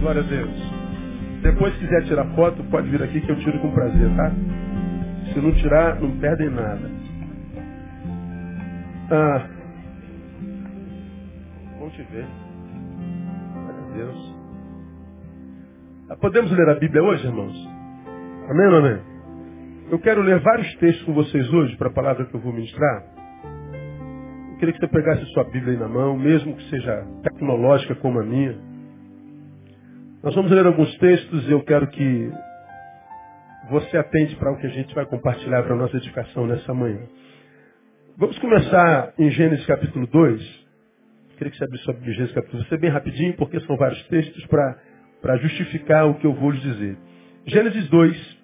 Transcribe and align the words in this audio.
Glória 0.00 0.22
a 0.22 0.24
Deus. 0.24 0.50
Depois, 1.42 1.74
se 1.74 1.80
quiser 1.80 2.04
tirar 2.04 2.24
foto, 2.34 2.64
pode 2.64 2.88
vir 2.88 3.02
aqui 3.02 3.20
que 3.20 3.30
eu 3.30 3.38
tiro 3.40 3.58
com 3.60 3.70
prazer, 3.70 4.08
tá? 4.16 4.32
Se 5.32 5.40
não 5.40 5.52
tirar, 5.52 6.00
não 6.00 6.18
perdem 6.18 6.48
nada. 6.48 6.90
Ah, 9.10 9.46
vamos 11.78 11.94
te 11.94 12.02
ver. 12.04 12.26
Glória 13.52 13.80
a 13.80 13.94
Deus. 13.94 14.36
Ah, 16.08 16.16
podemos 16.16 16.50
ler 16.50 16.68
a 16.70 16.74
Bíblia 16.76 17.02
hoje, 17.02 17.26
irmãos? 17.26 17.68
Amém 18.48 18.66
ou 18.68 18.76
amém? 18.78 19.00
Eu 19.90 19.98
quero 19.98 20.22
ler 20.22 20.40
vários 20.40 20.74
textos 20.76 21.04
com 21.04 21.12
vocês 21.12 21.52
hoje 21.52 21.76
para 21.76 21.88
a 21.88 21.92
palavra 21.92 22.24
que 22.24 22.34
eu 22.34 22.40
vou 22.40 22.54
ministrar. 22.54 23.04
Eu 24.52 24.56
queria 24.56 24.72
que 24.72 24.80
você 24.80 24.88
pegasse 24.88 25.24
sua 25.32 25.44
Bíblia 25.44 25.74
aí 25.74 25.78
na 25.78 25.88
mão, 25.88 26.16
mesmo 26.16 26.56
que 26.56 26.70
seja 26.70 27.04
tecnológica 27.22 27.94
como 27.96 28.18
a 28.18 28.24
minha. 28.24 28.69
Nós 30.22 30.34
vamos 30.34 30.50
ler 30.50 30.66
alguns 30.66 30.94
textos 30.98 31.48
e 31.48 31.50
eu 31.50 31.62
quero 31.62 31.86
que 31.86 32.30
você 33.70 33.96
atende 33.96 34.36
para 34.36 34.52
o 34.52 34.58
que 34.58 34.66
a 34.66 34.70
gente 34.70 34.94
vai 34.94 35.06
compartilhar 35.06 35.62
para 35.62 35.72
a 35.72 35.78
nossa 35.78 35.96
edificação 35.96 36.46
nessa 36.46 36.74
manhã. 36.74 37.00
Vamos 38.18 38.38
começar 38.38 39.14
em 39.18 39.30
Gênesis 39.30 39.64
capítulo 39.64 40.06
2. 40.06 40.42
Eu 40.42 41.36
queria 41.38 41.50
que 41.50 41.56
você 41.56 41.64
abrisse 41.64 41.84
sobre 41.84 42.12
Gênesis 42.12 42.34
capítulo 42.34 42.58
2. 42.58 42.68
Vou 42.68 42.68
ser 42.68 42.82
bem 42.82 42.90
rapidinho, 42.90 43.34
porque 43.34 43.60
são 43.60 43.78
vários 43.78 44.06
textos 44.08 44.46
para 44.46 45.36
justificar 45.38 46.06
o 46.06 46.14
que 46.16 46.26
eu 46.26 46.34
vou 46.34 46.50
lhes 46.50 46.60
dizer. 46.60 46.98
Gênesis 47.46 47.88
2 47.88 48.38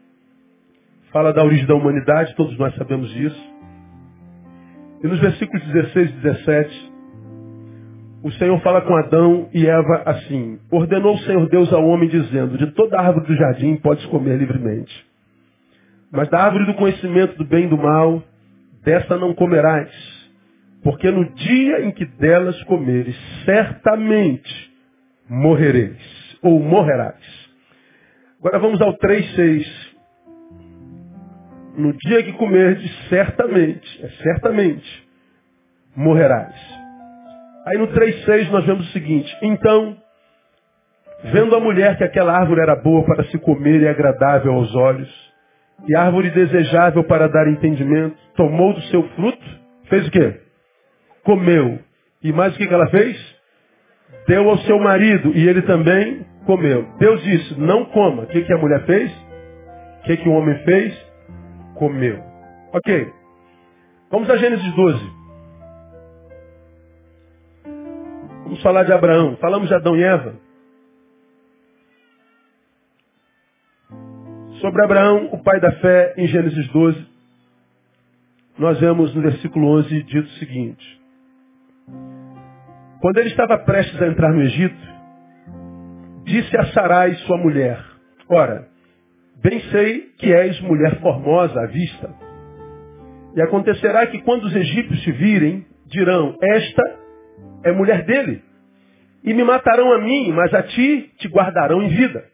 fala 1.12 1.30
da 1.30 1.44
origem 1.44 1.66
da 1.66 1.74
humanidade, 1.74 2.34
todos 2.36 2.56
nós 2.56 2.74
sabemos 2.77 3.10
disso. 3.10 3.54
E 5.04 5.06
nos 5.06 5.20
versículos 5.20 5.62
16 5.66 6.08
e 6.08 6.12
17, 6.14 6.85
o 8.26 8.32
Senhor 8.32 8.60
fala 8.60 8.80
com 8.80 8.96
Adão 8.96 9.48
e 9.55 9.69
Eva 9.69 10.02
assim: 10.05 10.58
Ordenou 10.69 11.14
o 11.14 11.19
Senhor 11.19 11.48
Deus 11.48 11.72
ao 11.72 11.86
homem, 11.86 12.08
dizendo: 12.08 12.58
De 12.58 12.72
toda 12.72 12.98
árvore 12.98 13.24
do 13.24 13.36
jardim 13.36 13.77
podes 13.77 14.05
comer 14.06 14.36
livremente. 14.36 14.92
Mas 16.10 16.28
da 16.28 16.41
árvore 16.41 16.66
do 16.66 16.74
conhecimento 16.74 17.38
do 17.38 17.44
bem 17.44 17.66
e 17.66 17.68
do 17.68 17.78
mal, 17.78 18.20
dessa 18.83 19.16
não 19.16 19.33
comerás. 19.33 19.92
Porque 20.83 21.08
no 21.08 21.24
dia 21.34 21.83
em 21.84 21.92
que 21.92 22.05
delas 22.05 22.60
comeres, 22.64 23.16
certamente 23.44 24.72
morrereis, 25.28 26.36
ou 26.42 26.58
morrerás. 26.58 27.22
Agora 28.40 28.58
vamos 28.58 28.80
ao 28.80 28.98
3,6. 28.98 29.66
No 31.77 31.92
dia 31.92 32.24
que 32.24 32.33
comerdes, 32.33 32.90
certamente, 33.08 34.05
é 34.05 34.08
certamente, 34.24 35.08
morrerás. 35.94 36.86
Aí 37.67 37.78
no 37.78 37.89
3,6 37.89 38.50
nós 38.50 38.64
vemos 38.64 38.89
o 38.89 38.92
seguinte, 38.92 39.36
então, 39.42 39.97
vendo 41.25 41.56
a 41.56 41.61
mulher 41.61 41.97
que 41.98 42.05
aquela 42.05 42.33
árvore 42.33 42.61
era 42.61 42.77
boa 42.77 43.05
para 43.05 43.25
se 43.25 43.39
comer 43.39 43.83
e 43.83 43.89
agradável 43.89 44.53
aos 44.53 44.75
olhos, 44.75 45.27
e 45.89 45.97
árvore 45.97 46.31
desejável 46.31 47.05
para 47.05 47.28
dar 47.28 47.48
entendimento, 47.48 48.17
tomou 48.36 48.73
do 48.73 48.81
seu 48.83 49.03
fruto, 49.11 49.45
fez 49.89 50.06
o 50.06 50.11
quê? 50.11 50.41
Comeu. 51.25 51.78
E 52.23 52.33
mais 52.33 52.55
o 52.55 52.58
que 52.58 52.73
ela 52.73 52.89
fez? 52.89 53.36
Deu 54.28 54.48
ao 54.48 54.58
seu 54.58 54.78
marido, 54.78 55.33
e 55.34 55.48
ele 55.48 55.62
também 55.62 56.25
comeu. 56.47 56.86
Deus 56.98 57.23
disse, 57.23 57.61
não 57.61 57.84
coma. 57.86 58.23
O 58.23 58.27
que, 58.27 58.42
que 58.42 58.53
a 58.53 58.58
mulher 58.58 58.84
fez? 58.86 59.12
O 60.01 60.03
que, 60.05 60.17
que 60.19 60.28
o 60.28 60.33
homem 60.33 60.56
fez? 60.64 61.06
comeu. 61.77 62.23
Ok. 62.73 63.12
Vamos 64.11 64.28
a 64.30 64.36
Gênesis 64.36 64.75
12. 64.75 65.16
Vamos 68.47 68.62
falar 68.62 68.84
de 68.84 68.92
Abraão. 68.92 69.36
Falamos 69.39 69.66
de 69.66 69.75
Adão 69.75 69.97
e 69.97 70.05
Eva. 70.05 70.36
Sobre 74.61 74.84
Abraão, 74.84 75.30
o 75.33 75.42
pai 75.42 75.58
da 75.58 75.73
fé, 75.73 76.14
em 76.17 76.29
Gênesis 76.29 76.68
12, 76.68 77.07
nós 78.57 78.79
vemos 78.79 79.12
no 79.17 79.23
versículo 79.23 79.67
11 79.79 80.01
dito 80.05 80.29
o 80.29 80.39
seguinte. 80.39 81.01
Quando 83.01 83.18
ele 83.18 83.30
estava 83.30 83.58
prestes 83.58 84.01
a 84.01 84.07
entrar 84.07 84.33
no 84.33 84.42
Egito, 84.42 84.86
disse 86.23 86.57
a 86.57 86.67
Sarai, 86.67 87.14
sua 87.27 87.39
mulher, 87.39 87.84
ora, 88.28 88.68
Bem 89.42 89.61
sei 89.73 90.02
que 90.18 90.33
és 90.33 90.61
mulher 90.61 91.01
formosa 91.01 91.61
à 91.61 91.67
vista. 91.67 92.14
E 93.34 93.42
acontecerá 93.42 94.07
que 94.07 94.23
quando 94.23 94.45
os 94.45 94.55
egípcios 94.55 95.01
te 95.02 95.11
virem, 95.13 95.67
dirão, 95.86 96.36
esta 96.40 97.05
é 97.68 97.72
mulher 97.72 98.04
dele. 98.04 98.42
E 99.24 99.34
me 99.34 99.42
matarão 99.42 99.92
a 99.92 99.98
mim, 99.98 100.32
mas 100.32 100.54
a 100.54 100.62
ti 100.62 101.10
te 101.18 101.28
guardarão 101.28 101.82
em 101.82 101.88
vida. 101.88 102.24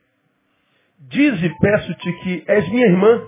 Dize, 1.09 1.51
peço-te 1.61 2.13
que 2.23 2.45
és 2.47 2.69
minha 2.69 2.87
irmã, 2.87 3.21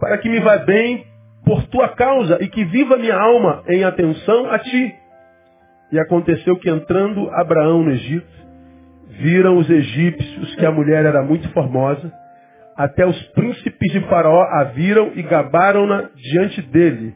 para 0.00 0.18
que 0.18 0.28
me 0.28 0.40
vá 0.40 0.58
bem 0.58 1.06
por 1.44 1.64
tua 1.66 1.88
causa 1.90 2.38
e 2.40 2.48
que 2.48 2.64
viva 2.64 2.96
minha 2.96 3.16
alma 3.16 3.62
em 3.68 3.84
atenção 3.84 4.50
a 4.50 4.58
ti. 4.58 4.94
E 5.92 5.98
aconteceu 5.98 6.56
que 6.56 6.70
entrando 6.70 7.30
Abraão 7.30 7.82
no 7.82 7.90
Egito, 7.90 8.26
viram 9.08 9.58
os 9.58 9.68
egípcios 9.68 10.54
que 10.56 10.66
a 10.66 10.70
mulher 10.70 11.04
era 11.04 11.22
muito 11.22 11.48
formosa 11.50 12.12
até 12.76 13.06
os 13.06 13.20
príncipes 13.28 13.92
de 13.92 14.00
Faraó 14.08 14.42
a 14.42 14.64
viram 14.64 15.12
e 15.14 15.22
gabaram-na 15.22 16.10
diante 16.14 16.62
dele. 16.62 17.14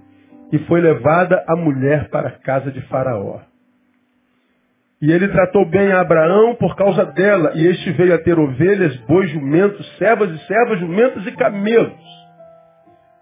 E 0.53 0.59
foi 0.61 0.81
levada 0.81 1.43
a 1.49 1.57
mulher 1.57 2.09
para 2.09 2.29
a 2.29 2.39
casa 2.39 2.71
de 2.71 2.81
Faraó. 2.83 3.41
E 5.01 5.13
ele 5.13 5.29
tratou 5.29 5.67
bem 5.67 5.93
a 5.93 6.01
Abraão 6.01 6.55
por 6.55 6.75
causa 6.75 7.05
dela. 7.05 7.53
E 7.55 7.67
este 7.67 7.93
veio 7.93 8.15
a 8.15 8.19
ter 8.19 8.39
ovelhas, 8.39 8.97
bois, 9.01 9.31
jumentos, 9.31 9.87
servas 9.99 10.31
e 10.31 10.47
servas, 10.47 10.81
jumentos 10.81 11.27
e 11.27 11.33
camelos. 11.33 11.93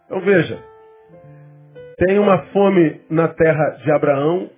Então 0.07 0.21
veja, 0.21 0.59
tem 1.97 2.19
uma 2.19 2.39
fome 2.47 3.01
na 3.11 3.29
terra 3.29 3.71
de 3.83 3.91
Abraão. 3.91 4.51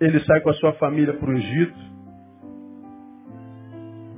Ele 0.00 0.18
sai 0.20 0.40
com 0.40 0.50
a 0.50 0.54
sua 0.54 0.72
família 0.74 1.14
para 1.14 1.30
o 1.30 1.34
Egito. 1.34 1.78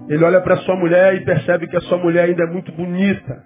Ele 0.08 0.24
olha 0.24 0.40
para 0.40 0.56
sua 0.58 0.76
mulher 0.76 1.14
e 1.14 1.24
percebe 1.24 1.66
que 1.66 1.76
a 1.76 1.80
sua 1.82 1.98
mulher 1.98 2.24
ainda 2.24 2.44
é 2.44 2.46
muito 2.46 2.72
bonita. 2.72 3.44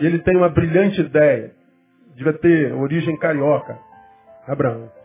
E 0.00 0.06
ele 0.06 0.18
tem 0.20 0.36
uma 0.36 0.48
brilhante 0.48 1.00
ideia. 1.00 1.52
Devia 2.14 2.32
ter 2.34 2.72
origem 2.72 3.18
carioca. 3.18 3.78
Abraão. 4.46 4.95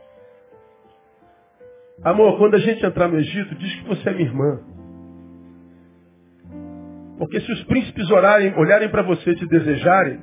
Amor, 2.03 2.38
quando 2.38 2.56
a 2.56 2.59
gente 2.59 2.84
entrar 2.84 3.07
no 3.07 3.19
Egito, 3.19 3.56
diz 3.56 3.75
que 3.75 3.88
você 3.88 4.09
é 4.09 4.13
minha 4.13 4.28
irmã. 4.28 4.59
Porque 7.17 7.39
se 7.39 7.51
os 7.51 7.63
príncipes 7.66 8.09
orarem, 8.09 8.57
olharem 8.57 8.89
para 8.89 9.03
você 9.03 9.29
e 9.29 9.35
te 9.35 9.45
desejarem, 9.45 10.19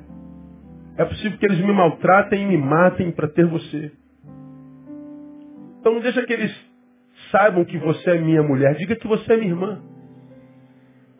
é 0.97 1.05
possível 1.05 1.37
que 1.37 1.45
eles 1.45 1.59
me 1.59 1.71
maltratem 1.71 2.43
e 2.43 2.45
me 2.45 2.57
matem 2.57 3.09
para 3.11 3.29
ter 3.29 3.45
você. 3.45 3.93
Então 5.79 5.93
não 5.93 6.01
deixa 6.01 6.25
que 6.25 6.33
eles 6.33 6.53
saibam 7.31 7.63
que 7.63 7.77
você 7.77 8.11
é 8.11 8.19
minha 8.19 8.43
mulher. 8.43 8.75
Diga 8.75 8.97
que 8.97 9.07
você 9.07 9.31
é 9.31 9.37
minha 9.37 9.51
irmã. 9.51 9.81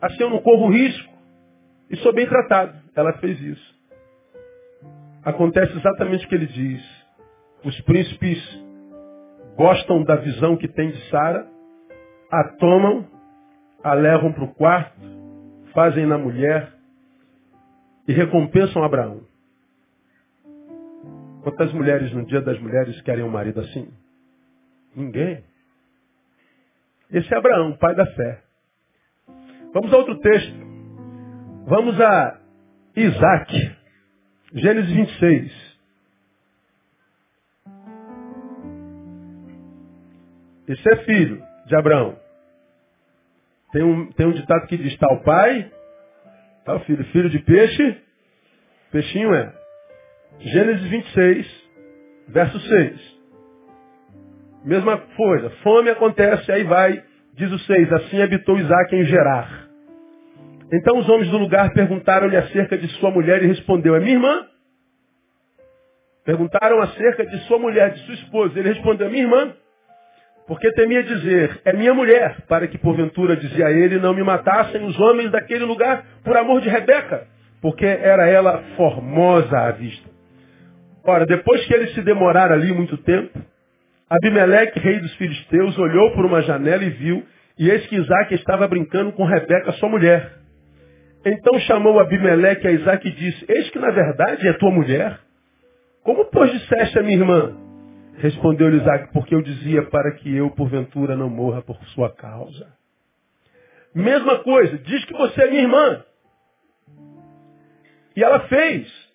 Assim 0.02 0.22
eu 0.22 0.28
não 0.28 0.42
corro 0.42 0.68
risco 0.68 1.10
e 1.88 1.96
sou 1.96 2.12
bem 2.12 2.26
tratado. 2.26 2.78
Ela 2.94 3.14
fez 3.14 3.40
isso. 3.40 3.74
Acontece 5.24 5.74
exatamente 5.74 6.26
o 6.26 6.28
que 6.28 6.34
ele 6.34 6.46
diz. 6.46 6.82
Os 7.64 7.80
príncipes 7.82 8.38
gostam 9.56 10.02
da 10.04 10.16
visão 10.16 10.56
que 10.56 10.68
tem 10.68 10.90
de 10.90 11.10
Sara, 11.10 11.46
a 12.30 12.44
tomam, 12.58 13.06
a 13.82 13.94
levam 13.94 14.32
para 14.32 14.44
o 14.44 14.54
quarto, 14.54 15.00
fazem 15.72 16.06
na 16.06 16.18
mulher 16.18 16.72
e 18.06 18.12
recompensam 18.12 18.82
Abraão. 18.82 19.22
Quantas 21.42 21.72
mulheres 21.72 22.12
no 22.12 22.24
dia 22.26 22.40
das 22.40 22.58
mulheres 22.60 23.00
querem 23.02 23.24
um 23.24 23.30
marido 23.30 23.60
assim? 23.60 23.90
Ninguém. 24.94 25.42
Esse 27.10 27.32
é 27.32 27.36
Abraão, 27.36 27.76
pai 27.76 27.94
da 27.94 28.06
fé. 28.06 28.42
Vamos 29.72 29.92
a 29.92 29.96
outro 29.96 30.18
texto. 30.18 30.54
Vamos 31.66 32.00
a 32.00 32.40
Isaac. 32.96 33.76
Gênesis 34.54 34.92
26. 34.92 35.69
Esse 40.70 40.92
é 40.92 40.96
filho 41.04 41.42
de 41.66 41.76
Abraão. 41.76 42.16
Tem 43.72 43.82
um, 43.82 44.10
tem 44.12 44.26
um 44.26 44.32
ditado 44.32 44.66
que 44.66 44.76
diz, 44.76 44.96
tal 44.98 45.22
pai, 45.22 45.70
tal 46.64 46.80
filho. 46.80 47.04
Filho 47.06 47.28
de 47.28 47.38
peixe, 47.40 48.02
peixinho 48.90 49.34
é. 49.34 49.52
Gênesis 50.40 50.88
26, 50.88 51.70
verso 52.28 52.58
6. 52.60 53.20
Mesma 54.64 54.98
coisa, 54.98 55.50
fome 55.62 55.90
acontece, 55.90 56.50
aí 56.52 56.64
vai 56.64 57.02
Diz 57.34 57.50
o 57.50 57.58
6, 57.58 57.92
assim 57.92 58.20
habitou 58.20 58.58
Isaac 58.58 58.94
em 58.94 59.04
Gerar. 59.04 59.68
Então 60.72 60.98
os 60.98 61.08
homens 61.08 61.30
do 61.30 61.38
lugar 61.38 61.72
perguntaram-lhe 61.72 62.36
acerca 62.36 62.76
de 62.76 62.86
sua 62.98 63.10
mulher 63.10 63.42
e 63.42 63.46
respondeu, 63.46 63.96
é 63.96 64.00
minha 64.00 64.12
irmã? 64.12 64.46
Perguntaram 66.24 66.80
acerca 66.82 67.24
de 67.24 67.38
sua 67.46 67.58
mulher, 67.58 67.92
de 67.92 68.00
sua 68.00 68.14
esposa. 68.14 68.58
Ele 68.58 68.68
respondeu, 68.68 69.06
é 69.06 69.10
minha 69.10 69.22
irmã. 69.22 69.56
Porque 70.50 70.72
temia 70.72 71.04
dizer, 71.04 71.60
é 71.64 71.72
minha 71.72 71.94
mulher, 71.94 72.38
para 72.48 72.66
que 72.66 72.76
porventura, 72.76 73.36
dizia 73.36 73.70
ele, 73.70 74.00
não 74.00 74.12
me 74.12 74.24
matassem 74.24 74.84
os 74.84 74.98
homens 74.98 75.30
daquele 75.30 75.64
lugar 75.64 76.04
por 76.24 76.36
amor 76.36 76.60
de 76.60 76.68
Rebeca, 76.68 77.24
porque 77.62 77.86
era 77.86 78.28
ela 78.28 78.60
formosa 78.76 79.56
à 79.56 79.70
vista. 79.70 80.10
Ora, 81.04 81.24
depois 81.24 81.64
que 81.64 81.72
ele 81.72 81.86
se 81.92 82.02
demorar 82.02 82.50
ali 82.50 82.72
muito 82.72 82.96
tempo, 82.96 83.38
Abimeleque, 84.10 84.80
rei 84.80 84.98
dos 84.98 85.14
filisteus, 85.14 85.78
olhou 85.78 86.10
por 86.14 86.26
uma 86.26 86.42
janela 86.42 86.82
e 86.82 86.90
viu, 86.90 87.24
e 87.56 87.70
eis 87.70 87.86
que 87.86 87.94
Isaac 87.94 88.34
estava 88.34 88.66
brincando 88.66 89.12
com 89.12 89.24
Rebeca, 89.24 89.70
sua 89.74 89.88
mulher. 89.88 90.32
Então 91.24 91.60
chamou 91.60 92.00
Abimeleque 92.00 92.66
a 92.66 92.72
Isaac 92.72 93.06
e 93.06 93.12
disse, 93.12 93.46
eis 93.48 93.70
que 93.70 93.78
na 93.78 93.92
verdade 93.92 94.48
é 94.48 94.52
tua 94.54 94.72
mulher. 94.72 95.16
Como, 96.02 96.24
pois, 96.24 96.50
disseste 96.50 96.98
a 96.98 97.02
minha 97.04 97.18
irmã? 97.18 97.69
Respondeu-lhe 98.20 98.76
Isaac, 98.76 99.12
porque 99.14 99.34
eu 99.34 99.40
dizia 99.40 99.82
para 99.84 100.12
que 100.12 100.34
eu, 100.34 100.50
porventura, 100.50 101.16
não 101.16 101.30
morra 101.30 101.62
por 101.62 101.76
sua 101.88 102.10
causa. 102.14 102.70
Mesma 103.94 104.40
coisa, 104.40 104.76
diz 104.78 105.04
que 105.06 105.14
você 105.14 105.42
é 105.42 105.50
minha 105.50 105.62
irmã. 105.62 106.04
E 108.14 108.22
ela 108.22 108.40
fez. 108.40 109.10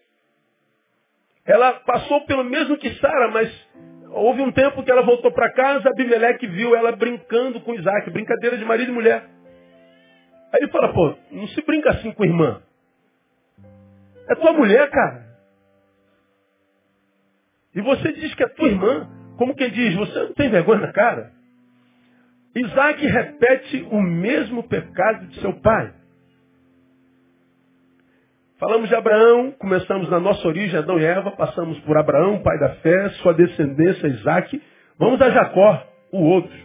Ela 1.46 1.74
passou 1.74 2.26
pelo 2.26 2.44
mesmo 2.44 2.78
que 2.78 2.96
Sara, 2.96 3.28
mas 3.28 3.68
houve 4.10 4.42
um 4.42 4.52
tempo 4.52 4.82
que 4.84 4.90
ela 4.90 5.04
voltou 5.04 5.32
para 5.32 5.54
casa, 5.54 5.88
Abimeleque 5.88 6.48
viu 6.48 6.76
ela 6.76 6.96
brincando 6.96 7.62
com 7.62 7.76
Isaac, 7.76 8.10
brincadeira 8.10 8.58
de 8.58 8.66
marido 8.66 8.90
e 8.90 8.96
mulher. 8.96 9.24
Aí 10.52 10.62
ele 10.62 10.72
fala, 10.72 10.92
pô, 10.92 11.16
não 11.32 11.48
se 11.50 11.62
brinca 11.62 11.92
assim 11.92 12.12
com 12.12 12.26
irmã. 12.26 12.60
É 14.28 14.34
tua 14.34 14.54
mulher, 14.54 14.90
cara. 14.90 15.35
E 17.76 17.82
você 17.82 18.14
diz 18.14 18.34
que 18.34 18.44
é 18.44 18.48
tua 18.48 18.70
irmã. 18.70 19.08
Como 19.38 19.54
quem 19.54 19.70
diz, 19.70 19.94
você 19.96 20.20
não 20.20 20.34
tem 20.34 20.50
vergonha 20.50 20.80
na 20.80 20.94
cara? 20.94 21.34
Isaac 22.56 23.06
repete 23.06 23.86
o 23.92 24.02
mesmo 24.02 24.64
pecado 24.64 25.28
de 25.28 25.42
seu 25.42 25.54
pai. 25.60 25.94
Falamos 28.58 28.88
de 28.88 28.96
Abraão, 28.96 29.52
começamos 29.60 30.10
na 30.10 30.22
nossa 30.22 30.48
origem, 30.48 30.80
Adão 30.80 30.98
e 30.98 31.04
Eva, 31.04 31.32
passamos 31.32 31.78
por 31.82 31.98
Abraão, 31.98 32.42
pai 32.42 32.58
da 32.58 32.76
fé, 32.76 33.10
sua 33.22 33.34
descendência, 33.34 34.08
Isaac. 34.08 34.64
Vamos 34.98 35.22
a 35.22 35.30
Jacó, 35.30 35.86
o 36.14 36.20
outro. 36.24 36.58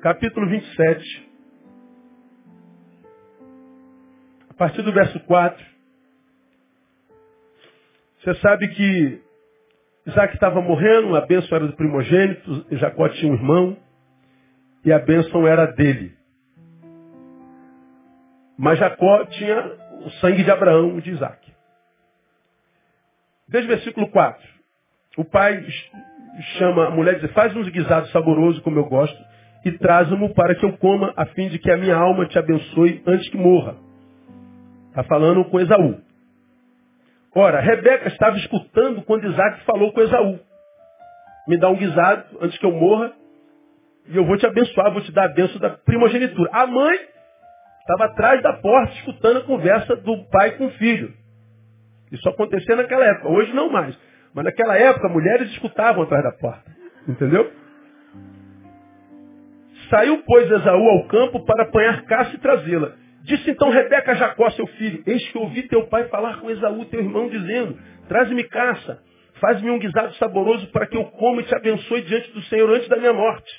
Capítulo 0.00 0.48
27. 0.48 1.28
A 4.50 4.54
partir 4.54 4.82
do 4.82 4.92
verso 4.92 5.18
4. 5.20 5.66
Você 8.22 8.34
sabe 8.36 8.68
que 8.68 9.29
Isaac 10.06 10.34
estava 10.34 10.60
morrendo, 10.60 11.14
a 11.14 11.20
bênção 11.20 11.56
era 11.56 11.66
do 11.66 11.74
primogênito, 11.74 12.66
Jacó 12.72 13.08
tinha 13.08 13.30
um 13.30 13.34
irmão, 13.34 13.76
e 14.84 14.92
a 14.92 14.98
bênção 14.98 15.46
era 15.46 15.66
dele. 15.66 16.14
Mas 18.58 18.78
Jacó 18.78 19.24
tinha 19.26 19.76
o 20.04 20.10
sangue 20.20 20.42
de 20.42 20.50
Abraão 20.50 20.98
e 20.98 21.02
de 21.02 21.10
Isaac. 21.10 21.50
Veja 23.48 23.66
o 23.66 23.68
versículo 23.68 24.08
4. 24.10 24.48
O 25.18 25.24
pai 25.24 25.66
chama 26.58 26.86
a 26.86 26.90
mulher 26.90 27.16
e 27.16 27.20
diz, 27.20 27.32
faz 27.32 27.54
uns 27.54 27.68
guisados 27.68 28.10
saborosos 28.10 28.62
como 28.62 28.78
eu 28.78 28.84
gosto, 28.84 29.18
e 29.64 29.72
traz-mo 29.72 30.32
para 30.34 30.54
que 30.54 30.64
eu 30.64 30.76
coma, 30.78 31.12
a 31.16 31.26
fim 31.26 31.48
de 31.48 31.58
que 31.58 31.70
a 31.70 31.76
minha 31.76 31.96
alma 31.96 32.26
te 32.26 32.38
abençoe 32.38 33.02
antes 33.06 33.28
que 33.28 33.36
morra. 33.36 33.76
Está 34.88 35.04
falando 35.04 35.44
com 35.44 35.60
Esaú. 35.60 36.00
Ora, 37.34 37.60
Rebeca 37.60 38.08
estava 38.08 38.36
escutando 38.36 39.02
quando 39.02 39.26
Isaac 39.30 39.64
falou 39.64 39.92
com 39.92 40.00
Esaú. 40.00 40.40
Me 41.46 41.58
dá 41.58 41.68
um 41.68 41.76
guisado 41.76 42.38
antes 42.40 42.58
que 42.58 42.66
eu 42.66 42.72
morra 42.72 43.12
e 44.08 44.16
eu 44.16 44.24
vou 44.24 44.36
te 44.36 44.46
abençoar, 44.46 44.92
vou 44.92 45.02
te 45.02 45.12
dar 45.12 45.26
a 45.26 45.32
benção 45.32 45.58
da 45.58 45.70
primogenitura. 45.70 46.50
A 46.52 46.66
mãe 46.66 46.98
estava 47.80 48.06
atrás 48.06 48.42
da 48.42 48.54
porta 48.54 48.92
escutando 48.94 49.38
a 49.38 49.44
conversa 49.44 49.96
do 49.96 50.24
pai 50.30 50.52
com 50.52 50.66
o 50.66 50.70
filho. 50.72 51.12
Isso 52.10 52.28
acontecia 52.28 52.74
naquela 52.74 53.04
época, 53.04 53.28
hoje 53.28 53.52
não 53.52 53.70
mais. 53.70 53.96
Mas 54.34 54.44
naquela 54.44 54.76
época, 54.76 55.08
mulheres 55.08 55.50
escutavam 55.50 56.02
atrás 56.02 56.24
da 56.24 56.32
porta. 56.32 56.70
Entendeu? 57.06 57.52
Saiu, 59.88 60.22
pois, 60.26 60.50
Esaú 60.50 60.88
ao 60.88 61.06
campo 61.06 61.44
para 61.44 61.64
apanhar 61.64 62.02
caça 62.02 62.34
e 62.34 62.38
trazê-la. 62.38 62.92
Disse 63.22 63.50
então 63.50 63.70
Rebeca 63.70 64.12
a 64.12 64.14
Jacó, 64.14 64.50
seu 64.50 64.66
filho, 64.66 65.02
eis 65.06 65.28
que 65.28 65.38
ouvi 65.38 65.62
teu 65.64 65.86
pai 65.88 66.04
falar 66.08 66.40
com 66.40 66.50
Esaú, 66.50 66.84
teu 66.86 67.00
irmão, 67.00 67.28
dizendo, 67.28 67.78
traze-me 68.08 68.44
caça, 68.44 69.02
faz-me 69.40 69.70
um 69.70 69.78
guisado 69.78 70.14
saboroso 70.14 70.66
para 70.68 70.86
que 70.86 70.96
eu 70.96 71.04
coma 71.04 71.42
e 71.42 71.44
te 71.44 71.54
abençoe 71.54 72.02
diante 72.02 72.32
do 72.32 72.42
Senhor 72.44 72.70
antes 72.70 72.88
da 72.88 72.96
minha 72.96 73.12
morte. 73.12 73.50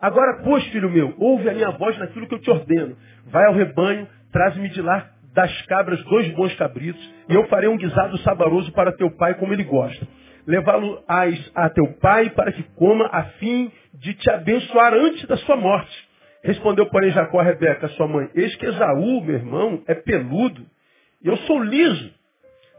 Agora, 0.00 0.42
pois, 0.42 0.64
filho 0.66 0.90
meu, 0.90 1.14
ouve 1.18 1.48
a 1.48 1.54
minha 1.54 1.70
voz 1.70 1.96
naquilo 1.98 2.26
que 2.26 2.34
eu 2.34 2.40
te 2.40 2.50
ordeno. 2.50 2.96
Vai 3.26 3.46
ao 3.46 3.54
rebanho, 3.54 4.06
traz-me 4.32 4.68
de 4.68 4.82
lá 4.82 5.10
das 5.32 5.62
cabras 5.62 6.02
dois 6.04 6.28
bons 6.34 6.54
cabritos, 6.54 7.02
e 7.28 7.34
eu 7.34 7.46
farei 7.48 7.68
um 7.68 7.76
guisado 7.76 8.16
saboroso 8.18 8.72
para 8.72 8.92
teu 8.92 9.10
pai 9.10 9.34
como 9.34 9.52
ele 9.52 9.64
gosta. 9.64 10.06
Levá-lo 10.46 11.02
a 11.08 11.70
teu 11.70 11.86
pai 12.00 12.30
para 12.30 12.52
que 12.52 12.62
coma, 12.74 13.06
a 13.06 13.24
fim 13.38 13.72
de 13.94 14.14
te 14.14 14.30
abençoar 14.30 14.92
antes 14.92 15.26
da 15.26 15.36
sua 15.38 15.56
morte. 15.56 16.03
Respondeu, 16.44 16.84
porém, 16.90 17.10
Jacó 17.10 17.40
a 17.40 17.42
Rebeca, 17.42 17.88
sua 17.88 18.06
mãe, 18.06 18.28
eis 18.34 18.54
que 18.56 18.66
Esaú, 18.66 19.22
meu 19.22 19.34
irmão, 19.34 19.82
é 19.86 19.94
peludo, 19.94 20.62
e 21.22 21.28
eu 21.28 21.36
sou 21.38 21.58
liso. 21.62 22.12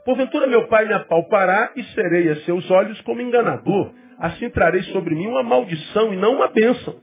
Porventura 0.06 0.46
meu 0.46 0.68
pai 0.68 0.86
me 0.86 0.94
apalpará 0.94 1.72
e 1.76 1.84
serei 1.86 2.30
a 2.30 2.36
seus 2.42 2.70
olhos 2.70 3.02
como 3.02 3.22
enganador. 3.22 3.92
Assim 4.20 4.52
trarei 4.52 4.84
sobre 4.84 5.16
mim 5.16 5.26
uma 5.26 5.42
maldição 5.42 6.14
e 6.14 6.16
não 6.16 6.36
uma 6.36 6.48
bênção. 6.50 6.96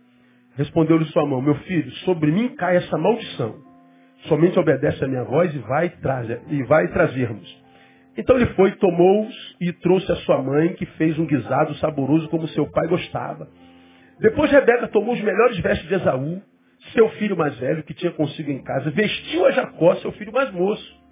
Respondeu-lhe 0.57 1.05
sua 1.07 1.27
mão, 1.27 1.43
meu 1.43 1.57
filho, 1.57 1.91
sobre 2.05 2.31
mim 2.31 2.51
cai 2.51 2.77
essa 2.77 2.97
maldição. 2.97 3.57
Somente 4.29 4.57
obedece 4.57 5.05
a 5.05 5.09
minha 5.09 5.25
voz 5.25 5.53
e 5.53 5.59
vai, 5.59 5.89
trazer, 5.89 6.43
e 6.49 6.63
vai 6.63 6.87
trazermos. 6.93 7.63
Então 8.17 8.37
ele 8.37 8.47
foi, 8.55 8.71
tomou-os 8.77 9.57
e 9.61 9.73
trouxe 9.73 10.13
a 10.13 10.17
sua 10.17 10.41
mãe, 10.41 10.75
que 10.75 10.87
fez 10.87 11.19
um 11.19 11.27
guisado 11.27 11.75
saboroso 11.77 12.29
como 12.29 12.47
seu 12.49 12.71
pai 12.71 12.87
gostava. 12.87 13.49
Depois 14.21 14.49
Rebeca 14.53 14.87
tomou 14.87 15.15
os 15.15 15.21
melhores 15.21 15.59
vestes 15.59 15.89
de 15.89 15.95
Esaú, 15.95 16.41
seu 16.93 17.09
filho 17.11 17.37
mais 17.37 17.57
velho, 17.59 17.83
que 17.83 17.95
tinha 17.95 18.13
consigo 18.13 18.51
em 18.51 18.63
casa, 18.63 18.91
vestiu 18.91 19.47
a 19.47 19.51
Jacó, 19.53 19.95
seu 19.97 20.13
filho 20.13 20.33
mais 20.33 20.51
moço. 20.53 21.03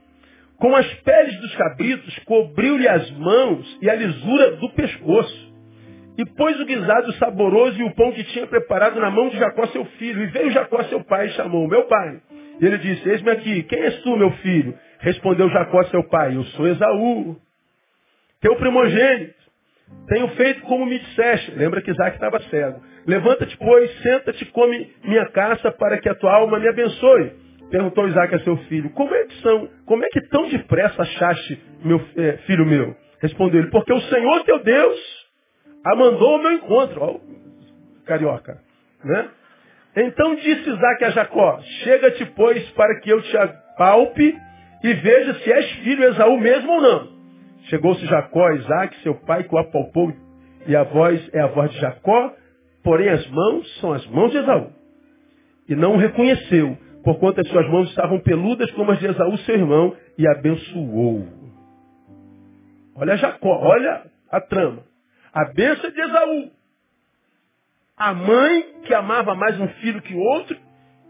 Com 0.58 0.76
as 0.76 0.86
peles 0.94 1.40
dos 1.40 1.54
cabritos, 1.56 2.18
cobriu-lhe 2.20 2.86
as 2.86 3.10
mãos 3.12 3.78
e 3.80 3.88
a 3.88 3.94
lisura 3.94 4.56
do 4.56 4.68
pescoço. 4.70 5.50
E 6.18 6.24
pôs 6.36 6.60
o 6.60 6.66
guisado 6.66 7.12
saboroso 7.14 7.80
e 7.80 7.84
o 7.84 7.94
pão 7.94 8.12
que 8.12 8.24
tinha 8.24 8.46
preparado 8.46 9.00
na 9.00 9.10
mão 9.10 9.30
de 9.30 9.38
Jacó, 9.38 9.66
seu 9.68 9.84
filho. 9.84 10.22
E 10.22 10.26
veio 10.26 10.50
Jacó, 10.50 10.82
seu 10.84 11.02
pai, 11.02 11.28
e 11.28 11.30
chamou, 11.30 11.66
meu 11.66 11.84
pai. 11.84 12.20
E 12.60 12.66
ele 12.66 12.76
disse, 12.76 13.08
eis-me 13.08 13.30
aqui, 13.30 13.62
quem 13.62 13.80
és 13.80 14.02
tu, 14.02 14.16
meu 14.18 14.30
filho? 14.32 14.78
Respondeu 14.98 15.48
Jacó, 15.48 15.82
seu 15.84 16.04
pai, 16.04 16.36
eu 16.36 16.44
sou 16.44 16.68
Esaú, 16.68 17.36
teu 18.42 18.54
primogênito. 18.56 19.40
Tenho 20.08 20.28
feito 20.28 20.60
como 20.62 20.86
me 20.86 20.98
disseste. 20.98 21.52
Lembra 21.52 21.80
que 21.82 21.90
Isaac 21.90 22.16
estava 22.16 22.40
cego. 22.44 22.80
Levanta-te, 23.06 23.56
pois, 23.56 24.02
senta-te, 24.02 24.44
come 24.46 24.92
minha 25.04 25.26
caça 25.30 25.70
para 25.72 25.98
que 25.98 26.08
a 26.08 26.14
tua 26.14 26.34
alma 26.34 26.58
me 26.58 26.68
abençoe. 26.68 27.32
Perguntou 27.70 28.08
Isaac 28.08 28.34
a 28.34 28.40
seu 28.40 28.56
filho, 28.68 28.90
como 28.90 29.14
é 29.14 29.24
que 29.24 29.42
são, 29.42 29.68
como 29.86 30.04
é 30.04 30.08
que 30.08 30.20
tão 30.28 30.48
depressa 30.48 31.02
achaste, 31.02 31.62
meu 31.84 32.00
é, 32.16 32.38
filho 32.38 32.66
meu? 32.66 32.96
Respondeu 33.20 33.60
ele, 33.60 33.70
porque 33.70 33.92
o 33.92 34.00
Senhor 34.00 34.44
teu 34.44 34.58
Deus 34.58 34.98
a 35.84 35.94
mandou 35.94 36.34
ao 36.34 36.42
meu 36.42 36.52
encontro. 36.52 37.00
Ó, 37.00 37.20
carioca, 38.04 38.58
né? 39.04 39.28
Então 39.96 40.34
disse 40.36 40.68
Isaac 40.68 41.04
a 41.04 41.10
Jacó, 41.10 41.60
chega-te, 41.82 42.24
pois, 42.36 42.68
para 42.70 43.00
que 43.00 43.10
eu 43.10 43.20
te 43.22 43.36
apalpe 43.36 44.36
e 44.82 44.94
veja 44.94 45.34
se 45.34 45.52
és 45.52 45.70
filho 45.82 46.04
Esaú 46.04 46.38
mesmo 46.38 46.72
ou 46.72 46.80
não. 46.80 47.08
Chegou-se 47.64 48.04
Jacó 48.06 48.46
a 48.46 48.54
Isaac, 48.54 48.96
seu 49.02 49.14
pai, 49.14 49.44
que 49.44 49.54
o 49.54 49.58
apalpou, 49.58 50.12
e 50.66 50.74
a 50.74 50.82
voz 50.84 51.28
é 51.32 51.40
a 51.40 51.48
voz 51.48 51.70
de 51.70 51.78
Jacó, 51.78 52.34
porém 52.82 53.08
as 53.08 53.26
mãos 53.28 53.80
são 53.80 53.92
as 53.92 54.06
mãos 54.06 54.30
de 54.30 54.38
Esaú. 54.38 54.72
E 55.68 55.74
não 55.74 55.94
o 55.94 55.98
reconheceu, 55.98 56.76
porquanto 57.04 57.40
as 57.40 57.48
suas 57.48 57.68
mãos 57.70 57.88
estavam 57.88 58.20
peludas 58.20 58.70
como 58.72 58.90
as 58.90 58.98
de 58.98 59.06
Esaú, 59.06 59.36
seu 59.38 59.54
irmão, 59.54 59.96
e 60.18 60.26
abençoou. 60.26 61.26
Olha 62.94 63.16
Jacó, 63.16 63.58
olha 63.62 64.04
a 64.30 64.40
trama. 64.40 64.82
A 65.32 65.44
bênção 65.52 65.90
de 65.90 66.00
Esaú. 66.00 66.50
A 67.96 68.14
mãe, 68.14 68.62
que 68.84 68.94
amava 68.94 69.34
mais 69.34 69.58
um 69.60 69.68
filho 69.68 70.02
que 70.02 70.14
outro, 70.14 70.56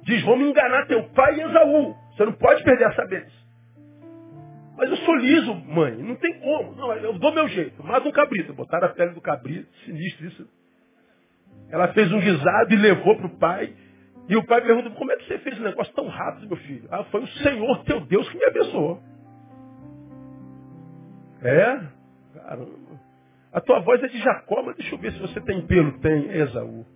diz, 0.03 0.23
vamos 0.25 0.49
enganar 0.49 0.87
teu 0.87 1.03
pai 1.11 1.37
e 1.37 1.43
Esaú. 1.43 1.95
Você 2.12 2.25
não 2.25 2.33
pode 2.33 2.62
perder 2.65 2.85
essa 2.89 3.07
bênção. 3.07 3.41
Mas 4.77 4.91
eu 4.91 4.97
sou 4.99 5.15
liso, 5.17 5.55
mãe. 5.55 5.95
Não 5.97 6.17
tem 6.17 6.41
como. 6.41 6.75
Não, 6.75 6.93
eu 6.95 7.12
dou 7.19 7.35
meu 7.35 7.47
jeito. 7.49 7.85
Mata 7.85 8.09
um 8.09 8.12
cabrito. 8.12 8.55
Botaram 8.55 8.89
a 8.89 8.91
pele 8.91 9.12
do 9.12 9.21
cabrito. 9.21 9.69
Sinistro 9.85 10.27
isso. 10.27 10.49
Ela 11.71 11.89
fez 11.89 12.12
um 12.12 12.21
guisado 12.21 12.73
e 12.73 12.77
levou 12.77 13.17
para 13.17 13.27
o 13.27 13.39
pai. 13.39 13.75
E 14.29 14.37
o 14.37 14.45
pai 14.45 14.61
pergunta, 14.61 14.91
como 14.91 15.11
é 15.12 15.17
que 15.17 15.25
você 15.27 15.39
fez 15.39 15.57
esse 15.57 15.65
negócio 15.65 15.93
tão 15.95 16.09
rápido, 16.09 16.49
meu 16.49 16.57
filho? 16.57 16.89
Ah, 16.91 17.05
foi 17.05 17.23
o 17.23 17.27
Senhor 17.27 17.85
teu 17.85 18.00
Deus 18.00 18.29
que 18.29 18.39
me 18.39 18.45
abençoou. 18.45 19.03
É? 21.43 21.81
Caramba. 22.35 23.00
A 23.53 23.61
tua 23.61 23.81
voz 23.81 24.03
é 24.03 24.07
de 24.07 24.19
Jacó, 24.19 24.62
mas 24.62 24.77
deixa 24.77 24.95
eu 24.95 24.99
ver 24.99 25.12
se 25.12 25.19
você 25.19 25.41
tem 25.41 25.67
pelo. 25.67 25.99
Tem, 25.99 26.29
é 26.31 26.39
Esaú. 26.39 26.87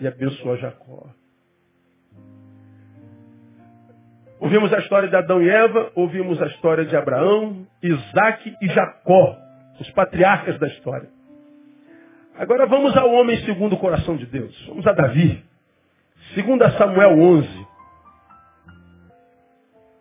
e 0.00 0.06
abençoou 0.06 0.56
Jacó. 0.56 1.06
Ouvimos 4.40 4.72
a 4.72 4.78
história 4.78 5.08
de 5.08 5.16
Adão 5.16 5.40
e 5.40 5.48
Eva, 5.48 5.92
ouvimos 5.94 6.42
a 6.42 6.46
história 6.46 6.84
de 6.84 6.96
Abraão, 6.96 7.66
Isaac 7.82 8.56
e 8.60 8.66
Jacó, 8.68 9.38
os 9.80 9.90
patriarcas 9.92 10.58
da 10.58 10.66
história. 10.66 11.08
Agora 12.36 12.66
vamos 12.66 12.96
ao 12.96 13.12
homem 13.12 13.36
segundo 13.44 13.74
o 13.74 13.78
coração 13.78 14.16
de 14.16 14.26
Deus. 14.26 14.52
Vamos 14.66 14.84
a 14.88 14.92
Davi. 14.92 15.40
Segundo 16.34 16.68
Samuel 16.72 17.16
11. 17.16 17.66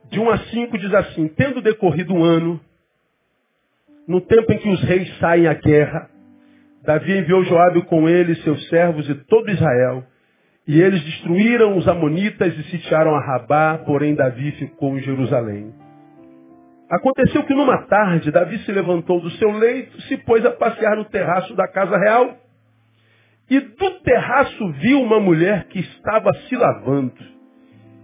De 0.09 0.19
1 0.19 0.29
a 0.31 0.37
5 0.39 0.77
diz 0.79 0.93
assim, 0.95 1.27
tendo 1.27 1.61
decorrido 1.61 2.13
um 2.13 2.23
ano, 2.23 2.59
no 4.07 4.19
tempo 4.19 4.51
em 4.51 4.57
que 4.57 4.69
os 4.69 4.81
reis 4.81 5.15
saem 5.19 5.47
à 5.47 5.53
guerra, 5.53 6.09
Davi 6.83 7.19
enviou 7.19 7.43
Joabe 7.43 7.83
com 7.85 8.09
ele, 8.09 8.35
seus 8.37 8.67
servos 8.67 9.07
e 9.07 9.15
todo 9.15 9.51
Israel, 9.51 10.03
e 10.67 10.81
eles 10.81 11.03
destruíram 11.03 11.77
os 11.77 11.87
amonitas 11.87 12.57
e 12.57 12.63
sitiaram 12.63 13.15
a 13.15 13.23
Rabá, 13.23 13.77
porém 13.85 14.15
Davi 14.15 14.51
ficou 14.53 14.97
em 14.97 15.01
Jerusalém. 15.01 15.73
Aconteceu 16.89 17.43
que 17.43 17.53
numa 17.53 17.85
tarde, 17.87 18.31
Davi 18.31 18.59
se 18.59 18.71
levantou 18.71 19.19
do 19.19 19.29
seu 19.31 19.51
leito, 19.51 19.99
se 20.03 20.17
pôs 20.17 20.45
a 20.45 20.51
passear 20.51 20.95
no 20.95 21.05
terraço 21.05 21.55
da 21.55 21.67
casa 21.67 21.97
real, 21.97 22.37
e 23.49 23.59
do 23.59 23.91
terraço 24.01 24.71
viu 24.73 25.01
uma 25.01 25.19
mulher 25.19 25.65
que 25.65 25.79
estava 25.79 26.33
se 26.47 26.55
lavando. 26.55 27.33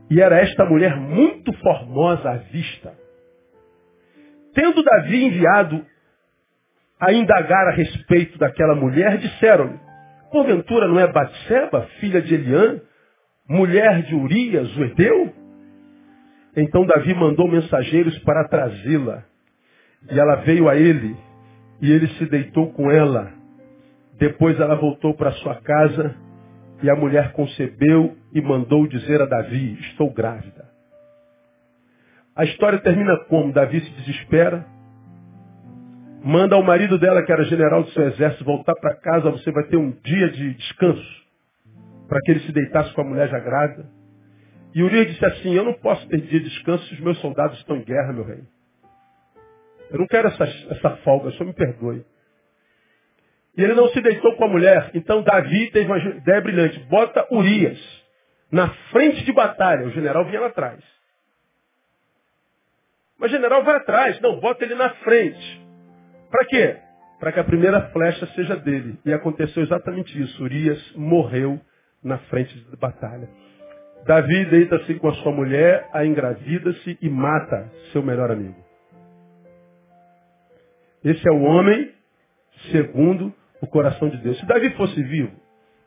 E 0.09 0.19
era 0.19 0.39
esta 0.39 0.65
mulher 0.65 0.95
muito 0.95 1.53
formosa 1.59 2.31
à 2.31 2.37
vista. 2.37 2.93
Tendo 4.53 4.83
Davi 4.83 5.23
enviado 5.23 5.85
a 6.99 7.13
indagar 7.13 7.67
a 7.67 7.75
respeito 7.75 8.37
daquela 8.37 8.75
mulher, 8.75 9.17
disseram-lhe, 9.17 9.79
porventura 10.31 10.87
não 10.87 10.99
é 10.99 11.07
Batseba, 11.07 11.87
filha 11.99 12.21
de 12.21 12.33
Eliã, 12.33 12.81
mulher 13.47 14.03
de 14.03 14.15
Urias, 14.15 14.75
o 14.75 14.83
Edeu? 14.83 15.38
Então 16.61 16.85
Davi 16.85 17.13
mandou 17.13 17.47
mensageiros 17.47 18.17
para 18.19 18.47
trazê-la. 18.49 19.23
E 20.11 20.19
ela 20.19 20.35
veio 20.37 20.67
a 20.67 20.75
ele, 20.75 21.15
e 21.81 21.91
ele 21.91 22.07
se 22.15 22.25
deitou 22.25 22.71
com 22.73 22.91
ela. 22.91 23.31
Depois 24.17 24.59
ela 24.59 24.75
voltou 24.75 25.13
para 25.13 25.31
sua 25.33 25.55
casa, 25.55 26.15
e 26.83 26.89
a 26.89 26.95
mulher 26.95 27.31
concebeu 27.31 28.17
e 28.33 28.41
mandou 28.41 28.87
dizer 28.87 29.21
a 29.21 29.25
Davi, 29.25 29.77
estou 29.79 30.11
grávida. 30.13 30.67
A 32.35 32.43
história 32.43 32.79
termina 32.79 33.17
como? 33.25 33.53
Davi 33.53 33.79
se 33.81 33.91
desespera, 33.91 34.65
manda 36.23 36.57
o 36.57 36.63
marido 36.63 36.97
dela, 36.97 37.23
que 37.23 37.31
era 37.31 37.43
general 37.45 37.83
do 37.83 37.89
seu 37.91 38.07
exército, 38.07 38.43
voltar 38.43 38.75
para 38.75 38.95
casa, 38.95 39.31
você 39.31 39.51
vai 39.51 39.63
ter 39.65 39.77
um 39.77 39.91
dia 40.03 40.29
de 40.29 40.53
descanso, 40.53 41.25
para 42.07 42.19
que 42.21 42.31
ele 42.31 42.39
se 42.41 42.51
deitasse 42.51 42.93
com 42.93 43.01
a 43.01 43.05
mulher 43.05 43.29
já 43.29 43.39
grávida. 43.39 43.98
E 44.73 44.83
Urias 44.83 45.07
disse 45.07 45.25
assim, 45.25 45.53
eu 45.53 45.63
não 45.63 45.73
posso 45.73 46.07
ter 46.07 46.21
dia 46.21 46.39
de 46.39 46.49
descanso 46.49 46.85
se 46.85 46.93
os 46.93 46.99
meus 46.99 47.19
soldados 47.19 47.57
estão 47.57 47.77
em 47.77 47.83
guerra, 47.83 48.13
meu 48.13 48.23
rei. 48.23 48.43
Eu 49.89 49.99
não 49.99 50.07
quero 50.07 50.27
essa, 50.27 50.43
essa 50.43 50.97
folga, 50.97 51.31
só 51.31 51.43
me 51.43 51.53
perdoe. 51.53 52.05
E 53.57 53.63
ele 53.63 53.73
não 53.73 53.89
se 53.89 53.99
deitou 54.01 54.35
com 54.35 54.45
a 54.45 54.47
mulher. 54.47 54.91
Então 54.93 55.23
Davi 55.23 55.71
teve 55.71 55.87
uma 55.87 55.97
ideia 55.97 56.41
brilhante. 56.41 56.79
Bota 56.81 57.27
Urias 57.31 57.79
na 58.51 58.69
frente 58.91 59.25
de 59.25 59.33
batalha. 59.33 59.87
O 59.87 59.91
general 59.91 60.23
vinha 60.25 60.39
lá 60.39 60.47
atrás. 60.47 60.81
Mas 63.17 63.31
o 63.31 63.35
general 63.35 63.63
vai 63.63 63.75
atrás. 63.75 64.21
Não, 64.21 64.39
bota 64.39 64.63
ele 64.63 64.75
na 64.75 64.89
frente. 64.91 65.67
Para 66.29 66.45
quê? 66.45 66.77
Para 67.19 67.31
que 67.33 67.39
a 67.39 67.43
primeira 67.43 67.89
flecha 67.89 68.27
seja 68.27 68.55
dele. 68.55 68.97
E 69.03 69.11
aconteceu 69.11 69.61
exatamente 69.61 70.17
isso. 70.21 70.41
Urias 70.41 70.93
morreu 70.95 71.59
na 72.03 72.17
frente 72.19 72.57
de 72.57 72.77
batalha. 72.77 73.27
Davi 74.05 74.45
deita-se 74.45 74.95
com 74.95 75.09
a 75.09 75.13
sua 75.15 75.31
mulher, 75.31 75.87
a 75.93 76.05
engravida-se 76.05 76.97
e 77.01 77.09
mata 77.09 77.69
seu 77.91 78.01
melhor 78.01 78.31
amigo. 78.31 78.55
Esse 81.03 81.27
é 81.27 81.31
o 81.31 81.41
homem 81.41 81.91
segundo 82.71 83.33
o 83.61 83.67
coração 83.67 84.09
de 84.09 84.17
Deus. 84.17 84.37
Se 84.39 84.45
Davi 84.45 84.69
fosse 84.71 85.01
vivo, 85.03 85.31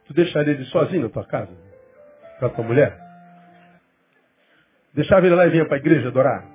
tu 0.07 0.14
deixaria 0.14 0.54
ele 0.54 0.64
sozinho 0.66 1.02
na 1.02 1.09
tua 1.09 1.25
casa? 1.26 1.52
Com 2.38 2.47
a 2.47 2.49
tua 2.49 2.64
mulher? 2.64 2.99
Deixava 4.95 5.26
ele 5.26 5.35
lá 5.35 5.47
e 5.47 5.50
vinha 5.50 5.64
para 5.64 5.76
a 5.76 5.81
igreja 5.81 6.09
adorar? 6.09 6.47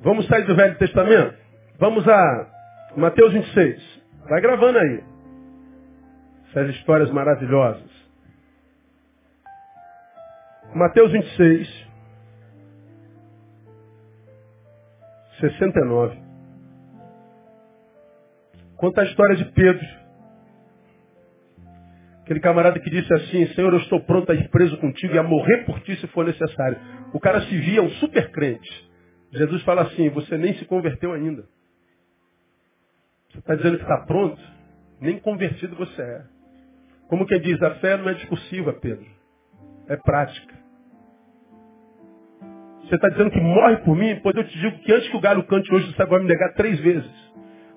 Vamos 0.00 0.26
sair 0.26 0.44
do 0.46 0.56
Velho 0.56 0.76
Testamento? 0.78 1.36
Vamos 1.78 2.06
a 2.08 2.46
Mateus 2.96 3.32
26. 3.32 4.02
Vai 4.28 4.40
gravando 4.40 4.78
aí. 4.78 5.04
Essas 6.48 6.74
histórias 6.76 7.10
maravilhosas. 7.10 8.01
Mateus 10.74 11.12
26. 11.12 11.92
69. 15.38 16.22
Conta 18.76 19.02
a 19.02 19.04
história 19.04 19.36
de 19.36 19.44
Pedro. 19.52 19.86
Aquele 22.22 22.40
camarada 22.40 22.80
que 22.80 22.88
disse 22.88 23.12
assim, 23.12 23.46
Senhor, 23.48 23.72
eu 23.72 23.80
estou 23.80 24.00
pronto 24.00 24.30
a 24.32 24.34
ir 24.34 24.48
preso 24.48 24.78
contigo 24.78 25.14
e 25.14 25.18
a 25.18 25.22
morrer 25.22 25.64
por 25.64 25.80
ti 25.80 25.96
se 25.96 26.06
for 26.08 26.24
necessário. 26.24 26.78
O 27.12 27.20
cara 27.20 27.42
se 27.42 27.58
via 27.58 27.82
um 27.82 27.90
super 27.90 28.30
crente. 28.30 28.90
Jesus 29.32 29.62
fala 29.64 29.82
assim, 29.82 30.08
você 30.10 30.38
nem 30.38 30.54
se 30.54 30.64
converteu 30.64 31.12
ainda. 31.12 31.44
Você 33.30 33.38
está 33.38 33.54
dizendo 33.54 33.76
que 33.76 33.82
está 33.82 33.98
pronto? 34.06 34.40
Nem 35.00 35.18
convertido 35.18 35.76
você 35.76 36.00
é. 36.00 36.24
Como 37.08 37.26
quem 37.26 37.40
diz, 37.40 37.60
a 37.60 37.74
fé 37.76 37.96
não 37.96 38.08
é 38.08 38.14
discursiva, 38.14 38.72
Pedro. 38.72 39.06
É 39.88 39.96
prática. 39.96 40.61
Você 42.84 42.96
está 42.96 43.08
dizendo 43.08 43.30
que 43.30 43.40
morre 43.40 43.76
por 43.78 43.96
mim? 43.96 44.18
Pois 44.22 44.36
eu 44.36 44.44
te 44.44 44.58
digo 44.58 44.78
que 44.78 44.92
antes 44.92 45.08
que 45.08 45.16
o 45.16 45.20
galo 45.20 45.44
cante 45.44 45.72
hoje, 45.72 45.92
você 45.94 46.04
vai 46.04 46.20
me 46.20 46.26
negar 46.26 46.52
três 46.54 46.78
vezes. 46.80 47.10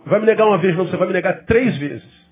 Não 0.04 0.12
vai 0.12 0.20
me 0.20 0.26
negar 0.26 0.46
uma 0.46 0.58
vez, 0.58 0.76
não, 0.76 0.86
você 0.86 0.98
vai 0.98 1.08
me 1.08 1.14
negar 1.14 1.46
três 1.46 1.78
vezes. 1.78 2.26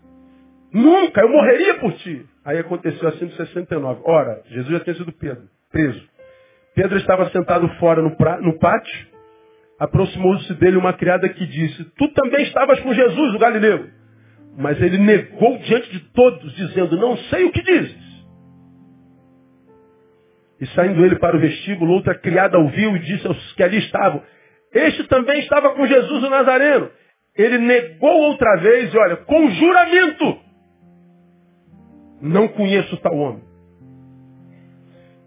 Nunca, 0.71 1.21
eu 1.21 1.29
morreria 1.29 1.75
por 1.75 1.93
ti. 1.93 2.25
Aí 2.43 2.57
aconteceu 2.57 3.07
assim 3.09 3.25
no 3.25 3.31
69. 3.31 4.01
Ora, 4.03 4.41
Jesus 4.49 4.71
já 4.71 4.79
tinha 4.79 4.95
sido 4.95 5.11
Pedro, 5.13 5.43
preso. 5.71 6.03
Pedro 6.75 6.97
estava 6.97 7.29
sentado 7.29 7.67
fora 7.79 8.01
no, 8.01 8.15
pra, 8.17 8.41
no 8.41 8.57
pátio, 8.57 9.07
aproximou-se 9.79 10.53
dele 10.55 10.77
uma 10.77 10.93
criada 10.93 11.29
que 11.29 11.45
disse, 11.45 11.83
tu 11.97 12.07
também 12.09 12.43
estavas 12.43 12.79
com 12.79 12.93
Jesus, 12.93 13.35
o 13.35 13.39
Galileu. 13.39 13.87
Mas 14.57 14.81
ele 14.81 14.97
negou 14.97 15.57
diante 15.59 15.91
de 15.91 15.99
todos, 16.11 16.53
dizendo, 16.55 16.97
não 16.97 17.15
sei 17.17 17.45
o 17.45 17.51
que 17.51 17.61
dizes. 17.61 18.02
E 20.63 20.67
saindo 20.67 21.05
ele 21.05 21.17
para 21.17 21.35
o 21.35 21.39
vestíbulo, 21.39 21.93
outra 21.93 22.15
criada 22.15 22.57
ouviu 22.57 22.95
e 22.95 22.99
disse 22.99 23.27
aos 23.27 23.53
que 23.53 23.63
ali 23.63 23.79
estavam, 23.79 24.23
este 24.73 25.03
também 25.05 25.39
estava 25.39 25.75
com 25.75 25.85
Jesus 25.85 26.23
o 26.23 26.29
Nazareno. 26.29 26.89
Ele 27.35 27.57
negou 27.57 28.29
outra 28.29 28.55
vez, 28.61 28.93
e 28.93 28.97
olha, 28.97 29.17
com 29.17 29.49
juramento, 29.51 30.39
não 32.21 32.47
conheço 32.47 32.95
tal 32.97 33.17
homem. 33.17 33.43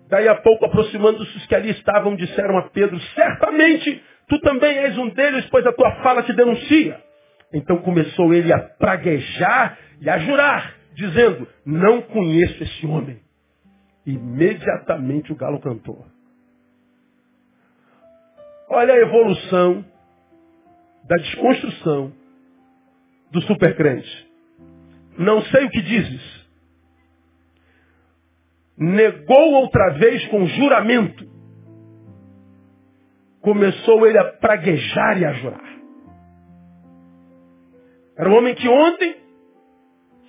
Daí 0.09 0.27
a 0.27 0.37
pouco, 0.37 0.65
aproximando-se 0.65 1.37
os 1.37 1.47
que 1.47 1.55
ali 1.55 1.71
estavam, 1.71 2.17
disseram 2.17 2.59
a 2.59 2.71
Pedro, 2.71 2.99
certamente 3.15 4.03
Tu 4.29 4.41
também 4.41 4.77
és 4.79 4.99
um 4.99 5.09
deles, 5.11 5.47
pois 5.51 5.65
a 5.67 5.73
tua 5.73 5.91
fala 6.03 6.23
te 6.23 6.33
denuncia. 6.33 7.01
Então 7.53 7.79
começou 7.79 8.35
ele 8.35 8.53
a 8.53 8.59
praguejar 8.59 9.79
e 10.01 10.11
a 10.11 10.19
jurar, 10.19 10.75
dizendo, 10.95 11.47
não 11.65 12.03
conheço 12.03 12.63
esse 12.63 12.87
homem. 12.87 13.21
Imediatamente 14.07 15.33
o 15.33 15.37
galo 15.37 15.61
cantou. 15.61 16.07
Olha 18.69 18.95
a 18.95 18.99
evolução 18.99 19.85
da 21.05 21.17
desconstrução 21.17 22.13
do 23.33 23.43
supercrente. 23.43 24.27
Não 25.19 25.43
sei 25.43 25.65
o 25.65 25.71
que 25.71 25.83
dizes. 25.83 26.47
Negou 28.79 29.55
outra 29.55 29.91
vez 29.95 30.27
com 30.29 30.47
juramento 30.47 31.27
começou 33.47 34.05
ele 34.05 34.19
a 34.19 34.25
praguejar 34.25 35.21
e 35.21 35.25
a 35.25 35.33
jurar. 35.35 35.79
Era 38.19 38.29
um 38.29 38.37
homem 38.37 38.57
que 38.57 38.69
ontem 38.69 39.15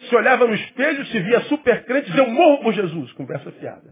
se 0.08 0.16
olhava 0.16 0.48
no 0.48 0.54
espelho, 0.54 1.06
se 1.06 1.20
via 1.20 1.42
super 1.42 1.86
crente 1.86 2.08
dizia, 2.08 2.24
eu 2.24 2.32
morro 2.32 2.64
por 2.64 2.74
Jesus. 2.74 3.12
Conversa 3.14 3.52
fiada. 3.52 3.90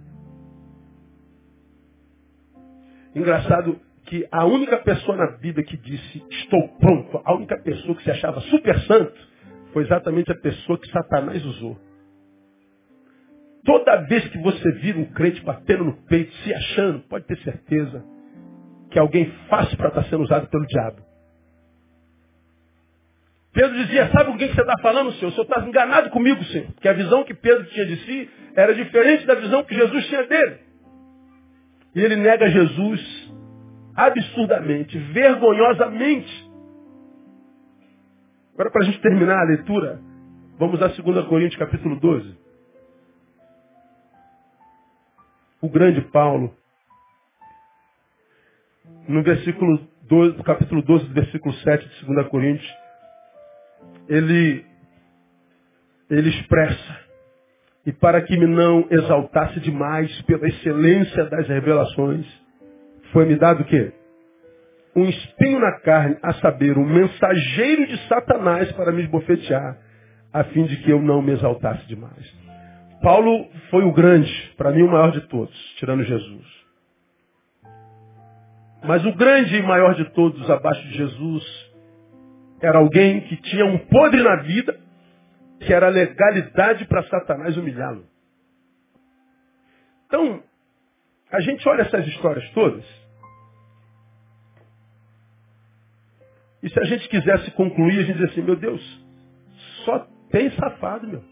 Engraçado 3.16 3.80
que 4.06 4.28
a 4.32 4.46
única 4.46 4.78
pessoa 4.78 5.18
na 5.18 5.38
Bíblia 5.38 5.66
que 5.66 5.78
disse, 5.78 6.24
estou 6.30 6.68
pronto, 6.78 7.22
a 7.24 7.34
única 7.34 7.58
pessoa 7.62 7.96
que 7.96 8.04
se 8.04 8.12
achava 8.12 8.40
super 8.42 8.80
santo, 8.82 9.36
foi 9.74 9.84
exatamente 9.84 10.32
a 10.32 10.36
pessoa 10.36 10.80
que 10.80 10.90
Satanás 10.90 11.44
usou. 11.46 11.78
Toda 13.64 14.02
vez 14.08 14.28
que 14.28 14.38
você 14.38 14.72
vira 14.74 15.00
um 15.00 15.06
crente 15.06 15.42
batendo 15.44 15.86
no 15.86 15.94
peito, 16.06 16.34
se 16.36 16.54
achando, 16.54 17.00
pode 17.10 17.26
ter 17.26 17.38
certeza, 17.40 18.04
que 18.92 19.00
alguém 19.00 19.32
fácil 19.50 19.76
para 19.76 19.90
estar 19.90 20.04
sendo 20.06 20.24
usado 20.24 20.48
pelo 20.48 20.66
diabo. 20.68 21.05
Pedro 23.56 23.78
dizia, 23.78 24.12
sabe 24.12 24.32
com 24.32 24.38
quem 24.38 24.54
você 24.54 24.60
está 24.60 24.78
falando, 24.82 25.14
Senhor? 25.14 25.30
O 25.30 25.32
Senhor 25.32 25.44
está 25.46 25.66
enganado 25.66 26.10
comigo, 26.10 26.44
Senhor. 26.44 26.68
Porque 26.74 26.90
a 26.90 26.94
visão 26.94 27.24
que 27.24 27.34
Pedro 27.34 27.64
tinha 27.68 27.86
de 27.86 27.96
si 28.04 28.30
era 28.54 28.76
diferente 28.76 29.26
da 29.26 29.36
visão 29.36 29.64
que 29.64 29.74
Jesus 29.74 30.06
tinha 30.08 30.28
dele. 30.28 30.60
E 31.96 32.02
ele 32.02 32.18
nega 32.18 32.50
Jesus 32.50 33.32
absurdamente, 33.96 34.98
vergonhosamente. 34.98 36.52
Agora, 38.56 38.72
para 38.72 38.82
a 38.82 38.86
gente 38.88 39.00
terminar 39.00 39.40
a 39.40 39.46
leitura, 39.46 40.02
vamos 40.60 40.82
a 40.82 40.88
2 40.88 41.26
Coríntios 41.28 41.58
capítulo 41.58 41.98
12. 41.98 42.38
O 45.62 45.70
grande 45.70 46.02
Paulo, 46.12 46.54
no 49.08 49.24
versículo 49.24 49.80
12, 50.02 50.44
capítulo 50.44 50.82
12, 50.82 51.06
versículo 51.14 51.54
7 51.54 51.88
de 51.88 52.06
2 52.06 52.28
Coríntios, 52.28 52.85
ele, 54.08 54.66
ele 56.10 56.30
expressa, 56.30 57.00
e 57.86 57.92
para 57.92 58.22
que 58.22 58.38
me 58.38 58.48
não 58.48 58.88
exaltasse 58.90 59.60
demais 59.60 60.22
pela 60.24 60.48
excelência 60.48 61.26
das 61.26 61.48
revelações, 61.48 62.26
foi-me 63.12 63.36
dado 63.36 63.62
o 63.62 63.66
quê? 63.66 63.94
Um 64.96 65.06
espinho 65.06 65.60
na 65.60 65.80
carne, 65.82 66.18
a 66.24 66.34
saber, 66.36 66.78
um 66.78 66.86
mensageiro 66.86 67.86
de 67.86 68.08
Satanás 68.08 68.72
para 68.72 68.92
me 68.92 69.04
esbofetear, 69.04 69.78
a 70.34 70.44
fim 70.46 70.64
de 70.66 70.78
que 70.78 70.92
eu 70.92 71.02
não 71.02 71.22
me 71.22 71.34
exaltasse 71.34 71.86
demais. 71.88 72.34
Paulo 73.02 73.48
foi 73.70 73.84
o 73.84 73.94
grande, 73.94 74.54
para 74.58 74.72
mim 74.72 74.82
o 74.82 74.92
maior 74.92 75.12
de 75.12 75.22
todos, 75.28 75.56
tirando 75.78 76.04
Jesus. 76.04 76.66
Mas 78.84 79.06
o 79.06 79.14
grande 79.14 79.56
e 79.56 79.62
maior 79.62 79.96
de 79.96 80.06
todos, 80.12 80.50
abaixo 80.50 80.82
de 80.88 80.98
Jesus, 80.98 81.65
era 82.66 82.80
alguém 82.80 83.22
que 83.22 83.38
tinha 83.38 83.66
um 83.66 83.78
podre 83.78 84.22
na 84.24 84.38
vida, 84.38 84.80
que 85.60 85.74
era 85.74 85.88
legalidade 85.88 86.86
para 86.86 87.04
Satanás 87.04 87.56
humilhá-lo. 87.58 88.06
Então, 90.08 90.44
a 91.32 91.42
gente 91.42 91.68
olha 91.68 91.84
essas 91.84 92.08
histórias 92.08 92.48
todas, 92.52 92.86
e 96.64 96.70
se 96.70 96.80
a 96.80 96.84
gente 96.86 97.08
quisesse 97.10 97.52
concluir, 97.52 98.00
a 98.00 98.04
gente 98.04 98.18
diz 98.18 98.32
assim, 98.32 98.42
meu 98.42 98.56
Deus, 98.56 98.82
só 99.86 100.00
tem 100.32 100.50
safado, 100.52 101.08
meu. 101.08 101.24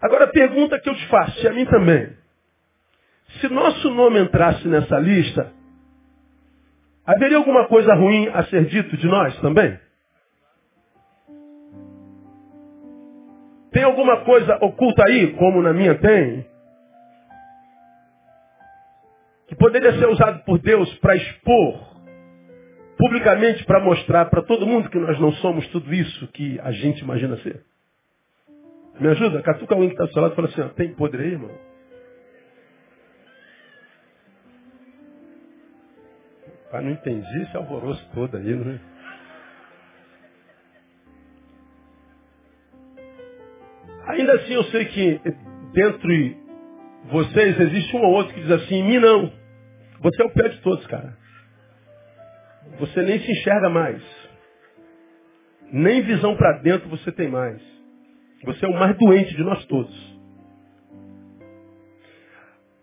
Agora 0.00 0.24
a 0.24 0.28
pergunta 0.28 0.78
que 0.78 0.88
eu 0.88 0.94
te 0.94 1.06
faço, 1.08 1.42
e 1.42 1.48
a 1.48 1.52
mim 1.52 1.64
também. 1.64 2.14
Se 3.40 3.48
nosso 3.48 3.90
nome 3.90 4.20
entrasse 4.20 4.68
nessa 4.68 4.98
lista, 4.98 5.50
haveria 7.06 7.36
alguma 7.36 7.66
coisa 7.66 7.94
ruim 7.94 8.28
a 8.28 8.44
ser 8.44 8.66
dito 8.66 8.96
de 8.96 9.06
nós 9.06 9.38
também? 9.40 9.78
Tem 13.72 13.82
alguma 13.82 14.24
coisa 14.24 14.56
oculta 14.62 15.04
aí, 15.04 15.32
como 15.34 15.60
na 15.60 15.72
minha 15.72 15.98
tem, 15.98 16.46
que 19.48 19.56
poderia 19.56 19.98
ser 19.98 20.08
usado 20.08 20.44
por 20.44 20.58
Deus 20.58 20.92
para 20.98 21.16
expor 21.16 21.94
publicamente, 22.96 23.64
para 23.64 23.80
mostrar 23.80 24.26
para 24.26 24.42
todo 24.42 24.66
mundo 24.66 24.88
que 24.88 24.98
nós 24.98 25.18
não 25.20 25.32
somos 25.34 25.66
tudo 25.68 25.92
isso 25.92 26.26
que 26.28 26.58
a 26.60 26.72
gente 26.72 27.00
imagina 27.00 27.36
ser? 27.38 27.62
Me 29.00 29.08
ajuda? 29.08 29.42
Catuca 29.42 29.74
alguém 29.74 29.88
que 29.88 29.94
está 29.94 30.04
do 30.04 30.12
seu 30.12 30.22
lado 30.22 30.32
e 30.32 30.36
fala 30.36 30.48
assim, 30.48 30.60
ó, 30.60 30.68
tem 30.68 30.94
podre 30.94 31.22
aí, 31.22 31.32
irmão? 31.32 31.50
Pai, 36.74 36.82
não 36.82 36.90
entendi 36.90 37.42
esse 37.42 37.56
alvoroço 37.56 38.04
todo 38.12 38.36
aí, 38.36 38.52
não 38.52 38.72
é? 38.72 38.80
Ainda 44.08 44.32
assim 44.32 44.54
eu 44.54 44.64
sei 44.64 44.84
que 44.86 45.20
dentro 45.72 46.00
de 46.00 46.36
vocês 47.04 47.60
existe 47.60 47.96
um 47.96 48.00
ou 48.00 48.14
outro 48.14 48.34
que 48.34 48.40
diz 48.40 48.50
assim, 48.50 48.74
em 48.74 48.88
mim 48.88 48.98
não. 48.98 49.32
Você 50.00 50.20
é 50.20 50.26
o 50.26 50.30
pior 50.30 50.48
de 50.48 50.60
todos, 50.62 50.84
cara. 50.88 51.16
Você 52.80 53.02
nem 53.02 53.20
se 53.20 53.30
enxerga 53.30 53.70
mais. 53.70 54.02
Nem 55.70 56.02
visão 56.02 56.36
para 56.36 56.58
dentro 56.58 56.88
você 56.88 57.12
tem 57.12 57.28
mais. 57.28 57.62
Você 58.46 58.66
é 58.66 58.68
o 58.68 58.74
mais 58.76 58.98
doente 58.98 59.32
de 59.36 59.44
nós 59.44 59.64
todos. 59.66 59.94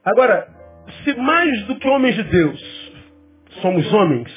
Agora, 0.06 0.48
se 1.04 1.14
mais 1.16 1.66
do 1.66 1.78
que 1.78 1.90
homens 1.90 2.16
de 2.16 2.24
Deus 2.24 2.71
somos 3.62 3.94
homens, 3.94 4.32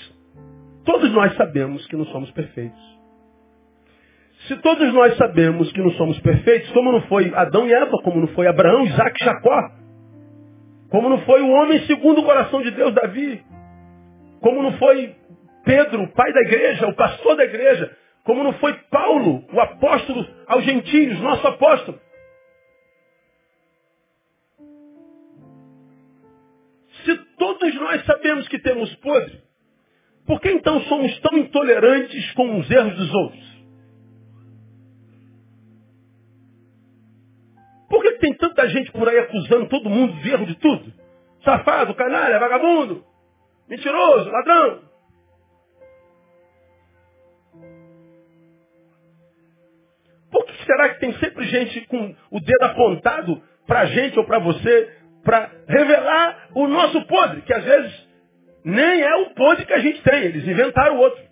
todos 0.84 1.12
nós 1.12 1.34
sabemos 1.36 1.86
que 1.86 1.96
não 1.96 2.06
somos 2.06 2.30
perfeitos. 2.32 2.94
Se 4.48 4.56
todos 4.56 4.92
nós 4.92 5.16
sabemos 5.16 5.72
que 5.72 5.80
não 5.80 5.90
somos 5.92 6.18
perfeitos, 6.20 6.70
como 6.72 6.92
não 6.92 7.00
foi 7.02 7.32
Adão 7.34 7.66
e 7.66 7.72
Eva, 7.72 7.96
como 8.02 8.20
não 8.20 8.28
foi 8.28 8.46
Abraão, 8.46 8.84
Isaac 8.84 9.16
e 9.20 9.24
Jacó, 9.24 9.70
como 10.90 11.08
não 11.08 11.18
foi 11.22 11.40
o 11.40 11.50
homem 11.50 11.80
segundo 11.86 12.20
o 12.20 12.24
coração 12.24 12.60
de 12.60 12.70
Deus, 12.70 12.94
Davi, 12.94 13.42
como 14.40 14.62
não 14.62 14.72
foi 14.72 15.14
Pedro, 15.64 16.02
o 16.02 16.12
pai 16.12 16.30
da 16.32 16.40
igreja, 16.42 16.86
o 16.86 16.94
pastor 16.94 17.36
da 17.36 17.44
igreja, 17.44 17.90
como 18.24 18.44
não 18.44 18.52
foi 18.54 18.74
Paulo, 18.90 19.44
o 19.50 19.60
apóstolo 19.60 20.26
aos 20.46 20.64
gentios, 20.64 21.18
nosso 21.20 21.46
apóstolo. 21.46 21.98
Se 27.04 27.16
todos 27.36 27.74
nós 27.74 28.04
sabemos 28.04 28.48
que 28.48 28.58
temos 28.58 28.94
podre, 28.96 29.42
por 30.26 30.40
que 30.40 30.50
então 30.50 30.80
somos 30.82 31.18
tão 31.20 31.36
intolerantes 31.38 32.32
com 32.32 32.58
os 32.58 32.70
erros 32.70 32.96
dos 32.96 33.14
outros? 33.14 33.54
Por 37.88 38.02
que 38.02 38.12
tem 38.12 38.34
tanta 38.34 38.68
gente 38.70 38.90
por 38.90 39.08
aí 39.08 39.18
acusando 39.18 39.68
todo 39.68 39.90
mundo 39.90 40.14
de 40.20 40.30
erro 40.30 40.46
de 40.46 40.56
tudo? 40.56 40.92
Safado, 41.44 41.94
canalha, 41.94 42.38
vagabundo, 42.38 43.04
mentiroso, 43.68 44.30
ladrão. 44.30 44.82
Por 50.30 50.46
que 50.46 50.64
será 50.64 50.88
que 50.94 51.00
tem 51.00 51.12
sempre 51.18 51.44
gente 51.44 51.86
com 51.86 52.16
o 52.30 52.40
dedo 52.40 52.64
apontado 52.64 53.42
para 53.66 53.80
a 53.80 53.86
gente 53.86 54.18
ou 54.18 54.24
para 54.24 54.38
você 54.38 55.03
para 55.24 55.50
revelar 55.66 56.48
o 56.54 56.68
nosso 56.68 57.00
podre, 57.06 57.42
que 57.42 57.52
às 57.52 57.64
vezes 57.64 58.08
nem 58.64 59.02
é 59.02 59.16
o 59.16 59.30
podre 59.34 59.66
que 59.66 59.72
a 59.72 59.80
gente 59.80 60.02
tem, 60.02 60.24
eles 60.24 60.46
inventaram 60.46 60.98
outro. 60.98 61.22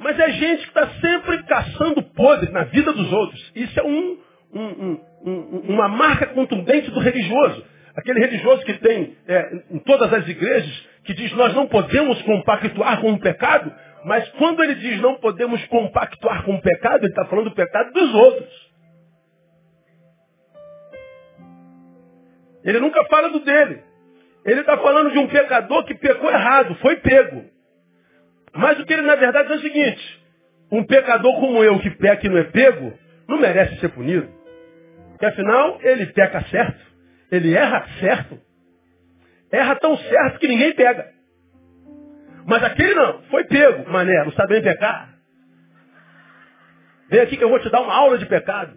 Mas 0.00 0.18
é 0.18 0.30
gente 0.30 0.62
que 0.62 0.68
está 0.68 0.88
sempre 1.00 1.42
caçando 1.44 2.02
podre 2.02 2.50
na 2.52 2.64
vida 2.64 2.92
dos 2.92 3.12
outros. 3.12 3.52
Isso 3.54 3.78
é 3.78 3.82
um, 3.82 4.18
um, 4.54 5.00
um, 5.24 5.62
uma 5.68 5.88
marca 5.88 6.26
contundente 6.26 6.90
do 6.90 7.00
religioso. 7.00 7.64
Aquele 7.96 8.20
religioso 8.20 8.64
que 8.64 8.74
tem 8.74 9.16
é, 9.26 9.62
em 9.72 9.78
todas 9.80 10.12
as 10.12 10.28
igrejas, 10.28 10.88
que 11.04 11.14
diz 11.14 11.32
nós 11.32 11.52
não 11.54 11.66
podemos 11.66 12.20
compactuar 12.22 13.00
com 13.00 13.12
o 13.12 13.18
pecado, 13.18 13.74
mas 14.04 14.28
quando 14.30 14.62
ele 14.62 14.76
diz 14.76 15.00
não 15.00 15.16
podemos 15.16 15.64
compactuar 15.66 16.44
com 16.44 16.54
o 16.54 16.62
pecado, 16.62 16.98
ele 17.04 17.12
está 17.12 17.24
falando 17.24 17.50
do 17.50 17.54
pecado 17.56 17.92
dos 17.92 18.14
outros. 18.14 18.67
Ele 22.68 22.80
nunca 22.80 23.02
fala 23.06 23.30
do 23.30 23.40
dele. 23.40 23.82
Ele 24.44 24.60
está 24.60 24.76
falando 24.76 25.10
de 25.10 25.18
um 25.18 25.26
pecador 25.26 25.86
que 25.86 25.94
pecou 25.94 26.30
errado, 26.30 26.74
foi 26.82 26.96
pego. 26.96 27.42
Mas 28.52 28.78
o 28.78 28.84
que 28.84 28.92
ele 28.92 29.06
na 29.06 29.16
verdade 29.16 29.50
é 29.50 29.56
o 29.56 29.60
seguinte: 29.60 30.22
um 30.70 30.84
pecador 30.84 31.40
como 31.40 31.64
eu 31.64 31.80
que 31.80 31.88
peca 31.92 32.26
e 32.26 32.28
não 32.28 32.36
é 32.36 32.44
pego, 32.44 32.92
não 33.26 33.40
merece 33.40 33.80
ser 33.80 33.88
punido. 33.88 34.28
Porque 35.12 35.24
afinal, 35.24 35.78
ele 35.80 36.12
peca 36.12 36.42
certo. 36.50 36.78
Ele 37.32 37.54
erra 37.54 37.86
certo. 38.00 38.38
Erra 39.50 39.74
tão 39.76 39.96
certo 39.96 40.38
que 40.38 40.46
ninguém 40.46 40.74
pega. 40.74 41.10
Mas 42.46 42.62
aquele 42.64 42.92
não, 42.92 43.22
foi 43.30 43.44
pego, 43.44 43.90
mané, 43.90 44.24
não 44.24 44.32
sabe 44.32 44.60
bem 44.60 44.62
pecar. 44.62 45.14
Vem 47.08 47.20
aqui 47.20 47.38
que 47.38 47.44
eu 47.44 47.48
vou 47.48 47.60
te 47.60 47.70
dar 47.70 47.80
uma 47.80 47.94
aula 47.94 48.18
de 48.18 48.26
pecado. 48.26 48.76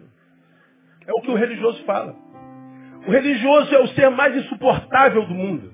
É 1.06 1.12
o 1.12 1.20
que 1.20 1.30
o 1.30 1.34
religioso 1.34 1.84
fala. 1.84 2.31
O 3.06 3.10
religioso 3.10 3.74
é 3.74 3.78
o 3.80 3.88
ser 3.88 4.10
mais 4.10 4.36
insuportável 4.36 5.26
do 5.26 5.34
mundo. 5.34 5.72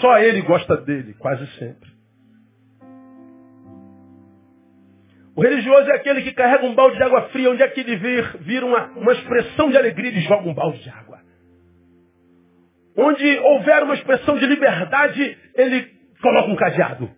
Só 0.00 0.18
ele 0.18 0.42
gosta 0.42 0.76
dele, 0.78 1.14
quase 1.14 1.46
sempre. 1.58 1.90
O 5.36 5.42
religioso 5.42 5.90
é 5.90 5.94
aquele 5.94 6.22
que 6.22 6.32
carrega 6.32 6.66
um 6.66 6.74
balde 6.74 6.96
de 6.96 7.02
água 7.02 7.28
fria, 7.28 7.50
onde 7.50 7.62
é 7.62 7.68
que 7.68 7.80
ele 7.80 7.96
vir, 7.96 8.36
vira 8.40 8.66
uma, 8.66 8.86
uma 8.88 9.12
expressão 9.12 9.70
de 9.70 9.76
alegria, 9.76 10.10
ele 10.10 10.20
joga 10.20 10.48
um 10.48 10.54
balde 10.54 10.82
de 10.82 10.90
água. 10.90 11.20
Onde 12.96 13.38
houver 13.38 13.82
uma 13.84 13.94
expressão 13.94 14.38
de 14.38 14.46
liberdade, 14.46 15.38
ele 15.54 15.88
coloca 16.20 16.50
um 16.50 16.56
cadeado. 16.56 17.10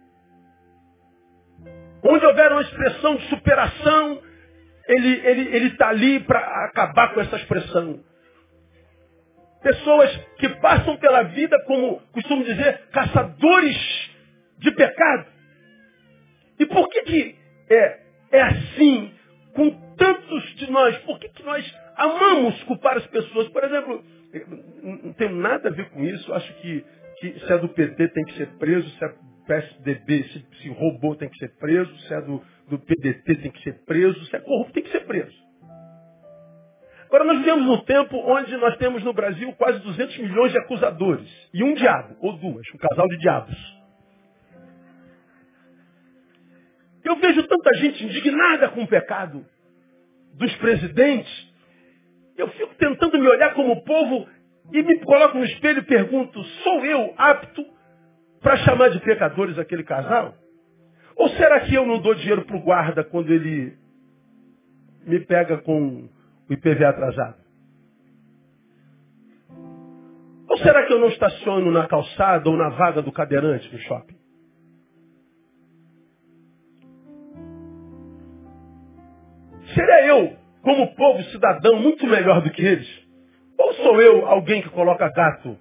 Onde 2.04 2.26
houver 2.26 2.52
uma 2.52 2.62
expressão 2.62 3.16
de 3.16 3.28
superação, 3.28 4.20
ele 4.92 5.16
está 5.16 5.28
ele, 5.30 5.56
ele 5.56 5.70
tá 5.76 5.88
ali 5.88 6.20
para 6.20 6.38
acabar 6.66 7.14
com 7.14 7.20
essa 7.20 7.36
expressão. 7.36 8.00
Pessoas 9.62 10.16
que 10.38 10.48
passam 10.60 10.96
pela 10.96 11.22
vida 11.22 11.56
como, 11.66 12.00
costumo 12.12 12.44
dizer, 12.44 12.88
caçadores 12.92 14.10
de 14.58 14.72
pecado. 14.72 15.26
E 16.58 16.66
por 16.66 16.88
que, 16.88 17.02
que 17.02 17.36
é, 17.70 18.00
é 18.32 18.42
assim 18.42 19.12
com 19.54 19.70
tantos 19.96 20.54
de 20.56 20.70
nós? 20.70 20.96
Por 20.98 21.18
que, 21.18 21.28
que 21.28 21.44
nós 21.44 21.78
amamos 21.96 22.62
culpar 22.64 22.96
as 22.96 23.06
pessoas? 23.06 23.48
Por 23.48 23.62
exemplo, 23.62 24.04
não 24.82 25.12
tem 25.12 25.32
nada 25.32 25.68
a 25.68 25.72
ver 25.72 25.88
com 25.90 26.02
isso. 26.04 26.32
Acho 26.34 26.52
que, 26.54 26.84
que 27.20 27.40
se 27.40 27.52
é 27.52 27.58
do 27.58 27.68
PT 27.68 28.08
tem 28.08 28.24
que 28.24 28.36
ser 28.36 28.48
preso, 28.58 28.88
se 28.90 29.04
é 29.04 29.14
PSDB, 29.46 30.24
se, 30.24 30.46
se 30.60 30.68
roubou 30.70 31.14
tem 31.16 31.28
que 31.28 31.38
ser 31.38 31.56
preso, 31.58 31.94
se 32.00 32.14
é 32.14 32.20
do, 32.20 32.42
do 32.72 32.78
PDT 32.78 33.34
tem 33.34 33.50
que 33.50 33.62
ser 33.62 33.84
preso, 33.84 34.24
se 34.24 34.34
é 34.34 34.40
corrupto 34.40 34.72
tem 34.72 34.82
que 34.82 34.90
ser 34.90 35.04
preso. 35.04 35.36
Agora, 37.04 37.24
nós 37.24 37.38
vivemos 37.40 37.66
num 37.66 37.84
tempo 37.84 38.16
onde 38.16 38.56
nós 38.56 38.78
temos 38.78 39.04
no 39.04 39.12
Brasil 39.12 39.52
quase 39.58 39.78
200 39.80 40.16
milhões 40.16 40.52
de 40.52 40.58
acusadores. 40.58 41.28
E 41.52 41.62
um 41.62 41.74
diabo, 41.74 42.16
ou 42.20 42.38
duas, 42.38 42.66
um 42.74 42.78
casal 42.78 43.06
de 43.08 43.18
diabos. 43.18 43.82
Eu 47.04 47.16
vejo 47.16 47.42
tanta 47.46 47.74
gente 47.74 48.02
indignada 48.04 48.70
com 48.70 48.84
o 48.84 48.88
pecado 48.88 49.44
dos 50.32 50.56
presidentes. 50.56 51.52
Eu 52.38 52.48
fico 52.48 52.74
tentando 52.76 53.18
me 53.18 53.28
olhar 53.28 53.52
como 53.52 53.84
povo 53.84 54.26
e 54.72 54.82
me 54.82 54.98
coloco 55.00 55.36
no 55.36 55.44
espelho 55.44 55.80
e 55.80 55.84
pergunto: 55.84 56.42
sou 56.42 56.86
eu 56.86 57.12
apto 57.18 57.62
para 58.40 58.56
chamar 58.58 58.88
de 58.88 59.00
pecadores 59.00 59.58
aquele 59.58 59.84
casal? 59.84 60.34
Ou 61.16 61.28
será 61.30 61.60
que 61.60 61.74
eu 61.74 61.86
não 61.86 62.00
dou 62.00 62.14
dinheiro 62.14 62.44
para 62.44 62.56
o 62.56 62.62
guarda 62.62 63.04
quando 63.04 63.32
ele 63.32 63.76
me 65.06 65.20
pega 65.20 65.58
com 65.58 66.08
o 66.48 66.52
IPV 66.52 66.84
atrasado? 66.84 67.42
Ou 70.48 70.58
será 70.58 70.86
que 70.86 70.92
eu 70.92 71.00
não 71.00 71.08
estaciono 71.08 71.70
na 71.70 71.86
calçada 71.86 72.48
ou 72.48 72.56
na 72.56 72.70
vaga 72.70 73.02
do 73.02 73.12
cadeirante 73.12 73.72
no 73.72 73.78
shopping? 73.80 74.16
Seria 79.74 80.06
eu, 80.06 80.36
como 80.62 80.94
povo 80.94 81.22
cidadão, 81.24 81.80
muito 81.80 82.06
melhor 82.06 82.42
do 82.42 82.50
que 82.50 82.62
eles? 82.62 82.88
Ou 83.58 83.74
sou 83.74 84.00
eu 84.02 84.26
alguém 84.26 84.62
que 84.62 84.68
coloca 84.70 85.08
gato 85.10 85.58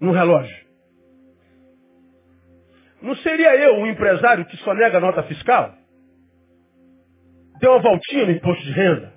no 0.00 0.12
relógio? 0.12 0.57
Não 3.00 3.14
seria 3.16 3.54
eu 3.56 3.76
um 3.76 3.86
empresário 3.86 4.44
que 4.46 4.56
só 4.58 4.74
nega 4.74 4.98
nota 4.98 5.22
fiscal? 5.24 5.74
Deu 7.60 7.72
uma 7.72 7.82
voltinha 7.82 8.26
no 8.26 8.32
imposto 8.32 8.64
de 8.64 8.72
renda? 8.72 9.12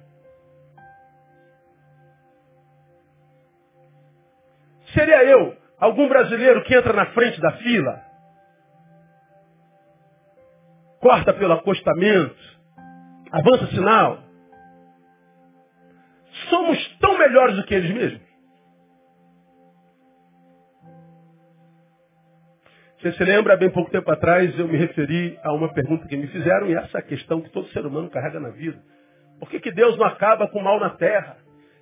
Seria 4.94 5.24
eu 5.24 5.58
algum 5.80 6.08
brasileiro 6.08 6.64
que 6.64 6.76
entra 6.76 6.94
na 6.94 7.08
frente 7.08 7.40
da 7.40 7.52
fila? 7.54 8.04
Corta 11.00 11.34
pelo 11.34 11.54
acostamento? 11.54 12.36
Avança 13.32 13.68
sinal? 13.68 14.20
Somos 16.50 16.98
tão 17.00 17.18
melhores 17.18 17.56
do 17.56 17.64
que 17.66 17.74
eles 17.74 17.92
mesmos? 17.92 18.31
Você 23.02 23.14
se 23.14 23.24
lembra, 23.24 23.58
bem 23.58 23.72
pouco 23.72 23.90
tempo 23.90 24.12
atrás, 24.12 24.58
eu 24.60 24.68
me 24.68 24.78
referi 24.78 25.36
a 25.42 25.52
uma 25.54 25.74
pergunta 25.74 26.08
que 26.08 26.16
me 26.16 26.28
fizeram, 26.28 26.68
e 26.68 26.76
essa 26.76 27.00
é 27.00 27.02
a 27.02 27.04
questão 27.04 27.42
que 27.42 27.50
todo 27.50 27.68
ser 27.70 27.84
humano 27.84 28.12
carrega 28.12 28.40
na 28.40 28.50
vida. 28.50 28.78
Por 29.40 29.50
que, 29.50 29.60
que 29.60 29.72
Deus 29.72 29.98
não 29.98 30.06
acaba 30.06 30.48
com 30.48 30.60
o 30.60 30.64
mal 30.64 30.80
na 30.80 30.92
terra? 30.92 31.38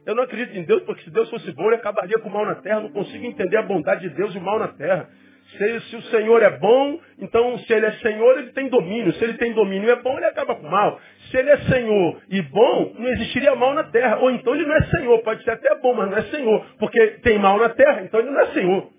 Eu 0.05 0.15
não 0.15 0.23
acredito 0.23 0.57
em 0.57 0.63
Deus, 0.63 0.81
porque 0.83 1.03
se 1.03 1.09
Deus 1.11 1.29
fosse 1.29 1.51
bom, 1.51 1.65
ele 1.65 1.75
acabaria 1.75 2.17
com 2.19 2.29
o 2.29 2.31
mal 2.31 2.45
na 2.45 2.55
terra. 2.55 2.77
Eu 2.77 2.83
não 2.83 2.91
consigo 2.91 3.25
entender 3.25 3.57
a 3.57 3.63
bondade 3.63 4.07
de 4.07 4.15
Deus 4.15 4.33
e 4.33 4.37
o 4.37 4.41
mal 4.41 4.59
na 4.59 4.69
terra. 4.69 5.09
Se, 5.57 5.79
se, 5.89 5.95
o 5.97 6.01
Senhor 6.03 6.41
é 6.41 6.57
bom, 6.57 6.97
então 7.17 7.57
se 7.57 7.73
ele 7.73 7.87
é 7.87 7.91
Senhor, 7.93 8.37
ele 8.37 8.53
tem 8.53 8.69
domínio. 8.69 9.11
Se 9.11 9.23
ele 9.25 9.33
tem 9.33 9.51
domínio 9.53 9.89
e 9.89 9.91
é 9.91 9.97
bom, 9.97 10.15
ele 10.15 10.25
acaba 10.25 10.55
com 10.55 10.67
o 10.67 10.71
mal. 10.71 11.01
Se 11.29 11.37
ele 11.37 11.49
é 11.49 11.57
Senhor 11.57 12.21
e 12.29 12.41
bom, 12.43 12.93
não 12.97 13.09
existiria 13.09 13.53
mal 13.55 13.73
na 13.73 13.83
terra. 13.83 14.19
Ou 14.19 14.31
então 14.31 14.55
ele 14.55 14.65
não 14.65 14.75
é 14.77 14.83
Senhor. 14.83 15.21
Pode 15.21 15.43
ser 15.43 15.51
até 15.51 15.75
bom, 15.81 15.93
mas 15.93 16.09
não 16.09 16.17
é 16.17 16.21
Senhor. 16.23 16.65
Porque 16.79 17.07
tem 17.23 17.37
mal 17.37 17.59
na 17.59 17.69
terra, 17.69 18.03
então 18.03 18.21
ele 18.21 18.31
não 18.31 18.39
é 18.39 18.45
Senhor. 18.53 18.89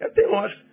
É 0.00 0.08
tem 0.08 0.26
lógica. 0.26 0.71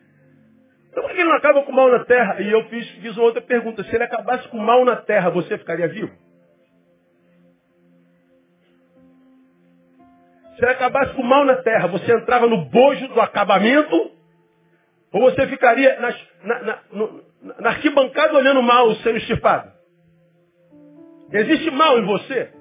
Então 0.89 1.09
ele 1.09 1.23
não 1.23 1.33
acaba 1.33 1.63
com 1.63 1.71
o 1.71 1.75
mal 1.75 1.89
na 1.89 2.03
terra? 2.05 2.41
E 2.41 2.51
eu 2.51 2.63
fiz, 2.65 2.89
fiz 3.01 3.15
uma 3.15 3.25
outra 3.25 3.41
pergunta. 3.41 3.83
Se 3.83 3.95
ele 3.95 4.03
acabasse 4.03 4.47
com 4.49 4.57
o 4.57 4.61
mal 4.61 4.83
na 4.83 4.95
terra, 4.95 5.29
você 5.29 5.57
ficaria 5.57 5.87
vivo? 5.87 6.11
Se 10.55 10.65
ele 10.65 10.71
acabasse 10.71 11.13
com 11.13 11.21
o 11.21 11.25
mal 11.25 11.45
na 11.45 11.55
terra, 11.57 11.87
você 11.87 12.11
entrava 12.11 12.47
no 12.47 12.65
bojo 12.65 13.07
do 13.09 13.21
acabamento? 13.21 14.11
Ou 15.11 15.21
você 15.21 15.47
ficaria 15.47 15.99
nas, 15.99 16.27
na, 16.43 16.59
na, 16.61 16.79
no, 16.91 17.23
na 17.59 17.69
arquibancada 17.69 18.37
olhando 18.37 18.61
mal 18.61 18.93
sendo 18.95 19.17
extirpado? 19.17 19.71
Existe 21.31 21.71
mal 21.71 21.99
em 21.99 22.05
você? 22.05 22.51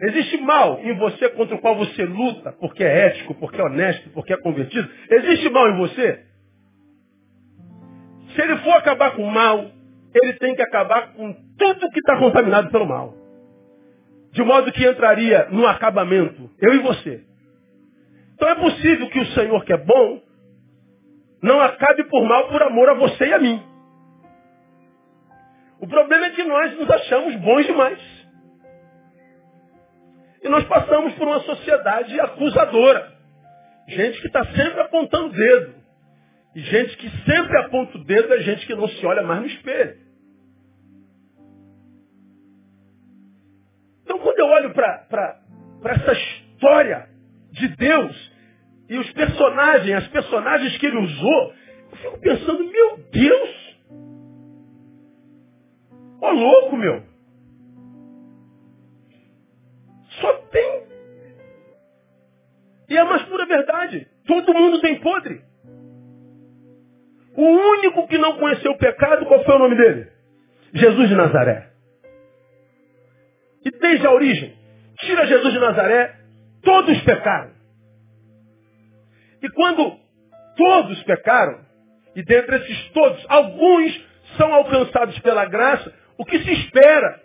Existe 0.00 0.36
mal 0.38 0.78
em 0.80 0.94
você 0.98 1.30
contra 1.30 1.56
o 1.56 1.58
qual 1.58 1.74
você 1.74 2.04
luta 2.04 2.52
porque 2.60 2.84
é 2.84 3.06
ético, 3.06 3.34
porque 3.34 3.60
é 3.60 3.64
honesto, 3.64 4.10
porque 4.10 4.32
é 4.32 4.36
convertido? 4.36 4.88
Existe 5.10 5.48
mal 5.48 5.68
em 5.70 5.78
você? 5.78 6.26
Se 8.36 8.42
ele 8.42 8.58
for 8.58 8.74
acabar 8.74 9.16
com 9.16 9.24
o 9.24 9.30
mal, 9.32 9.70
ele 10.14 10.34
tem 10.34 10.54
que 10.54 10.62
acabar 10.62 11.14
com 11.14 11.32
tudo 11.58 11.90
que 11.90 11.98
está 11.98 12.18
contaminado 12.18 12.70
pelo 12.70 12.86
mal. 12.86 13.14
De 14.30 14.42
modo 14.44 14.70
que 14.70 14.86
entraria 14.86 15.48
no 15.50 15.66
acabamento, 15.66 16.50
eu 16.60 16.74
e 16.74 16.78
você. 16.80 17.24
Então 18.34 18.48
é 18.48 18.54
possível 18.56 19.08
que 19.08 19.18
o 19.18 19.26
Senhor, 19.28 19.64
que 19.64 19.72
é 19.72 19.78
bom, 19.78 20.22
não 21.42 21.60
acabe 21.62 22.04
por 22.04 22.22
mal 22.24 22.48
por 22.48 22.62
amor 22.62 22.90
a 22.90 22.94
você 22.94 23.28
e 23.28 23.32
a 23.32 23.38
mim. 23.38 23.62
O 25.80 25.86
problema 25.88 26.26
é 26.26 26.30
que 26.30 26.44
nós 26.44 26.76
nos 26.78 26.90
achamos 26.90 27.34
bons 27.36 27.66
demais. 27.66 27.98
E 30.42 30.48
nós 30.48 30.64
passamos 30.64 31.14
por 31.14 31.26
uma 31.26 31.40
sociedade 31.40 32.20
acusadora. 32.20 33.12
Gente 33.88 34.20
que 34.20 34.26
está 34.26 34.44
sempre 34.44 34.80
apontando 34.80 35.28
o 35.28 35.32
dedo. 35.32 35.85
Gente 36.56 36.96
que 36.96 37.10
sempre 37.26 37.54
aponta 37.58 37.98
o 37.98 38.04
dedo 38.04 38.32
é 38.32 38.40
gente 38.40 38.66
que 38.66 38.74
não 38.74 38.88
se 38.88 39.04
olha 39.04 39.22
mais 39.22 39.42
no 39.42 39.46
espelho. 39.46 39.98
Então 44.02 44.18
quando 44.18 44.38
eu 44.38 44.46
olho 44.46 44.72
para 44.72 45.38
essa 45.84 46.12
história 46.12 47.10
de 47.50 47.68
Deus 47.76 48.32
e 48.88 48.96
os 48.96 49.12
personagens, 49.12 50.02
as 50.02 50.08
personagens 50.08 50.78
que 50.78 50.86
ele 50.86 50.96
usou, 50.96 51.54
eu 51.90 51.96
fico 51.98 52.20
pensando, 52.20 52.64
meu 52.64 52.96
Deus! 53.12 53.76
Ó 56.22 56.30
louco, 56.30 56.76
meu! 56.78 57.02
Só 60.22 60.32
tem. 60.50 60.86
E 62.88 62.96
é 62.96 63.00
a 63.00 63.04
mais 63.04 63.22
pura 63.24 63.44
verdade. 63.44 64.08
Todo 64.26 64.54
mundo 64.54 64.80
tem 64.80 64.98
podre. 65.00 65.45
O 67.36 67.44
único 67.44 68.08
que 68.08 68.16
não 68.18 68.38
conheceu 68.38 68.72
o 68.72 68.78
pecado, 68.78 69.26
qual 69.26 69.44
foi 69.44 69.54
o 69.54 69.58
nome 69.58 69.76
dele? 69.76 70.08
Jesus 70.72 71.08
de 71.08 71.14
Nazaré. 71.14 71.68
E 73.64 73.70
desde 73.70 74.06
a 74.06 74.12
origem, 74.12 74.56
tira 75.00 75.26
Jesus 75.26 75.52
de 75.52 75.58
Nazaré, 75.58 76.14
todos 76.62 77.00
pecaram. 77.02 77.50
E 79.42 79.50
quando 79.50 79.98
todos 80.56 81.02
pecaram, 81.02 81.60
e 82.14 82.22
dentre 82.22 82.56
esses 82.56 82.90
todos, 82.90 83.24
alguns 83.28 84.06
são 84.36 84.52
alcançados 84.54 85.18
pela 85.18 85.44
graça, 85.44 85.92
o 86.18 86.24
que 86.24 86.38
se 86.38 86.52
espera 86.52 87.20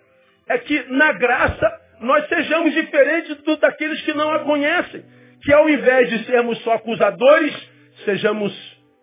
é 0.50 0.58
que 0.58 0.84
na 0.89 1.13
graça 1.13 1.82
nós 2.02 2.28
sejamos 2.28 2.74
diferentes 2.74 3.38
do, 3.43 3.56
daqueles 3.58 4.02
que 4.02 4.13
não 4.13 4.32
a 4.34 4.39
conhecem. 4.39 5.06
Que 5.43 5.54
ao 5.54 5.69
invés 5.69 6.10
de 6.10 6.26
sermos 6.26 6.62
só 6.63 6.74
acusadores, 6.74 7.56
sejamos 8.04 8.52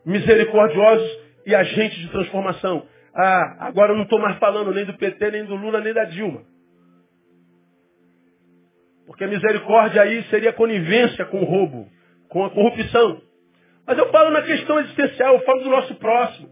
misericordiosos 0.09 1.07
e 1.45 1.55
agentes 1.55 1.99
de 1.99 2.09
transformação. 2.09 2.87
Ah, 3.15 3.67
agora 3.69 3.93
eu 3.93 3.97
não 3.97 4.05
estou 4.05 4.19
mais 4.19 4.39
falando 4.39 4.73
nem 4.73 4.87
do 4.87 4.95
PT, 4.95 5.31
nem 5.31 5.45
do 5.45 5.55
Lula, 5.55 5.81
nem 5.83 5.93
da 5.93 6.05
Dilma. 6.05 6.43
Porque 9.07 9.25
a 9.25 9.29
misericórdia 9.29 10.03
aí 10.03 10.23
seria 10.25 10.53
conivência 10.53 11.27
com 11.27 11.41
o 11.41 11.45
roubo, 11.45 11.87
com 12.31 12.45
a 12.45 12.51
corrupção. 12.51 13.21
Mas 13.87 13.99
eu 13.99 14.11
falo 14.11 14.31
na 14.31 14.43
questão 14.43 14.81
existencial, 14.81 15.35
eu 15.35 15.41
falo 15.41 15.63
do 15.63 15.71
nosso 15.71 15.95
próximo. 15.97 16.49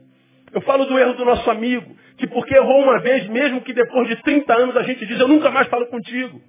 Eu 0.53 0.61
falo 0.61 0.85
do 0.85 0.99
erro 0.99 1.15
do 1.15 1.25
nosso 1.25 1.51
amigo, 1.51 1.97
que 2.19 2.27
porque 2.27 2.55
errou 2.55 2.83
uma 2.83 3.01
vez, 3.01 3.27
mesmo 3.29 3.63
que 3.63 3.73
depois 3.73 4.09
de 4.09 4.17
30 4.23 4.55
anos 4.55 4.77
a 4.77 4.83
gente 4.83 5.05
diz, 5.07 5.19
eu 5.19 5.29
nunca 5.29 5.51
mais 5.51 5.67
falo 5.69 5.87
contigo. 5.87 6.41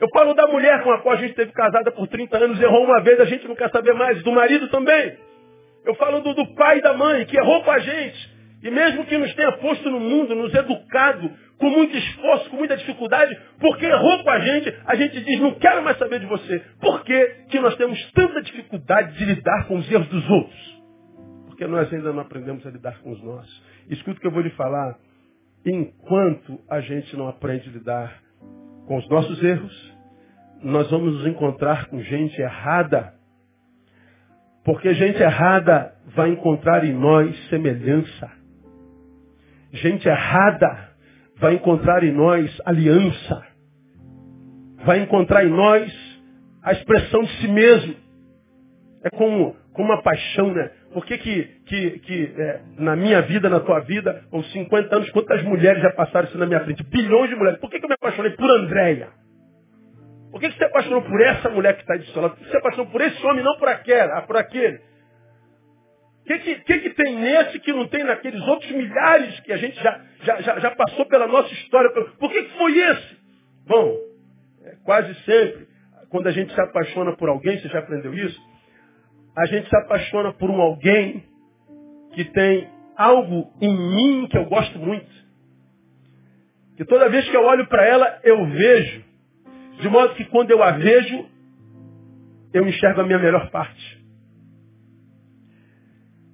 Eu 0.00 0.08
falo 0.12 0.34
da 0.34 0.46
mulher 0.48 0.82
com 0.82 0.90
a 0.90 0.98
qual 0.98 1.14
a 1.14 1.18
gente 1.18 1.30
esteve 1.30 1.52
casada 1.52 1.92
por 1.92 2.08
30 2.08 2.38
anos, 2.38 2.60
errou 2.60 2.84
uma 2.84 3.00
vez, 3.00 3.20
a 3.20 3.24
gente 3.24 3.46
não 3.46 3.54
quer 3.54 3.70
saber 3.70 3.92
mais. 3.92 4.22
Do 4.22 4.32
marido 4.32 4.68
também. 4.68 5.29
Eu 5.84 5.94
falo 5.94 6.20
do, 6.20 6.34
do 6.34 6.54
pai 6.54 6.78
e 6.78 6.82
da 6.82 6.94
mãe, 6.94 7.24
que 7.24 7.36
errou 7.36 7.62
com 7.62 7.70
a 7.70 7.78
gente. 7.78 8.40
E 8.62 8.70
mesmo 8.70 9.06
que 9.06 9.16
nos 9.16 9.34
tenha 9.34 9.52
posto 9.52 9.90
no 9.90 10.00
mundo, 10.00 10.34
nos 10.34 10.54
educado, 10.54 11.30
com 11.58 11.70
muito 11.70 11.96
esforço, 11.96 12.50
com 12.50 12.56
muita 12.56 12.76
dificuldade, 12.76 13.38
porque 13.58 13.86
errou 13.86 14.22
com 14.22 14.30
a 14.30 14.38
gente, 14.38 14.74
a 14.86 14.94
gente 14.94 15.20
diz, 15.24 15.40
não 15.40 15.54
quero 15.54 15.82
mais 15.82 15.96
saber 15.98 16.20
de 16.20 16.26
você. 16.26 16.62
Por 16.80 17.02
que, 17.04 17.26
que 17.50 17.60
nós 17.60 17.74
temos 17.76 17.98
tanta 18.12 18.42
dificuldade 18.42 19.16
de 19.16 19.24
lidar 19.24 19.66
com 19.66 19.76
os 19.76 19.90
erros 19.90 20.08
dos 20.08 20.28
outros? 20.28 20.80
porque 21.60 21.70
nós 21.70 21.92
ainda 21.92 22.10
não 22.10 22.20
aprendemos 22.20 22.66
a 22.66 22.70
lidar 22.70 22.98
com 23.02 23.10
os 23.10 23.22
nossos. 23.22 23.62
Escuta 23.90 24.16
o 24.16 24.20
que 24.22 24.26
eu 24.26 24.30
vou 24.30 24.40
lhe 24.40 24.48
falar. 24.52 24.98
Enquanto 25.66 26.58
a 26.70 26.80
gente 26.80 27.14
não 27.14 27.28
aprende 27.28 27.68
a 27.68 27.72
lidar 27.72 28.22
com 28.86 28.96
os 28.96 29.06
nossos 29.10 29.44
erros, 29.44 29.94
nós 30.62 30.90
vamos 30.90 31.18
nos 31.18 31.26
encontrar 31.26 31.84
com 31.88 32.00
gente 32.00 32.40
errada. 32.40 33.12
Porque 34.64 34.92
gente 34.94 35.22
errada 35.22 35.94
vai 36.14 36.30
encontrar 36.30 36.84
em 36.84 36.92
nós 36.92 37.34
semelhança. 37.48 38.30
Gente 39.72 40.08
errada 40.08 40.90
vai 41.36 41.54
encontrar 41.54 42.04
em 42.04 42.12
nós 42.12 42.60
aliança. 42.64 43.42
Vai 44.84 45.00
encontrar 45.00 45.44
em 45.44 45.50
nós 45.50 45.92
a 46.62 46.72
expressão 46.72 47.22
de 47.22 47.32
si 47.40 47.48
mesmo. 47.48 47.94
É 49.02 49.10
como, 49.10 49.56
como 49.72 49.92
uma 49.92 50.02
paixão, 50.02 50.52
né? 50.52 50.70
Por 50.92 51.06
que, 51.06 51.16
que, 51.18 51.44
que, 51.66 51.90
que 52.00 52.34
é, 52.36 52.60
na 52.78 52.96
minha 52.96 53.22
vida, 53.22 53.48
na 53.48 53.60
tua 53.60 53.80
vida, 53.80 54.24
aos 54.30 54.50
50 54.52 54.94
anos, 54.94 55.10
quantas 55.10 55.42
mulheres 55.44 55.82
já 55.82 55.90
passaram 55.92 56.28
isso 56.28 56.36
na 56.36 56.46
minha 56.46 56.60
frente? 56.60 56.82
Bilhões 56.84 57.30
de 57.30 57.36
mulheres. 57.36 57.60
Por 57.60 57.70
que, 57.70 57.78
que 57.78 57.84
eu 57.84 57.88
me 57.88 57.94
apaixonei 57.94 58.32
por 58.32 58.50
Andréia? 58.50 59.08
Por 60.40 60.50
que, 60.50 60.56
você 60.56 60.64
apaixonou 60.64 61.02
por 61.02 61.20
essa 61.20 61.50
mulher 61.50 61.74
que 61.74 61.82
está 61.82 61.96
de 61.96 62.10
seu 62.12 62.22
lado? 62.22 62.36
Por 62.36 62.44
que 62.44 62.50
você 62.50 62.56
apaixonou 62.56 62.90
por 62.90 63.00
esse 63.02 63.26
homem, 63.26 63.44
não 63.44 63.56
por 63.58 63.68
aquela, 63.68 64.22
por 64.22 64.36
aquele? 64.36 64.76
O 64.76 66.24
que, 66.24 66.38
que, 66.38 66.54
que, 66.60 66.78
que, 66.78 66.90
tem 66.90 67.16
nesse 67.16 67.58
que 67.58 67.72
não 67.72 67.86
tem 67.88 68.04
naqueles 68.04 68.40
outros 68.48 68.70
milhares 68.70 69.38
que 69.40 69.52
a 69.52 69.56
gente 69.56 69.76
já, 69.82 70.00
já, 70.22 70.40
já, 70.40 70.58
já 70.60 70.70
passou 70.72 71.04
pela 71.06 71.26
nossa 71.26 71.52
história? 71.52 71.90
Por 71.90 72.30
que, 72.30 72.42
que 72.42 72.58
foi 72.58 72.78
esse? 72.78 73.16
Bom, 73.66 73.96
é, 74.64 74.76
quase 74.84 75.14
sempre, 75.24 75.68
quando 76.08 76.28
a 76.28 76.32
gente 76.32 76.54
se 76.54 76.60
apaixona 76.60 77.16
por 77.16 77.28
alguém, 77.28 77.58
você 77.58 77.68
já 77.68 77.80
aprendeu 77.80 78.14
isso? 78.14 78.50
a 79.36 79.46
gente 79.46 79.68
se 79.68 79.76
apaixona 79.76 80.32
por 80.32 80.50
um 80.50 80.60
alguém 80.60 81.24
que 82.14 82.24
tem 82.24 82.68
algo 82.96 83.52
em 83.60 83.74
mim 83.74 84.28
que 84.28 84.36
eu 84.36 84.44
gosto 84.46 84.78
muito. 84.78 85.08
Que 86.76 86.84
toda 86.84 87.08
vez 87.08 87.28
que 87.28 87.36
eu 87.36 87.44
olho 87.44 87.66
para 87.68 87.86
ela, 87.86 88.20
eu 88.22 88.44
vejo. 88.46 89.04
De 89.80 89.88
modo 89.88 90.14
que 90.14 90.24
quando 90.26 90.50
eu 90.50 90.62
a 90.62 90.72
vejo, 90.72 91.26
eu 92.52 92.66
enxergo 92.66 93.00
a 93.00 93.04
minha 93.04 93.18
melhor 93.18 93.50
parte. 93.50 94.00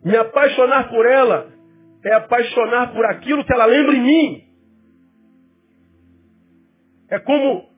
Me 0.04 0.16
apaixonar 0.16 0.88
por 0.88 1.04
ela 1.06 1.52
é 2.04 2.14
apaixonar 2.14 2.92
por 2.92 3.04
aquilo 3.06 3.44
que 3.44 3.52
ela 3.52 3.66
lembra 3.66 3.94
em 3.94 4.02
mim. 4.02 4.44
É 7.08 7.18
como 7.18 7.68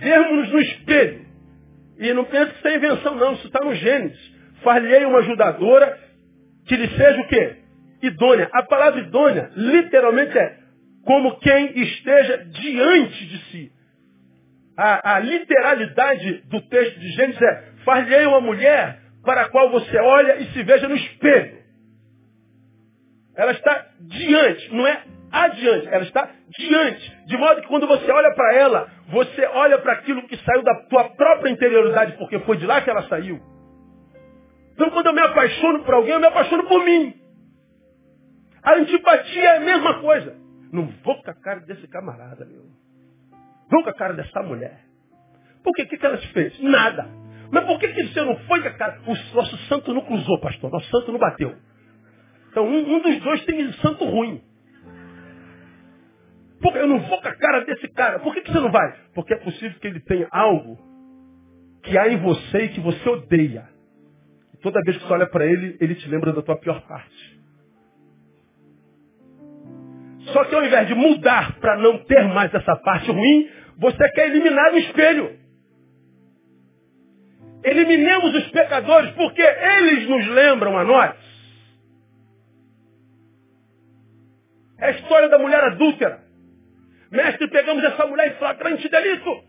vermos 0.00 0.52
no 0.52 0.60
espelho 0.60 1.26
e 1.98 2.12
não 2.12 2.24
pense 2.24 2.52
que 2.52 2.58
isso 2.58 2.68
é 2.68 2.76
invenção, 2.76 3.14
não. 3.14 3.32
Isso 3.32 3.46
está 3.46 3.64
no 3.64 3.74
Gênesis. 3.74 4.36
Falhei 4.62 5.04
uma 5.04 5.18
ajudadora 5.18 5.98
que 6.66 6.76
lhe 6.76 6.88
seja 6.88 7.20
o 7.20 7.28
quê? 7.28 7.56
Idônea. 8.02 8.48
A 8.52 8.62
palavra 8.64 9.00
idônea, 9.00 9.50
literalmente, 9.56 10.36
é 10.36 10.58
como 11.04 11.38
quem 11.38 11.78
esteja 11.80 12.44
diante 12.44 13.26
de 13.26 13.38
si. 13.50 13.72
A, 14.76 15.16
a 15.16 15.18
literalidade 15.20 16.42
do 16.48 16.60
texto 16.62 17.00
de 17.00 17.08
Gênesis 17.12 17.40
é 17.40 17.64
falhei 17.84 18.26
uma 18.26 18.40
mulher 18.40 19.00
para 19.24 19.42
a 19.42 19.48
qual 19.48 19.70
você 19.70 19.96
olha 19.98 20.36
e 20.36 20.52
se 20.52 20.62
veja 20.62 20.86
no 20.88 20.96
espelho. 20.96 21.58
Ela 23.34 23.52
está 23.52 23.86
diante, 24.00 24.74
não 24.74 24.86
é 24.86 25.02
adiante, 25.30 25.88
ela 25.88 26.04
está 26.04 26.30
diante. 26.58 27.26
De 27.26 27.36
modo 27.36 27.60
que 27.60 27.68
quando 27.68 27.86
você 27.86 28.10
olha 28.10 28.34
para 28.34 28.54
ela, 28.54 28.90
você 29.08 29.46
olha 29.46 29.78
para 29.78 29.94
aquilo 29.94 30.26
que 30.28 30.36
saiu 30.38 30.62
da 30.62 30.74
tua 30.86 31.10
própria 31.10 31.50
interioridade, 31.50 32.16
porque 32.18 32.38
foi 32.40 32.56
de 32.56 32.66
lá 32.66 32.80
que 32.80 32.90
ela 32.90 33.02
saiu. 33.08 33.40
Então 34.72 34.90
quando 34.90 35.06
eu 35.06 35.14
me 35.14 35.20
apaixono 35.20 35.84
por 35.84 35.94
alguém, 35.94 36.12
eu 36.12 36.20
me 36.20 36.26
apaixono 36.26 36.64
por 36.64 36.84
mim. 36.84 37.14
A 38.62 38.74
antipatia 38.74 39.42
é 39.42 39.56
a 39.56 39.60
mesma 39.60 40.00
coisa. 40.00 40.36
Não 40.72 40.86
vou 41.04 41.22
com 41.22 41.30
a 41.30 41.34
cara 41.34 41.60
desse 41.60 41.86
camarada, 41.88 42.44
meu. 42.44 42.75
Vou 43.70 43.82
com 43.82 43.90
a 43.90 43.94
cara 43.94 44.14
dessa 44.14 44.42
mulher. 44.42 44.80
Por 45.62 45.72
quê? 45.74 45.82
O 45.82 45.88
que, 45.88 46.06
ela 46.06 46.16
te 46.18 46.28
fez? 46.32 46.58
Nada. 46.60 47.08
Mas 47.50 47.64
por 47.64 47.78
que, 47.78 47.88
que 47.88 48.08
você 48.08 48.22
não 48.22 48.36
foi 48.40 48.62
com 48.62 48.68
a 48.68 48.72
cara? 48.72 49.00
O 49.06 49.36
nosso 49.36 49.56
santo 49.68 49.92
não 49.92 50.02
cruzou, 50.02 50.40
pastor. 50.40 50.70
Nosso 50.70 50.88
santo 50.90 51.12
não 51.12 51.18
bateu. 51.18 51.54
Então 52.50 52.66
um, 52.66 52.96
um 52.96 53.02
dos 53.02 53.20
dois 53.20 53.44
tem 53.44 53.72
santo 53.74 54.04
ruim. 54.04 54.42
Porque 56.60 56.78
eu 56.78 56.86
não 56.86 57.00
vou 57.00 57.20
com 57.20 57.28
a 57.28 57.34
cara 57.34 57.64
desse 57.64 57.88
cara. 57.88 58.18
Por 58.20 58.32
que, 58.34 58.40
que 58.40 58.52
você 58.52 58.60
não 58.60 58.70
vai? 58.70 58.96
Porque 59.14 59.34
é 59.34 59.38
possível 59.38 59.78
que 59.78 59.86
ele 59.86 60.00
tenha 60.00 60.28
algo 60.30 60.78
que 61.82 61.96
há 61.98 62.08
em 62.08 62.18
você 62.18 62.64
e 62.64 62.68
que 62.70 62.80
você 62.80 63.08
odeia. 63.08 63.68
Toda 64.62 64.80
vez 64.82 64.96
que 64.96 65.06
você 65.06 65.12
olha 65.12 65.26
para 65.26 65.46
ele, 65.46 65.76
ele 65.80 65.94
te 65.94 66.08
lembra 66.08 66.32
da 66.32 66.42
tua 66.42 66.56
pior 66.56 66.80
parte. 66.88 67.36
Só 70.32 70.44
que 70.44 70.54
ao 70.54 70.64
invés 70.64 70.88
de 70.88 70.94
mudar 70.94 71.58
para 71.60 71.76
não 71.76 71.98
ter 72.04 72.24
mais 72.24 72.52
essa 72.52 72.74
parte 72.76 73.10
ruim, 73.10 73.48
você 73.76 74.08
quer 74.10 74.28
eliminar 74.30 74.72
o 74.72 74.78
espelho. 74.78 75.38
Eliminemos 77.62 78.34
os 78.34 78.48
pecadores 78.50 79.10
porque 79.14 79.42
eles 79.42 80.08
nos 80.08 80.26
lembram 80.28 80.78
a 80.78 80.84
nós. 80.84 81.16
É 84.78 84.86
a 84.86 84.90
história 84.92 85.28
da 85.28 85.38
mulher 85.38 85.62
adúltera. 85.64 86.24
Mestre, 87.10 87.48
pegamos 87.48 87.82
essa 87.84 88.06
mulher 88.06 88.32
em 88.32 88.36
flagrante 88.36 88.88
delito. 88.88 89.44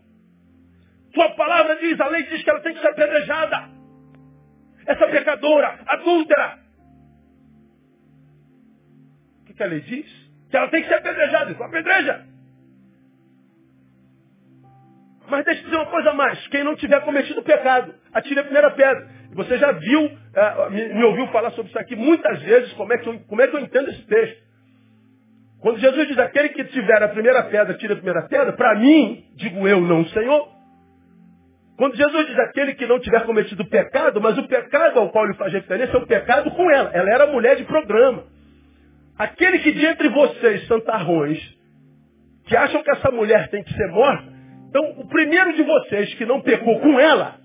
Tua 1.12 1.30
palavra 1.30 1.76
diz, 1.76 1.98
a 2.00 2.08
lei 2.08 2.22
diz 2.24 2.42
que 2.42 2.50
ela 2.50 2.60
tem 2.60 2.74
que 2.74 2.80
ser 2.80 2.88
apedrejada. 2.88 3.68
Essa 4.86 5.06
pecadora, 5.08 5.80
adúltera. 5.86 6.58
O 9.42 9.44
que, 9.46 9.54
que 9.54 9.62
a 9.62 9.66
lei 9.66 9.80
diz? 9.80 10.06
Que 10.50 10.56
ela 10.56 10.68
tem 10.68 10.82
que 10.82 10.88
ser 10.88 10.94
apedrejada. 10.94 11.50
Então 11.50 11.66
apedreja. 11.66 12.27
Mas 15.28 15.44
deixa 15.44 15.60
eu 15.60 15.64
dizer 15.64 15.76
uma 15.76 15.86
coisa 15.86 16.12
mais. 16.12 16.46
Quem 16.48 16.64
não 16.64 16.74
tiver 16.74 17.00
cometido 17.00 17.42
pecado, 17.42 17.94
atire 18.12 18.40
a 18.40 18.44
primeira 18.44 18.70
pedra. 18.70 19.08
Você 19.34 19.58
já 19.58 19.72
viu, 19.72 20.10
me, 20.70 20.94
me, 20.94 21.04
ouviu 21.04 21.26
falar 21.28 21.50
sobre 21.50 21.68
isso 21.70 21.78
aqui 21.78 21.94
muitas 21.94 22.40
vezes, 22.42 22.72
como 22.72 22.92
é 22.92 22.98
que 22.98 23.08
eu, 23.08 23.20
como 23.20 23.42
é 23.42 23.46
que 23.46 23.54
eu 23.54 23.60
entendo 23.60 23.90
esse 23.90 24.06
texto. 24.06 24.48
Quando 25.60 25.78
Jesus 25.78 26.06
diz, 26.06 26.18
aquele 26.18 26.50
que 26.50 26.64
tiver 26.64 27.02
a 27.02 27.08
primeira 27.08 27.42
pedra, 27.44 27.74
tira 27.74 27.94
a 27.94 27.96
primeira 27.96 28.22
pedra, 28.28 28.52
para 28.52 28.76
mim, 28.76 29.24
digo 29.36 29.66
eu, 29.66 29.80
não 29.80 30.04
Senhor. 30.06 30.48
Quando 31.76 31.96
Jesus 31.96 32.26
diz, 32.26 32.38
aquele 32.38 32.74
que 32.74 32.86
não 32.86 32.98
tiver 32.98 33.24
cometido 33.24 33.64
pecado, 33.66 34.20
mas 34.20 34.38
o 34.38 34.48
pecado 34.48 34.98
ao 34.98 35.10
qual 35.10 35.24
ele 35.24 35.34
faz 35.34 35.52
referência 35.52 35.96
é 35.96 35.98
o 35.98 36.06
pecado 36.06 36.50
com 36.52 36.70
ela. 36.70 36.90
Ela 36.92 37.10
era 37.10 37.26
mulher 37.26 37.56
de 37.56 37.64
programa. 37.64 38.24
Aquele 39.16 39.58
que 39.58 39.72
de 39.72 39.84
entre 39.84 40.08
vocês, 40.08 40.66
santarrões, 40.66 41.38
que 42.46 42.56
acham 42.56 42.82
que 42.82 42.90
essa 42.90 43.10
mulher 43.10 43.48
tem 43.50 43.62
que 43.62 43.72
ser 43.74 43.88
morta, 43.88 44.37
então 44.68 45.00
o 45.00 45.08
primeiro 45.08 45.54
de 45.54 45.62
vocês 45.62 46.14
que 46.14 46.26
não 46.26 46.40
pecou 46.40 46.78
com 46.80 47.00
ela, 47.00 47.38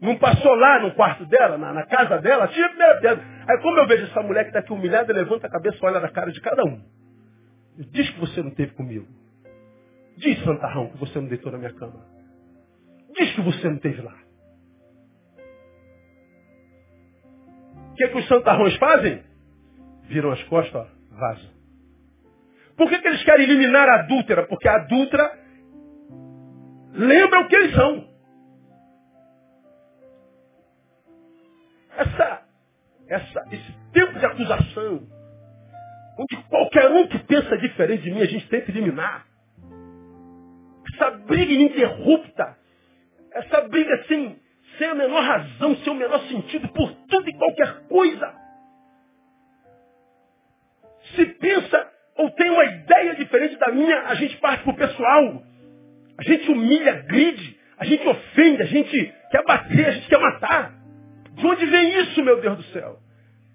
não 0.00 0.16
passou 0.16 0.54
lá 0.54 0.80
no 0.80 0.92
quarto 0.94 1.24
dela, 1.26 1.56
na, 1.58 1.72
na 1.72 1.86
casa 1.86 2.18
dela, 2.18 2.48
tira 2.48 2.66
a 2.66 2.70
primeira 2.70 3.00
pedra. 3.00 3.24
Aí 3.48 3.58
como 3.62 3.78
eu 3.78 3.86
vejo 3.86 4.04
essa 4.04 4.22
mulher 4.22 4.44
que 4.44 4.50
está 4.50 4.60
aqui 4.60 4.72
humilhada, 4.72 5.12
levanta 5.12 5.46
a 5.46 5.50
cabeça 5.50 5.78
e 5.80 5.86
olha 5.86 6.00
na 6.00 6.08
cara 6.08 6.30
de 6.30 6.40
cada 6.40 6.64
um. 6.64 6.80
Diz 7.90 8.10
que 8.10 8.20
você 8.20 8.42
não 8.42 8.50
teve 8.50 8.72
comigo. 8.72 9.06
Diz, 10.16 10.42
Santarrão, 10.42 10.90
que 10.90 10.98
você 10.98 11.20
não 11.20 11.28
deitou 11.28 11.52
na 11.52 11.58
minha 11.58 11.72
cama. 11.72 12.04
Diz 13.16 13.34
que 13.34 13.40
você 13.40 13.68
não 13.68 13.78
teve 13.78 14.02
lá. 14.02 14.14
O 17.90 17.94
que, 17.94 18.04
é 18.04 18.08
que 18.08 18.18
os 18.18 18.28
santarrões 18.28 18.76
fazem? 18.76 19.22
Viram 20.04 20.30
as 20.30 20.42
costas, 20.44 20.74
ó, 20.74 20.86
vazam. 21.16 21.50
Por 22.76 22.88
que, 22.88 22.98
que 22.98 23.08
eles 23.08 23.24
querem 23.24 23.44
eliminar 23.44 23.88
a 23.88 24.00
adúltera? 24.00 24.46
Porque 24.46 24.68
a 24.68 24.76
adúltera 24.76 25.36
lembra 26.92 27.40
o 27.40 27.48
que 27.48 27.56
eles 27.56 27.74
são. 27.74 28.08
Essa, 31.96 32.42
essa, 33.08 33.44
esse 33.50 33.72
tempo 33.92 34.18
de 34.18 34.26
acusação, 34.26 35.08
onde 36.18 36.36
qualquer 36.48 36.90
um 36.90 37.08
que 37.08 37.18
pensa 37.20 37.58
diferente 37.58 38.02
de 38.02 38.10
mim, 38.10 38.20
a 38.20 38.26
gente 38.26 38.48
tem 38.48 38.60
que 38.60 38.70
eliminar. 38.70 39.26
Essa 40.94 41.10
briga 41.10 41.52
ininterrupta, 41.52 42.56
essa 43.32 43.62
briga 43.62 44.04
sem, 44.06 44.40
sem 44.78 44.88
a 44.88 44.94
menor 44.94 45.22
razão, 45.22 45.76
sem 45.76 45.92
o 45.92 45.96
menor 45.96 46.20
sentido, 46.28 46.68
por 46.68 46.92
tudo 47.08 47.28
e 47.28 47.36
qualquer 47.36 47.86
coisa. 47.88 48.34
Se 51.14 51.24
pensa 51.24 51.92
ou 52.16 52.30
tem 52.32 52.50
uma 52.50 52.64
ideia 52.64 53.14
diferente 53.14 53.56
da 53.56 53.70
minha, 53.70 54.02
a 54.02 54.14
gente 54.16 54.36
parte 54.38 54.64
para 54.64 54.72
o 54.72 54.76
pessoal. 54.76 55.42
A 56.18 56.22
gente 56.22 56.50
humilha, 56.50 57.02
gride, 57.02 57.58
a 57.78 57.84
gente 57.84 58.06
ofende, 58.06 58.62
a 58.62 58.66
gente 58.66 59.14
quer 59.30 59.44
bater, 59.44 59.86
a 59.86 59.90
gente 59.92 60.08
quer 60.08 60.20
matar. 60.20 60.74
De 61.32 61.46
onde 61.46 61.64
vem 61.66 62.00
isso, 62.02 62.22
meu 62.22 62.40
Deus 62.40 62.56
do 62.56 62.64
céu? 62.64 62.98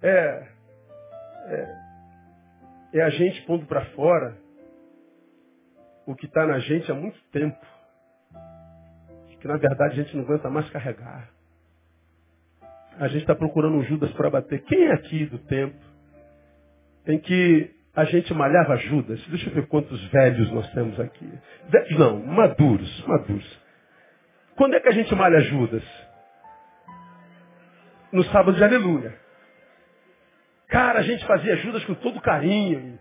É, 0.02 0.48
é 1.48 1.84
é 2.94 3.02
a 3.02 3.10
gente 3.10 3.42
pondo 3.42 3.66
para 3.66 3.84
fora 3.88 4.38
o 6.06 6.16
que 6.16 6.28
está 6.28 6.46
na 6.46 6.60
gente 6.60 6.92
há 6.92 6.96
muito 6.96 7.20
tempo. 7.32 7.58
Que 9.40 9.48
na 9.48 9.58
verdade 9.58 10.00
a 10.00 10.04
gente 10.04 10.16
não 10.16 10.24
aguenta 10.24 10.50
mais 10.50 10.70
carregar. 10.70 11.30
a 13.00 13.08
gente 13.08 13.22
está 13.22 13.36
procurando 13.36 13.76
um 13.76 13.84
Judas 13.84 14.12
para 14.12 14.30
bater. 14.30 14.64
Quem 14.64 14.86
é 14.86 14.94
aqui 14.94 15.26
do 15.26 15.40
tempo 15.40 15.78
em 17.08 17.20
que 17.20 17.72
a 17.96 18.06
gente 18.06 18.34
malhava 18.34 18.76
Judas? 18.78 19.24
Deixa 19.28 19.50
eu 19.50 19.54
ver 19.54 19.68
quantos 19.68 20.04
velhos 20.06 20.52
nós 20.52 20.68
temos 20.72 21.00
aqui. 21.00 21.32
Velhos 21.70 22.00
não, 22.00 22.26
maduros, 22.26 23.06
maduros. 23.06 23.62
Quando 24.56 24.76
é 24.76 24.80
que 24.80 24.90
a 24.90 24.94
gente 24.94 25.14
malha 25.16 25.42
Judas? 25.42 25.84
No 28.12 28.24
sábado 28.26 28.54
de 28.54 28.64
aleluia. 28.64 29.16
Cara, 30.68 31.00
a 31.00 31.04
gente 31.04 31.26
fazia 31.26 31.56
Judas 31.58 31.84
com 31.86 31.94
todo 31.96 32.22
carinho. 32.22 32.98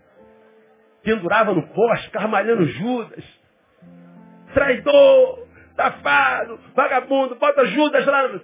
Pendurava 1.03 1.53
no 1.53 1.67
poste, 1.69 2.05
ficava 2.05 2.27
malhando 2.27 2.65
Judas. 2.65 3.23
Traidor, 4.53 5.47
safado, 5.75 6.59
vagabundo, 6.75 7.35
bota 7.35 7.65
Judas 7.65 8.05
lá 8.05 8.27
no... 8.27 8.41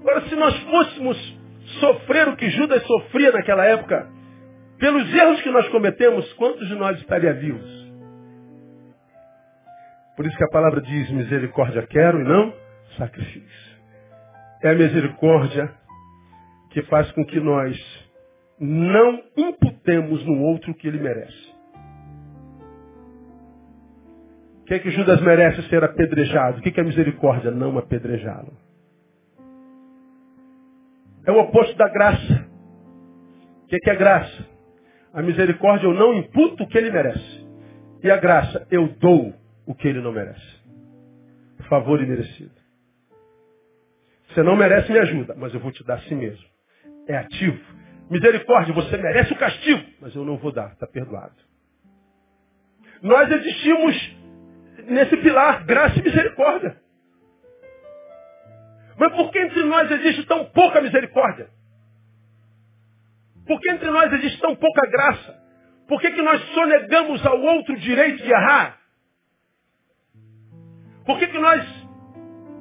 Agora, 0.00 0.20
se 0.22 0.34
nós 0.34 0.56
fôssemos 0.64 1.38
sofrer 1.78 2.28
o 2.28 2.36
que 2.36 2.50
Judas 2.50 2.82
sofria 2.84 3.30
naquela 3.30 3.64
época, 3.64 4.10
pelos 4.82 5.14
erros 5.14 5.40
que 5.42 5.50
nós 5.52 5.68
cometemos, 5.68 6.32
quantos 6.32 6.66
de 6.66 6.74
nós 6.74 6.98
estaria 6.98 7.32
vivos? 7.34 7.92
Por 10.16 10.26
isso 10.26 10.36
que 10.36 10.42
a 10.42 10.48
palavra 10.48 10.80
diz, 10.80 11.08
misericórdia 11.12 11.86
quero 11.86 12.20
e 12.20 12.24
não 12.24 12.52
sacrifício. 12.98 13.78
É 14.60 14.70
a 14.70 14.74
misericórdia 14.74 15.72
que 16.70 16.82
faz 16.82 17.12
com 17.12 17.24
que 17.24 17.38
nós 17.38 17.78
não 18.58 19.22
imputemos 19.36 20.26
no 20.26 20.42
outro 20.42 20.72
o 20.72 20.74
que 20.74 20.88
ele 20.88 20.98
merece. 20.98 21.52
O 24.62 24.64
que 24.64 24.74
é 24.74 24.78
que 24.80 24.90
Judas 24.90 25.20
merece 25.20 25.62
ser 25.68 25.84
apedrejado? 25.84 26.58
O 26.58 26.60
que 26.60 26.80
é 26.80 26.82
misericórdia? 26.82 27.52
Não 27.52 27.78
apedrejá-lo. 27.78 28.56
É 31.24 31.30
o 31.30 31.38
oposto 31.38 31.76
da 31.76 31.88
graça. 31.88 32.48
O 33.62 33.66
que 33.68 33.78
é 33.88 33.94
graça? 33.94 34.51
A 35.12 35.22
misericórdia 35.22 35.86
eu 35.86 35.94
não 35.94 36.14
imputo 36.14 36.64
o 36.64 36.68
que 36.68 36.78
ele 36.78 36.90
merece. 36.90 37.46
E 38.02 38.10
a 38.10 38.16
graça, 38.16 38.66
eu 38.70 38.88
dou 38.88 39.34
o 39.66 39.74
que 39.74 39.86
ele 39.86 40.00
não 40.00 40.12
merece. 40.12 40.62
Favor 41.68 42.02
imerecido. 42.02 42.52
Você 44.28 44.42
não 44.42 44.56
merece 44.56 44.90
minha 44.90 45.02
ajuda, 45.02 45.34
mas 45.36 45.52
eu 45.52 45.60
vou 45.60 45.70
te 45.70 45.84
dar 45.84 45.94
a 45.94 46.00
si 46.02 46.14
mesmo. 46.14 46.44
É 47.06 47.16
ativo. 47.16 47.60
Misericórdia, 48.10 48.74
você 48.74 48.96
merece 48.96 49.32
o 49.32 49.38
castigo, 49.38 49.84
mas 50.00 50.14
eu 50.14 50.24
não 50.24 50.36
vou 50.38 50.52
dar, 50.52 50.72
está 50.72 50.86
perdoado. 50.86 51.34
Nós 53.02 53.30
existimos 53.30 54.16
nesse 54.86 55.16
pilar, 55.18 55.64
graça 55.64 55.98
e 55.98 56.02
misericórdia. 56.02 56.76
Mas 58.98 59.12
por 59.14 59.30
que 59.30 59.38
entre 59.38 59.64
nós 59.64 59.90
existe 59.90 60.24
tão 60.26 60.44
pouca 60.46 60.80
misericórdia? 60.80 61.48
Por 63.46 63.60
que 63.60 63.70
entre 63.70 63.90
nós 63.90 64.12
existe 64.12 64.40
tão 64.40 64.54
pouca 64.54 64.86
graça? 64.88 65.42
Por 65.88 66.00
que, 66.00 66.10
que 66.10 66.22
nós 66.22 66.40
sonegamos 66.54 67.24
ao 67.26 67.40
outro 67.40 67.76
direito 67.76 68.22
de 68.22 68.30
errar? 68.30 68.78
Por 71.04 71.18
que, 71.18 71.26
que 71.26 71.38
nós 71.38 71.64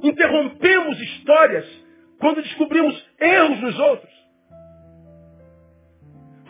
interrompemos 0.03 0.99
histórias 0.99 1.65
quando 2.19 2.41
descobrimos 2.41 3.09
erros 3.19 3.59
nos 3.61 3.79
outros? 3.79 4.11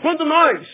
Quando 0.02 0.26
nós, 0.26 0.67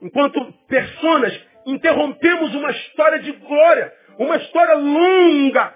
enquanto 0.00 0.52
personas, 0.68 1.38
interrompemos 1.66 2.54
uma 2.54 2.70
história 2.70 3.18
de 3.18 3.32
glória, 3.32 3.92
uma 4.18 4.36
história 4.36 4.74
longa, 4.76 5.74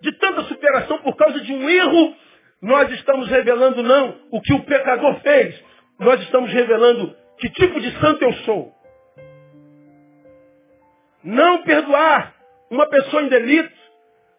de 0.00 0.12
tanta 0.18 0.42
superação 0.42 0.98
por 0.98 1.16
causa 1.16 1.40
de 1.40 1.52
um 1.52 1.68
erro, 1.68 2.14
nós 2.60 2.90
estamos 2.92 3.28
revelando 3.28 3.82
não 3.82 4.16
o 4.30 4.40
que 4.40 4.52
o 4.52 4.62
pecador 4.64 5.20
fez, 5.20 5.71
nós 6.02 6.20
estamos 6.22 6.52
revelando 6.52 7.16
que 7.38 7.48
tipo 7.50 7.80
de 7.80 7.90
santo 8.00 8.22
eu 8.22 8.32
sou. 8.44 8.72
Não 11.22 11.62
perdoar 11.62 12.34
uma 12.70 12.86
pessoa 12.88 13.22
em 13.22 13.28
delito 13.28 13.82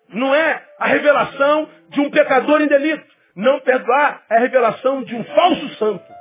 não 0.10 0.36
é 0.36 0.64
a 0.78 0.88
revelação 0.88 1.70
de 1.90 2.02
um 2.02 2.10
pecador 2.10 2.62
em 2.62 2.68
delito. 2.68 3.06
Não 3.36 3.60
perdoar 3.62 4.24
é 4.30 4.36
a 4.36 4.40
revelação 4.40 5.04
de 5.04 5.16
um 5.16 5.24
falso 5.24 5.70
santo. 5.76 6.14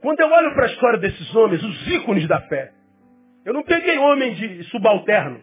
Quando 0.00 0.18
eu 0.18 0.28
olho 0.28 0.54
para 0.54 0.64
a 0.64 0.70
história 0.70 0.98
desses 0.98 1.34
homens, 1.36 1.62
os 1.62 1.86
ícones 1.86 2.26
da 2.26 2.40
fé, 2.42 2.72
eu 3.44 3.52
não 3.52 3.62
peguei 3.62 3.98
homem 3.98 4.34
de 4.34 4.64
subalterno. 4.64 5.40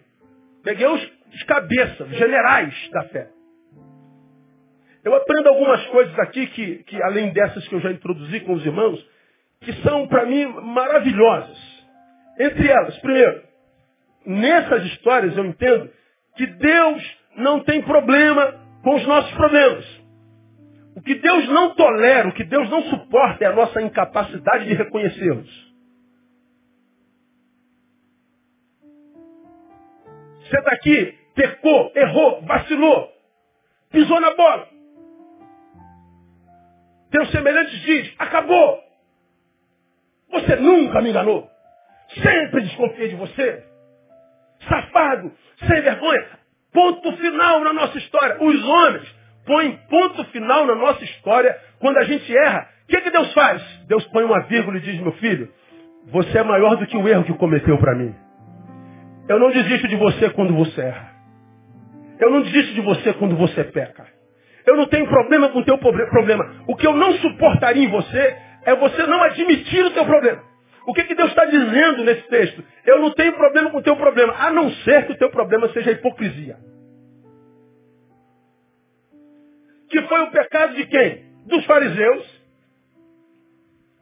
Peguei 0.63 0.85
os, 0.85 1.01
os 1.33 1.43
cabeças, 1.43 2.01
os 2.01 2.17
generais 2.17 2.89
da 2.91 3.03
fé. 3.03 3.29
Eu 5.03 5.15
aprendo 5.15 5.49
algumas 5.49 5.85
coisas 5.87 6.17
aqui 6.19 6.47
que, 6.47 6.83
que, 6.83 7.01
além 7.03 7.31
dessas 7.31 7.67
que 7.67 7.75
eu 7.75 7.79
já 7.79 7.91
introduzi 7.91 8.41
com 8.41 8.53
os 8.53 8.65
irmãos, 8.65 9.05
que 9.61 9.73
são 9.81 10.07
para 10.07 10.25
mim 10.25 10.45
maravilhosas. 10.45 11.57
Entre 12.39 12.67
elas, 12.67 12.97
primeiro, 12.99 13.43
nessas 14.25 14.85
histórias 14.85 15.35
eu 15.35 15.45
entendo 15.45 15.89
que 16.35 16.45
Deus 16.45 17.17
não 17.35 17.61
tem 17.61 17.81
problema 17.81 18.53
com 18.83 18.95
os 18.95 19.05
nossos 19.05 19.31
problemas. 19.33 19.85
O 20.95 21.01
que 21.01 21.15
Deus 21.15 21.47
não 21.49 21.75
tolera, 21.75 22.27
o 22.27 22.33
que 22.33 22.43
Deus 22.43 22.69
não 22.69 22.83
suporta 22.83 23.43
é 23.43 23.47
a 23.47 23.55
nossa 23.55 23.81
incapacidade 23.81 24.65
de 24.65 24.73
reconhecê-los. 24.73 25.69
Você 30.41 30.57
está 30.57 30.71
aqui, 30.71 31.17
pecou, 31.35 31.91
errou, 31.95 32.41
vacilou, 32.41 33.09
pisou 33.91 34.19
na 34.19 34.33
bola. 34.33 34.78
Teus 37.11 37.31
semelhantes 37.31 37.79
diz, 37.81 38.13
acabou. 38.19 38.79
Você 40.31 40.55
nunca 40.57 41.01
me 41.01 41.09
enganou. 41.09 41.49
Sempre 42.21 42.61
desconfiei 42.61 43.09
de 43.09 43.15
você. 43.15 43.63
Safado, 44.67 45.31
sem 45.67 45.81
vergonha. 45.81 46.25
Ponto 46.71 47.11
final 47.17 47.61
na 47.61 47.73
nossa 47.73 47.97
história. 47.97 48.37
Os 48.41 48.63
homens 48.63 49.15
põem 49.45 49.77
ponto 49.89 50.23
final 50.25 50.65
na 50.65 50.75
nossa 50.75 51.03
história 51.03 51.57
quando 51.79 51.97
a 51.97 52.03
gente 52.03 52.35
erra. 52.35 52.69
O 52.83 52.87
que, 52.87 53.01
que 53.01 53.09
Deus 53.11 53.33
faz? 53.33 53.61
Deus 53.87 54.05
põe 54.07 54.23
uma 54.23 54.41
vírgula 54.41 54.77
e 54.77 54.81
diz, 54.81 54.99
meu 54.99 55.11
filho, 55.13 55.51
você 56.07 56.39
é 56.39 56.43
maior 56.43 56.75
do 56.75 56.85
que 56.85 56.97
o 56.97 57.07
erro 57.07 57.23
que 57.23 57.33
cometeu 57.33 57.77
para 57.77 57.95
mim. 57.95 58.15
Eu 59.27 59.39
não 59.39 59.51
desisto 59.51 59.87
de 59.87 59.95
você 59.95 60.29
quando 60.31 60.55
você 60.55 60.81
erra. 60.81 61.11
Eu 62.19 62.31
não 62.31 62.41
desisto 62.41 62.73
de 62.73 62.81
você 62.81 63.13
quando 63.13 63.35
você 63.35 63.63
peca. 63.63 64.18
Eu 64.69 64.77
não 64.77 64.85
tenho 64.85 65.07
problema 65.07 65.49
com 65.49 65.59
o 65.59 65.65
teu 65.65 65.79
problema. 65.79 66.63
O 66.67 66.75
que 66.75 66.85
eu 66.85 66.93
não 66.95 67.11
suportaria 67.13 67.83
em 67.83 67.89
você 67.89 68.37
é 68.65 68.75
você 68.75 69.01
não 69.07 69.23
admitir 69.23 69.83
o 69.83 69.89
teu 69.91 70.05
problema. 70.05 70.43
O 70.85 70.93
que, 70.93 71.05
que 71.05 71.15
Deus 71.15 71.29
está 71.29 71.43
dizendo 71.45 72.03
nesse 72.03 72.21
texto? 72.27 72.63
Eu 72.85 72.99
não 72.99 73.11
tenho 73.15 73.33
problema 73.33 73.71
com 73.71 73.79
o 73.79 73.81
teu 73.81 73.95
problema, 73.95 74.35
a 74.37 74.51
não 74.51 74.69
ser 74.83 75.07
que 75.07 75.13
o 75.13 75.17
teu 75.17 75.31
problema 75.31 75.69
seja 75.69 75.89
a 75.89 75.93
hipocrisia. 75.93 76.57
Que 79.89 80.03
foi 80.03 80.21
o 80.21 80.31
pecado 80.31 80.75
de 80.75 80.85
quem? 80.85 81.25
Dos 81.47 81.65
fariseus, 81.65 82.43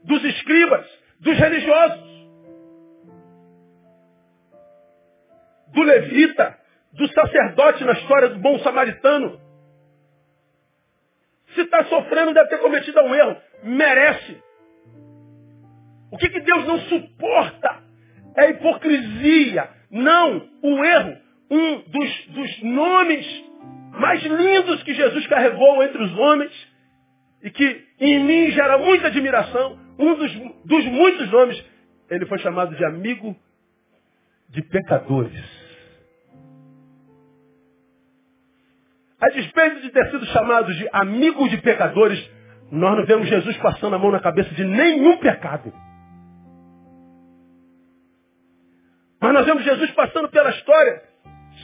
dos 0.03 0.21
escribas, 0.25 0.85
dos 1.21 1.37
religiosos, 1.37 2.27
do 5.73 5.81
levita, 5.81 6.57
do 6.91 7.07
sacerdote 7.13 7.85
na 7.85 7.93
história 7.93 8.27
do 8.27 8.39
bom 8.39 8.59
samaritano. 8.59 9.46
Se 11.57 11.63
está 11.63 11.83
sofrendo, 11.85 12.35
deve 12.35 12.49
ter 12.49 12.59
cometido 12.59 13.01
um 13.01 13.15
erro. 13.15 13.35
Merece. 13.63 14.37
O 16.11 16.17
que, 16.19 16.29
que 16.29 16.39
Deus 16.39 16.67
não 16.67 16.79
suporta 16.81 17.81
é 18.35 18.41
a 18.41 18.49
hipocrisia, 18.51 19.67
não 19.89 20.47
o 20.61 20.85
erro. 20.85 21.17
Um 21.49 21.77
dos, 21.79 22.25
dos 22.27 22.61
nomes 22.61 23.43
mais 23.93 24.21
lindos 24.21 24.83
que 24.83 24.93
Jesus 24.93 25.25
carregou 25.25 25.81
entre 25.81 26.03
os 26.03 26.15
homens 26.19 26.51
e 27.41 27.49
que 27.49 27.85
em 28.01 28.23
mim 28.23 28.51
gera 28.51 28.77
muita 28.77 29.07
admiração, 29.07 29.79
um 29.97 30.13
dos, 30.13 30.31
dos 30.63 30.85
muitos 30.85 31.27
nomes, 31.31 31.65
ele 32.07 32.27
foi 32.27 32.37
chamado 32.37 32.75
de 32.75 32.85
amigo 32.85 33.35
de 34.49 34.61
pecadores. 34.61 35.56
A 39.19 39.29
despeito 39.29 39.81
de 39.81 39.89
ter 39.89 40.11
sido 40.11 40.25
chamado 40.27 40.71
de 40.73 40.87
amigo 40.93 41.49
de 41.49 41.57
pecadores, 41.57 42.19
nós 42.71 42.97
não 42.97 43.05
vemos 43.05 43.27
Jesus 43.27 43.57
passando 43.57 43.95
a 43.95 43.99
mão 43.99 44.11
na 44.11 44.19
cabeça 44.19 44.53
de 44.53 44.63
nenhum 44.63 45.17
pecado. 45.17 45.73
Mas 49.19 49.33
nós 49.33 49.45
vemos 49.45 49.63
Jesus 49.63 49.89
passando 49.91 50.29
pela 50.29 50.51
história, 50.51 51.01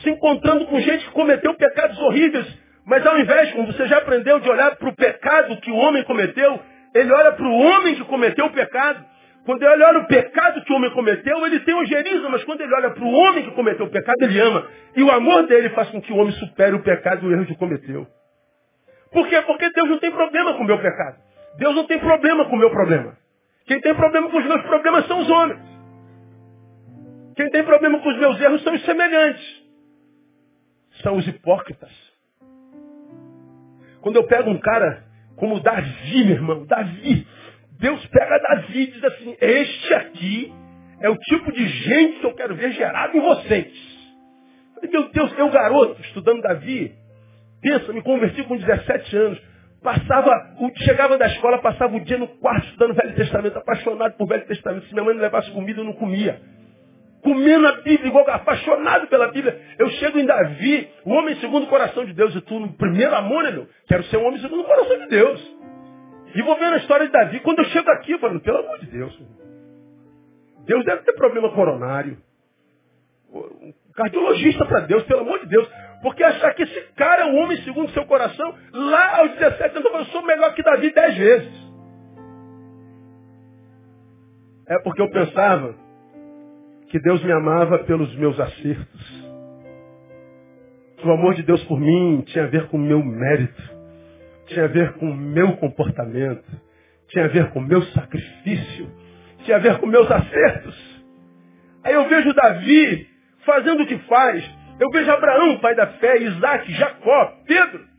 se 0.02 0.10
encontrando 0.10 0.66
com 0.66 0.80
gente 0.80 1.04
que 1.04 1.12
cometeu 1.12 1.54
pecados 1.54 1.96
horríveis, 2.00 2.46
mas 2.84 3.06
ao 3.06 3.18
invés, 3.18 3.52
como 3.52 3.72
você 3.72 3.86
já 3.86 3.98
aprendeu, 3.98 4.40
de 4.40 4.50
olhar 4.50 4.74
para 4.76 4.88
o 4.88 4.96
pecado 4.96 5.56
que 5.60 5.70
o 5.70 5.76
homem 5.76 6.02
cometeu, 6.02 6.60
ele 6.92 7.12
olha 7.12 7.32
para 7.32 7.46
o 7.46 7.56
homem 7.56 7.94
que 7.94 8.04
cometeu 8.04 8.46
o 8.46 8.52
pecado. 8.52 9.04
Quando 9.44 9.62
ele 9.62 9.84
olha 9.84 9.98
o 9.98 10.06
pecado 10.06 10.62
que 10.64 10.72
o 10.72 10.76
homem 10.76 10.90
cometeu, 10.92 11.46
ele 11.46 11.60
tem 11.60 11.74
ojeriza, 11.74 12.28
mas 12.30 12.42
quando 12.44 12.62
ele 12.62 12.74
olha 12.74 12.90
para 12.90 13.04
o 13.04 13.10
homem 13.12 13.44
que 13.44 13.50
cometeu 13.50 13.86
o 13.86 13.90
pecado, 13.90 14.22
ele 14.22 14.40
ama. 14.40 14.66
E 14.96 15.02
o 15.02 15.10
amor 15.10 15.46
dele 15.46 15.68
faz 15.70 15.90
com 15.90 16.00
que 16.00 16.12
o 16.12 16.16
homem 16.16 16.32
supere 16.32 16.74
o 16.74 16.82
pecado 16.82 17.24
e 17.24 17.28
o 17.28 17.32
erro 17.32 17.44
que 17.44 17.56
cometeu. 17.56 18.06
Por 19.12 19.28
quê? 19.28 19.40
Porque 19.42 19.70
Deus 19.70 19.88
não 19.88 19.98
tem 19.98 20.10
problema 20.10 20.54
com 20.54 20.62
o 20.62 20.66
meu 20.66 20.78
pecado. 20.78 21.18
Deus 21.58 21.74
não 21.74 21.86
tem 21.86 21.98
problema 21.98 22.46
com 22.46 22.56
o 22.56 22.58
meu 22.58 22.70
problema. 22.70 23.16
Quem 23.66 23.80
tem 23.80 23.94
problema 23.94 24.30
com 24.30 24.38
os 24.38 24.44
meus 24.44 24.62
problemas 24.62 25.06
são 25.06 25.20
os 25.20 25.30
homens. 25.30 25.60
Quem 27.36 27.50
tem 27.50 27.64
problema 27.64 27.98
com 28.00 28.08
os 28.08 28.18
meus 28.18 28.40
erros 28.40 28.62
são 28.62 28.74
os 28.74 28.84
semelhantes. 28.84 29.64
São 31.02 31.16
os 31.16 31.26
hipócritas. 31.26 31.92
Quando 34.00 34.16
eu 34.16 34.26
pego 34.26 34.50
um 34.50 34.58
cara 34.58 35.04
como 35.36 35.60
Davi, 35.60 36.24
meu 36.24 36.36
irmão, 36.36 36.66
Davi, 36.66 37.26
Deus 37.84 38.06
pega 38.06 38.38
Davi 38.38 38.80
e 38.80 38.86
diz 38.86 39.04
assim, 39.04 39.36
este 39.38 39.92
aqui 39.92 40.52
é 41.02 41.10
o 41.10 41.16
tipo 41.18 41.52
de 41.52 41.68
gente 41.68 42.18
que 42.18 42.24
eu 42.24 42.34
quero 42.34 42.54
ver 42.54 42.72
gerado 42.72 43.14
em 43.14 43.20
vocês. 43.20 43.72
Meu 44.90 45.10
Deus, 45.10 45.38
eu 45.38 45.50
garoto, 45.50 46.00
estudando 46.00 46.40
Davi, 46.40 46.94
pensa, 47.60 47.92
me 47.92 48.00
converti 48.00 48.42
com 48.44 48.56
17 48.56 49.16
anos, 49.18 49.42
passava, 49.82 50.32
chegava 50.78 51.18
da 51.18 51.26
escola, 51.26 51.58
passava 51.58 51.94
o 51.94 52.00
dia 52.00 52.16
no 52.16 52.26
quarto 52.26 52.68
estudando 52.68 52.92
o 52.92 52.94
Velho 52.94 53.14
Testamento, 53.16 53.58
apaixonado 53.58 54.16
por 54.16 54.28
Velho 54.28 54.46
Testamento. 54.46 54.86
Se 54.86 54.94
minha 54.94 55.04
mãe 55.04 55.14
não 55.14 55.20
levasse 55.20 55.50
comida, 55.50 55.80
eu 55.80 55.84
não 55.84 55.92
comia. 55.92 56.40
Comendo 57.22 57.66
a 57.66 57.72
Bíblia, 57.82 58.08
igual 58.08 58.26
apaixonado 58.30 59.08
pela 59.08 59.28
Bíblia. 59.28 59.60
Eu 59.78 59.90
chego 59.90 60.18
em 60.18 60.24
Davi, 60.24 60.88
o 61.04 61.12
homem 61.12 61.36
segundo 61.36 61.64
o 61.64 61.68
coração 61.68 62.06
de 62.06 62.14
Deus, 62.14 62.34
e 62.34 62.40
tu 62.40 62.58
no 62.60 62.72
primeiro 62.78 63.14
amor, 63.14 63.44
né, 63.44 63.50
meu? 63.50 63.68
Quero 63.86 64.04
ser 64.04 64.16
um 64.16 64.26
homem 64.26 64.40
segundo 64.40 64.62
o 64.62 64.64
coração 64.64 64.98
de 65.00 65.08
Deus. 65.08 65.53
E 66.34 66.42
vou 66.42 66.56
vendo 66.58 66.74
a 66.74 66.78
história 66.78 67.06
de 67.06 67.12
Davi. 67.12 67.40
Quando 67.40 67.60
eu 67.60 67.64
chego 67.66 67.88
aqui, 67.90 68.12
eu 68.12 68.18
falo, 68.18 68.40
pelo 68.40 68.58
amor 68.58 68.78
de 68.80 68.86
Deus. 68.86 69.22
Deus 70.66 70.84
deve 70.84 71.02
ter 71.02 71.12
problema 71.14 71.50
coronário. 71.52 72.18
Um 73.32 73.72
cardiologista 73.94 74.64
para 74.66 74.80
Deus, 74.80 75.04
pelo 75.04 75.20
amor 75.20 75.38
de 75.40 75.46
Deus. 75.46 75.68
Porque 76.02 76.24
achar 76.24 76.52
que 76.54 76.64
esse 76.64 76.80
cara 76.94 77.22
é 77.22 77.24
um 77.26 77.36
homem 77.36 77.56
segundo 77.62 77.90
seu 77.92 78.04
coração, 78.06 78.54
lá 78.72 79.20
aos 79.20 79.32
17 79.32 79.76
anos, 79.76 79.92
eu 79.92 80.04
sou 80.06 80.22
melhor 80.22 80.54
que 80.54 80.62
Davi 80.62 80.92
10 80.92 81.16
vezes. 81.16 81.64
É 84.68 84.78
porque 84.82 85.02
eu 85.02 85.10
pensava 85.10 85.74
que 86.88 86.98
Deus 86.98 87.22
me 87.22 87.32
amava 87.32 87.78
pelos 87.80 88.14
meus 88.16 88.38
acertos. 88.40 89.24
Que 90.96 91.06
o 91.06 91.12
amor 91.12 91.34
de 91.34 91.42
Deus 91.42 91.62
por 91.64 91.78
mim 91.78 92.22
tinha 92.26 92.44
a 92.44 92.48
ver 92.48 92.68
com 92.68 92.76
o 92.76 92.80
meu 92.80 93.02
mérito 93.02 93.73
tinha 94.46 94.64
a 94.64 94.68
ver 94.68 94.92
com 94.94 95.10
o 95.10 95.14
meu 95.14 95.56
comportamento, 95.56 96.44
tinha 97.08 97.24
a 97.24 97.28
ver 97.28 97.50
com 97.50 97.60
o 97.60 97.62
meu 97.62 97.82
sacrifício, 97.82 98.90
tinha 99.44 99.56
a 99.56 99.60
ver 99.60 99.78
com 99.78 99.86
meus 99.86 100.10
acertos. 100.10 101.04
Aí 101.84 101.94
eu 101.94 102.08
vejo 102.08 102.32
Davi 102.32 103.06
fazendo 103.44 103.82
o 103.82 103.86
que 103.86 103.98
faz. 103.98 104.44
Eu 104.80 104.90
vejo 104.90 105.10
Abraão, 105.10 105.58
pai 105.58 105.74
da 105.74 105.86
fé, 105.86 106.18
Isaac, 106.18 106.72
Jacó, 106.72 107.26
Pedro. 107.46 107.93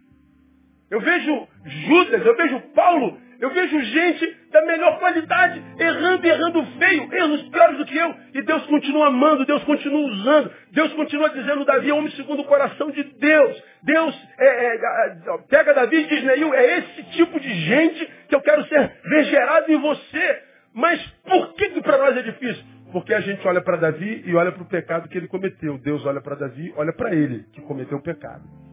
Eu 0.89 0.99
vejo 0.99 1.47
Judas, 1.65 2.25
eu 2.25 2.35
vejo 2.35 2.59
Paulo, 2.73 3.17
eu 3.39 3.49
vejo 3.49 3.79
gente 3.81 4.37
da 4.51 4.61
melhor 4.65 4.97
qualidade, 4.99 5.61
errando 5.79 6.25
errando 6.25 6.65
feio, 6.77 7.13
erros 7.13 7.41
piores 7.49 7.77
do 7.77 7.85
que 7.85 7.97
eu. 7.97 8.15
E 8.33 8.41
Deus 8.43 8.65
continua 8.67 9.07
amando, 9.07 9.45
Deus 9.45 9.63
continua 9.63 9.99
usando, 9.99 10.51
Deus 10.71 10.93
continua 10.93 11.29
dizendo, 11.29 11.65
Davi 11.65 11.89
é 11.89 11.93
homem 11.93 12.11
segundo 12.11 12.41
o 12.41 12.45
coração 12.45 12.91
de 12.91 13.03
Deus. 13.03 13.63
Deus 13.83 14.27
é, 14.39 14.45
é, 14.45 14.75
é, 14.75 15.37
pega 15.49 15.73
Davi 15.73 15.97
e 15.97 16.07
diz, 16.07 16.23
Neil, 16.23 16.53
é 16.53 16.77
esse 16.77 17.03
tipo 17.11 17.39
de 17.39 17.49
gente 17.49 18.05
que 18.29 18.35
eu 18.35 18.41
quero 18.41 18.63
ser 18.67 18.91
regerado 19.03 19.71
em 19.71 19.77
você. 19.77 20.43
Mas 20.73 21.01
por 21.23 21.53
que, 21.55 21.69
que 21.69 21.81
para 21.81 21.97
nós 21.97 22.17
é 22.17 22.21
difícil? 22.21 22.63
Porque 22.91 23.13
a 23.13 23.21
gente 23.21 23.45
olha 23.47 23.61
para 23.61 23.77
Davi 23.77 24.23
e 24.25 24.35
olha 24.35 24.51
para 24.51 24.63
o 24.63 24.67
pecado 24.67 25.09
que 25.09 25.17
ele 25.17 25.27
cometeu. 25.27 25.77
Deus 25.79 26.05
olha 26.05 26.21
para 26.21 26.35
Davi, 26.35 26.73
olha 26.77 26.93
para 26.93 27.13
ele 27.13 27.43
que 27.51 27.61
cometeu 27.61 27.97
o 27.97 28.01
pecado. 28.01 28.64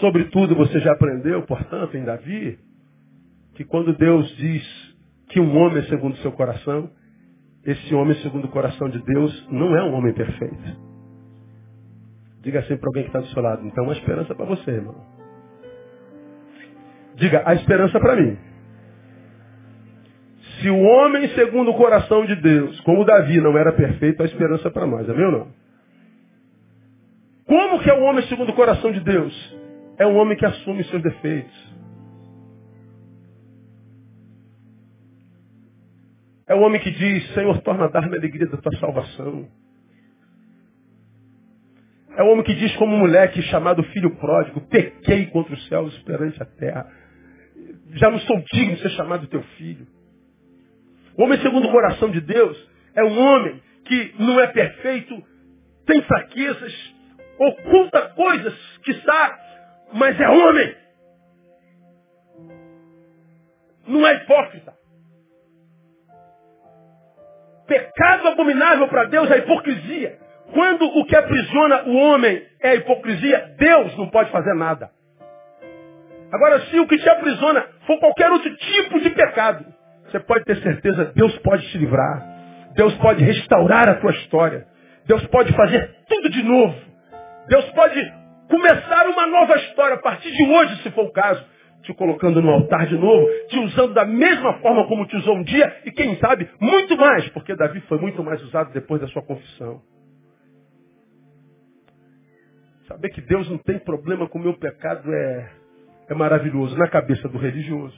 Sobretudo, 0.00 0.54
você 0.54 0.80
já 0.80 0.92
aprendeu, 0.92 1.42
portanto, 1.42 1.96
em 1.96 2.04
Davi, 2.04 2.58
que 3.54 3.64
quando 3.64 3.96
Deus 3.96 4.28
diz 4.36 4.94
que 5.28 5.40
um 5.40 5.56
homem 5.56 5.78
é 5.78 5.86
segundo 5.86 6.14
o 6.14 6.18
seu 6.18 6.32
coração, 6.32 6.90
esse 7.64 7.94
homem 7.94 8.16
segundo 8.16 8.44
o 8.44 8.50
coração 8.50 8.88
de 8.88 8.98
Deus 9.02 9.48
não 9.50 9.76
é 9.76 9.82
um 9.84 9.94
homem 9.94 10.12
perfeito. 10.12 10.94
Diga 12.42 12.60
assim 12.60 12.76
para 12.76 12.88
alguém 12.88 13.04
que 13.04 13.08
está 13.08 13.20
do 13.20 13.26
seu 13.28 13.42
lado. 13.42 13.66
Então, 13.66 13.84
uma 13.84 13.94
esperança 13.94 14.34
para 14.34 14.44
você, 14.44 14.70
irmão. 14.70 14.96
Diga, 17.14 17.42
a 17.46 17.54
esperança 17.54 17.98
para 17.98 18.16
mim. 18.16 18.36
Se 20.60 20.68
o 20.68 20.78
homem 20.78 21.28
segundo 21.30 21.70
o 21.70 21.76
coração 21.76 22.26
de 22.26 22.36
Deus, 22.36 22.78
como 22.80 23.04
Davi, 23.04 23.40
não 23.40 23.56
era 23.56 23.72
perfeito, 23.72 24.22
a 24.22 24.26
esperança 24.26 24.70
para 24.70 24.86
nós. 24.86 25.08
É 25.08 25.14
meu 25.14 25.30
não? 25.30 25.48
Como 27.46 27.80
que 27.82 27.90
é 27.90 27.94
o 27.94 28.02
homem 28.02 28.26
segundo 28.26 28.50
o 28.50 28.54
coração 28.54 28.92
de 28.92 29.00
Deus? 29.00 29.63
É 29.96 30.06
um 30.06 30.16
homem 30.16 30.36
que 30.36 30.44
assume 30.44 30.84
seus 30.84 31.02
defeitos. 31.02 31.74
É 36.46 36.54
o 36.54 36.60
homem 36.60 36.80
que 36.80 36.90
diz, 36.90 37.32
Senhor, 37.32 37.60
torna 37.62 37.84
a 37.84 37.88
dar-me 37.88 38.14
a 38.14 38.18
alegria 38.18 38.46
da 38.46 38.58
tua 38.58 38.72
salvação. 38.78 39.48
É 42.16 42.22
o 42.22 42.28
homem 42.28 42.44
que 42.44 42.54
diz 42.54 42.74
como 42.76 42.94
um 42.94 42.98
moleque 42.98 43.42
chamado 43.42 43.82
filho 43.84 44.14
pródigo, 44.16 44.60
pequei 44.68 45.26
contra 45.26 45.54
os 45.54 45.68
céus 45.68 45.96
perante 46.02 46.40
a 46.42 46.46
terra. 46.46 46.86
Já 47.94 48.10
não 48.10 48.18
sou 48.20 48.42
digno 48.52 48.76
de 48.76 48.82
ser 48.82 48.90
chamado 48.90 49.26
teu 49.26 49.42
filho. 49.56 49.86
O 51.16 51.24
homem 51.24 51.40
segundo 51.40 51.68
o 51.68 51.72
coração 51.72 52.10
de 52.10 52.20
Deus 52.20 52.70
é 52.94 53.04
um 53.04 53.18
homem 53.18 53.62
que 53.84 54.14
não 54.18 54.40
é 54.40 54.48
perfeito, 54.48 55.22
tem 55.86 56.02
fraquezas, 56.02 56.94
oculta 57.38 58.08
coisas, 58.10 58.54
que 58.84 58.90
está 58.92 59.43
mas 59.92 60.18
é 60.20 60.28
homem. 60.28 60.76
Não 63.86 64.06
é 64.06 64.14
hipócrita. 64.14 64.74
Pecado 67.66 68.28
abominável 68.28 68.88
para 68.88 69.04
Deus 69.04 69.30
é 69.30 69.38
hipocrisia. 69.38 70.18
Quando 70.52 70.84
o 70.84 71.04
que 71.06 71.16
aprisiona 71.16 71.84
o 71.84 71.96
homem 71.96 72.42
é 72.62 72.76
hipocrisia, 72.76 73.54
Deus 73.58 73.96
não 73.96 74.08
pode 74.10 74.30
fazer 74.30 74.54
nada. 74.54 74.90
Agora, 76.32 76.60
se 76.66 76.78
o 76.78 76.86
que 76.86 76.98
te 76.98 77.08
aprisiona 77.08 77.66
for 77.86 77.98
qualquer 77.98 78.30
outro 78.30 78.54
tipo 78.56 79.00
de 79.00 79.10
pecado, 79.10 79.64
você 80.06 80.20
pode 80.20 80.44
ter 80.44 80.56
certeza, 80.62 81.12
Deus 81.14 81.36
pode 81.38 81.66
te 81.70 81.78
livrar. 81.78 82.34
Deus 82.74 82.94
pode 82.96 83.22
restaurar 83.24 83.88
a 83.88 83.94
tua 83.94 84.10
história. 84.10 84.66
Deus 85.06 85.24
pode 85.28 85.52
fazer 85.54 85.94
tudo 86.08 86.28
de 86.30 86.42
novo. 86.42 86.74
Deus 87.48 87.64
pode 87.70 88.12
começar 88.48 89.08
uma 89.08 89.26
nova 89.26 89.56
história 89.56 89.96
a 89.96 90.00
partir 90.00 90.30
de 90.30 90.44
hoje, 90.44 90.82
se 90.82 90.90
for 90.90 91.06
o 91.06 91.12
caso. 91.12 91.44
Te 91.82 91.92
colocando 91.92 92.40
no 92.40 92.50
altar 92.50 92.86
de 92.86 92.96
novo, 92.96 93.26
te 93.48 93.58
usando 93.58 93.92
da 93.92 94.06
mesma 94.06 94.54
forma 94.60 94.86
como 94.86 95.06
te 95.06 95.16
usou 95.16 95.36
um 95.36 95.42
dia, 95.42 95.82
e 95.84 95.92
quem 95.92 96.16
sabe, 96.16 96.48
muito 96.58 96.96
mais, 96.96 97.28
porque 97.28 97.54
Davi 97.54 97.80
foi 97.82 97.98
muito 97.98 98.24
mais 98.24 98.42
usado 98.42 98.72
depois 98.72 99.02
da 99.02 99.08
sua 99.08 99.22
confissão. 99.22 99.82
Saber 102.88 103.10
que 103.10 103.20
Deus 103.20 103.48
não 103.50 103.58
tem 103.58 103.78
problema 103.78 104.28
com 104.28 104.38
o 104.38 104.42
meu 104.42 104.54
pecado 104.54 105.12
é, 105.12 105.50
é 106.08 106.14
maravilhoso 106.14 106.76
na 106.76 106.88
cabeça 106.88 107.28
do 107.28 107.38
religioso. 107.38 107.96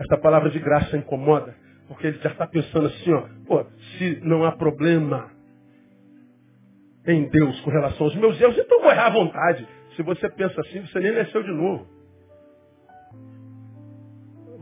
Esta 0.00 0.16
palavra 0.18 0.50
de 0.50 0.58
graça 0.58 0.96
incomoda, 0.96 1.54
porque 1.86 2.08
ele 2.08 2.18
já 2.18 2.30
está 2.30 2.46
pensando 2.46 2.86
assim, 2.86 3.12
ó, 3.12 3.22
pô, 3.46 3.64
se 3.96 4.20
não 4.24 4.44
há 4.44 4.52
problema 4.52 5.31
em 7.06 7.28
Deus 7.28 7.60
com 7.60 7.70
relação 7.70 8.06
aos 8.06 8.14
meus 8.14 8.40
erros, 8.40 8.56
então 8.58 8.80
vou 8.80 8.90
errar 8.90 9.06
à 9.06 9.10
vontade. 9.10 9.66
Se 9.96 10.02
você 10.02 10.28
pensa 10.30 10.60
assim, 10.60 10.80
você 10.80 11.00
nem 11.00 11.12
nasceu 11.12 11.42
de 11.42 11.50
novo. 11.50 11.86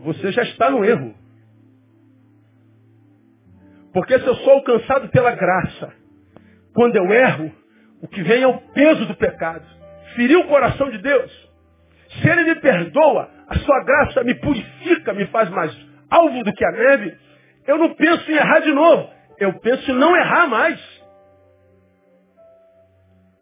Você 0.05 0.33
já 0.33 0.43
está 0.43 0.71
no 0.71 0.85
erro. 0.85 1.15
Porque 3.93 4.19
se 4.19 4.27
eu 4.27 4.35
sou 4.37 4.55
alcançado 4.55 5.09
pela 5.09 5.33
graça, 5.33 5.93
quando 6.75 6.97
eu 6.97 7.13
erro, 7.13 7.53
o 8.01 8.09
que 8.09 8.23
vem 8.23 8.43
é 8.43 8.47
o 8.47 8.59
peso 8.73 9.05
do 9.07 9.15
pecado. 9.15 9.65
Feriu 10.15 10.41
o 10.41 10.49
coração 10.49 10.91
de 10.91 10.99
Deus. 10.99 11.51
Se 12.21 12.29
Ele 12.29 12.45
me 12.45 12.55
perdoa, 12.57 13.31
a 13.47 13.59
sua 13.59 13.85
graça 13.85 14.25
me 14.25 14.35
purifica, 14.35 15.13
me 15.13 15.27
faz 15.27 15.51
mais 15.51 15.77
alvo 16.09 16.43
do 16.43 16.53
que 16.53 16.65
a 16.65 16.73
neve. 16.73 17.17
Eu 17.67 17.79
não 17.79 17.95
penso 17.95 18.31
em 18.31 18.35
errar 18.35 18.61
de 18.61 18.73
novo. 18.73 19.11
Eu 19.39 19.53
penso 19.61 19.91
em 19.91 19.95
não 19.95 20.17
errar 20.17 20.47
mais. 20.49 20.81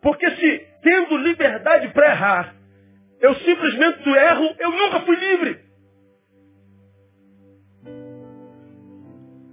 Porque 0.01 0.31
se 0.31 0.67
tendo 0.83 1.17
liberdade 1.19 1.89
para 1.89 2.11
errar, 2.11 2.55
eu 3.21 3.35
simplesmente 3.37 4.09
erro, 4.09 4.55
eu 4.59 4.71
nunca 4.71 5.01
fui 5.01 5.17
livre. 5.17 5.59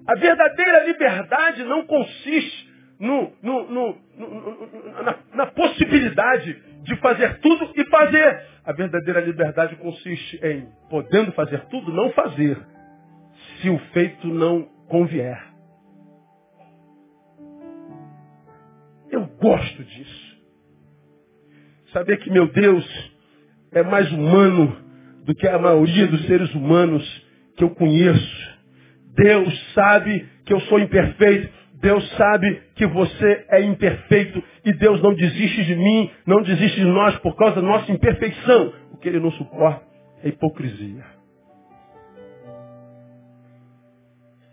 A 0.08 0.16
verdadeira 0.16 0.86
liberdade 0.86 1.64
não 1.64 1.86
consiste 1.88 2.74
no, 3.00 3.34
no, 3.42 3.68
no, 3.68 3.98
na, 5.04 5.18
na 5.34 5.46
possibilidade 5.48 6.54
de 6.84 6.96
fazer 6.98 7.40
tudo 7.40 7.72
e 7.76 7.86
fazer. 7.90 8.46
A 8.64 8.72
verdadeira 8.72 9.20
liberdade 9.20 9.76
consiste 9.78 10.40
em, 10.46 10.70
podendo 10.90 11.32
fazer 11.32 11.66
tudo, 11.66 11.92
não 11.92 12.12
fazer. 12.12 12.58
se 13.62 13.70
o 13.70 13.80
feito 13.94 14.28
não 14.28 14.64
convier. 14.88 15.42
Eu 19.10 19.26
gosto 19.42 19.84
disso. 19.84 20.25
Saber 21.96 22.18
que 22.18 22.30
meu 22.30 22.52
Deus 22.52 23.14
é 23.72 23.82
mais 23.82 24.12
humano 24.12 24.76
do 25.24 25.34
que 25.34 25.48
a 25.48 25.58
maioria 25.58 26.06
dos 26.08 26.28
seres 26.28 26.54
humanos 26.54 27.02
que 27.56 27.64
eu 27.64 27.70
conheço. 27.70 28.58
Deus 29.16 29.74
sabe 29.74 30.28
que 30.46 30.52
eu 30.52 30.60
sou 30.60 30.78
imperfeito. 30.78 31.50
Deus 31.76 32.06
sabe 32.18 32.64
que 32.76 32.86
você 32.86 33.46
é 33.50 33.62
imperfeito 33.62 34.44
e 34.66 34.74
Deus 34.74 35.02
não 35.02 35.14
desiste 35.14 35.64
de 35.64 35.76
mim, 35.78 36.12
não 36.28 36.42
desiste 36.42 36.82
de 36.82 36.86
nós 36.86 37.18
por 37.20 37.34
causa 37.38 37.56
da 37.56 37.62
nossa 37.62 37.90
imperfeição. 37.90 38.74
O 38.92 38.98
que 38.98 39.08
ele 39.08 39.22
não 39.22 39.32
suporta 39.32 39.82
é 40.22 40.28
hipocrisia. 40.28 41.06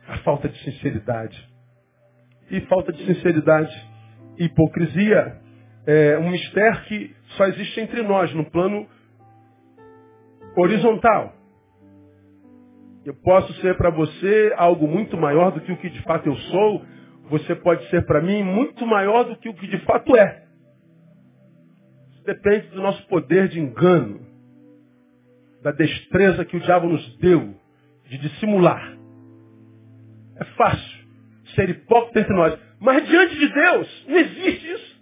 A 0.07 0.19
falta 0.19 0.49
de 0.49 0.63
sinceridade. 0.63 1.45
E 2.53 2.61
falta 2.61 2.93
de 2.93 3.05
sinceridade 3.05 3.75
e 4.39 4.45
hipocrisia 4.45 5.42
é 5.87 6.19
um 6.19 6.31
mistério 6.31 6.83
que 6.85 7.15
só 7.37 7.47
existe 7.47 7.81
entre 7.81 8.03
nós, 8.03 8.33
no 8.35 8.45
plano 8.51 8.87
horizontal. 10.57 11.35
Eu 13.05 13.15
posso 13.15 13.53
ser 13.61 13.77
para 13.77 13.91
você 13.91 14.53
algo 14.57 14.87
muito 14.87 15.17
maior 15.17 15.51
do 15.51 15.61
que 15.61 15.73
o 15.73 15.77
que 15.77 15.91
de 15.91 16.03
fato 16.03 16.29
eu 16.29 16.37
sou. 16.37 16.85
Você 17.31 17.55
pode 17.57 17.89
ser 17.91 18.07
para 18.07 18.21
mim 18.21 18.43
muito 18.43 18.87
maior 18.87 19.25
do 19.25 19.37
que 19.37 19.49
o 19.49 19.55
que 19.55 19.67
de 19.67 19.79
fato 19.85 20.17
é. 20.17 20.45
Isso 22.13 22.25
depende 22.25 22.69
do 22.69 22.81
nosso 22.81 23.05
poder 23.09 23.49
de 23.49 23.59
engano, 23.59 24.21
da 25.63 25.73
destreza 25.73 26.45
que 26.45 26.57
o 26.57 26.61
diabo 26.61 26.89
nos 26.89 27.17
deu 27.17 27.55
de 28.09 28.19
dissimular. 28.19 28.97
É 30.39 30.45
fácil 30.57 31.03
ser 31.55 31.71
hipócrita 31.71 32.21
entre 32.21 32.35
nós. 32.35 32.59
Mas 32.81 33.07
diante 33.07 33.37
de 33.37 33.49
Deus, 33.49 34.07
não 34.09 34.19
existe 34.19 34.73
isso. 34.73 35.02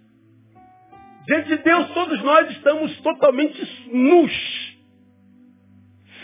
Diante 1.31 1.47
de 1.47 1.57
Deus, 1.59 1.87
todos 1.93 2.21
nós 2.23 2.51
estamos 2.51 2.99
totalmente 2.99 3.89
nus 3.89 4.33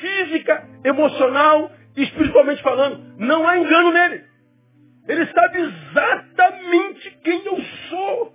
física, 0.01 0.68
emocional 0.84 1.72
espiritualmente 1.95 2.62
falando. 2.62 3.16
Não 3.18 3.47
há 3.47 3.58
engano 3.58 3.93
nele. 3.93 4.26
Ele 5.08 5.26
sabe 5.28 5.60
exatamente 5.62 7.20
quem 7.24 7.45
eu 7.45 7.58
sou. 7.89 8.34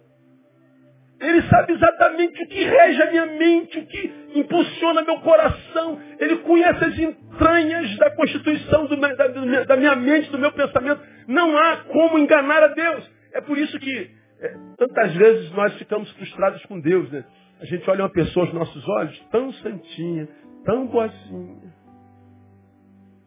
Ele 1.20 1.42
sabe 1.42 1.74
exatamente 1.74 2.42
o 2.42 2.48
que 2.48 2.64
rege 2.64 3.02
a 3.02 3.10
minha 3.10 3.26
mente, 3.26 3.78
o 3.78 3.86
que 3.86 4.12
impulsiona 4.36 5.02
meu 5.02 5.20
coração. 5.20 6.00
Ele 6.18 6.36
conhece 6.38 6.84
as 6.86 6.98
entranhas 6.98 7.98
da 7.98 8.16
constituição 8.16 8.86
do, 8.86 8.96
da, 8.96 9.64
da, 9.66 9.76
minha 9.76 9.94
mente, 9.94 10.30
do 10.30 10.38
meu 10.38 10.52
pensamento. 10.52 11.02
Não 11.28 11.54
há 11.54 11.76
como 11.88 12.18
enganar 12.18 12.62
a 12.62 12.68
Deus. 12.68 13.10
É 13.34 13.42
por 13.42 13.58
isso 13.58 13.78
que 13.78 14.21
é, 14.42 14.56
tantas 14.76 15.14
vezes 15.14 15.52
nós 15.52 15.72
ficamos 15.78 16.10
frustrados 16.12 16.64
com 16.66 16.80
Deus. 16.80 17.10
Né? 17.10 17.24
A 17.60 17.64
gente 17.64 17.88
olha 17.88 18.02
uma 18.02 18.10
pessoa 18.10 18.44
aos 18.46 18.54
nossos 18.54 18.88
olhos 18.88 19.18
tão 19.30 19.52
santinha, 19.54 20.28
tão 20.64 20.86
boazinha. 20.88 21.72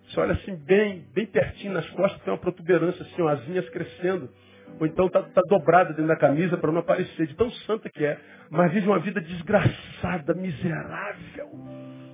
Você 0.08 0.20
olha 0.20 0.34
assim 0.34 0.56
bem, 0.56 1.06
bem 1.14 1.26
pertinho 1.26 1.74
nas 1.74 1.90
costas, 1.92 2.22
tem 2.22 2.34
uma 2.34 2.40
protuberância 2.40 3.02
assim, 3.02 3.22
umas 3.22 3.42
vinhas 3.46 3.68
crescendo. 3.70 4.30
Ou 4.80 4.86
então 4.86 5.08
está 5.08 5.22
tá 5.22 5.42
dobrada 5.48 5.90
dentro 5.90 6.08
da 6.08 6.18
camisa 6.18 6.58
para 6.58 6.72
não 6.72 6.80
aparecer, 6.80 7.28
de 7.28 7.36
tão 7.36 7.50
santa 7.50 7.90
que 7.90 8.04
é. 8.04 8.20
Mas 8.50 8.74
vive 8.74 8.88
uma 8.88 9.00
vida 9.00 9.22
desgraçada, 9.22 10.34
miserável. 10.34 11.50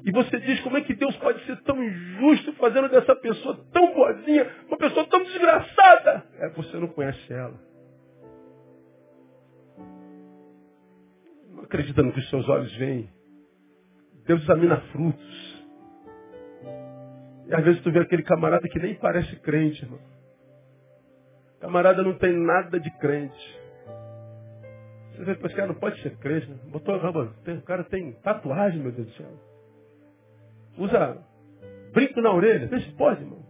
E 0.06 0.12
você 0.12 0.40
diz, 0.40 0.60
como 0.62 0.78
é 0.78 0.82
que 0.82 0.94
Deus 0.94 1.16
pode 1.18 1.44
ser 1.46 1.60
tão 1.64 1.84
injusto 1.84 2.54
fazendo 2.54 2.88
dessa 2.90 3.16
pessoa 3.16 3.60
tão 3.74 3.94
boazinha, 3.94 4.48
uma 4.68 4.78
pessoa 4.78 5.06
tão 5.08 5.24
desgraçada? 5.24 6.24
É, 6.40 6.50
você 6.50 6.78
não 6.78 6.88
conhece 6.88 7.34
ela. 7.34 7.71
Acredita 11.64 12.02
no 12.02 12.12
que 12.12 12.20
os 12.20 12.30
seus 12.30 12.48
olhos 12.50 12.74
veem. 12.78 13.10
Deus 14.26 14.42
examina 14.44 14.80
frutos. 14.92 15.52
E 17.48 17.54
às 17.54 17.64
vezes 17.64 17.82
tu 17.82 17.92
vê 17.92 18.00
aquele 18.00 18.24
camarada 18.24 18.68
que 18.68 18.80
nem 18.80 18.96
parece 18.96 19.36
crente, 19.38 19.84
irmão. 19.84 20.00
Camarada 21.60 22.02
não 22.02 22.18
tem 22.18 22.34
nada 22.34 22.80
de 22.80 22.90
crente. 22.98 23.60
Você 25.12 25.26
vê 25.26 25.32
esse 25.34 25.56
cara 25.56 25.68
não 25.68 25.76
pode 25.76 26.02
ser 26.02 26.18
crente, 26.18 26.50
né? 26.50 26.58
Botou 26.72 26.96
o 26.96 27.62
cara 27.64 27.84
tem 27.84 28.14
tatuagem, 28.24 28.82
meu 28.82 28.92
Deus 28.92 29.08
do 29.08 29.14
céu. 29.14 29.28
Usa 30.78 31.18
brinco 31.94 32.22
na 32.22 32.34
orelha. 32.34 32.68
Vê 32.68 32.80
se 32.80 32.92
pode, 32.94 33.22
irmão. 33.22 33.46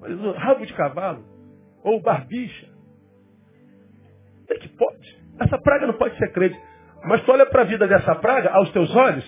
Mas 0.00 0.36
rabo 0.36 0.66
de 0.66 0.74
cavalo. 0.74 1.24
Ou 1.82 2.00
barbicha. 2.00 2.68
É 4.50 4.54
que 4.56 4.68
pode. 4.68 5.17
Essa 5.40 5.58
praga 5.58 5.86
não 5.86 5.94
pode 5.94 6.16
ser 6.16 6.32
crente. 6.32 6.58
Mas 7.04 7.22
tu 7.22 7.32
olha 7.32 7.46
para 7.46 7.62
a 7.62 7.64
vida 7.64 7.86
dessa 7.86 8.14
praga, 8.16 8.50
aos 8.50 8.70
teus 8.72 8.94
olhos, 8.94 9.24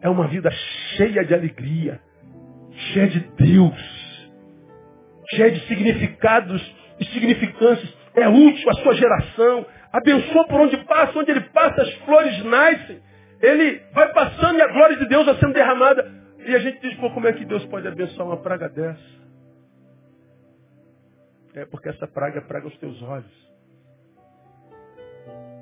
é 0.00 0.08
uma 0.08 0.26
vida 0.26 0.50
cheia 0.96 1.24
de 1.24 1.34
alegria, 1.34 2.00
cheia 2.92 3.08
de 3.08 3.20
Deus, 3.36 4.30
cheia 5.30 5.50
de 5.50 5.60
significados 5.66 6.76
e 7.00 7.04
significâncias. 7.06 7.96
É 8.14 8.28
útil 8.28 8.70
à 8.70 8.74
sua 8.74 8.94
geração, 8.94 9.66
abençoa 9.92 10.46
por 10.48 10.60
onde 10.60 10.76
passa, 10.84 11.18
onde 11.18 11.30
ele 11.30 11.40
passa, 11.40 11.82
as 11.82 11.94
flores 12.04 12.44
nascem. 12.44 13.00
Ele 13.40 13.80
vai 13.92 14.12
passando 14.12 14.58
e 14.58 14.62
a 14.62 14.72
glória 14.72 14.96
de 14.96 15.06
Deus 15.06 15.24
vai 15.24 15.36
sendo 15.36 15.52
derramada. 15.52 16.10
E 16.44 16.54
a 16.54 16.58
gente 16.58 16.80
diz, 16.80 16.94
pô, 16.98 17.10
como 17.10 17.28
é 17.28 17.32
que 17.32 17.44
Deus 17.44 17.64
pode 17.66 17.86
abençoar 17.86 18.26
uma 18.26 18.38
praga 18.38 18.68
dessa? 18.68 19.18
É 21.54 21.64
porque 21.66 21.88
essa 21.88 22.06
praga 22.06 22.38
é 22.38 22.40
praga 22.40 22.66
aos 22.66 22.76
teus 22.78 23.00
olhos. 23.02 23.47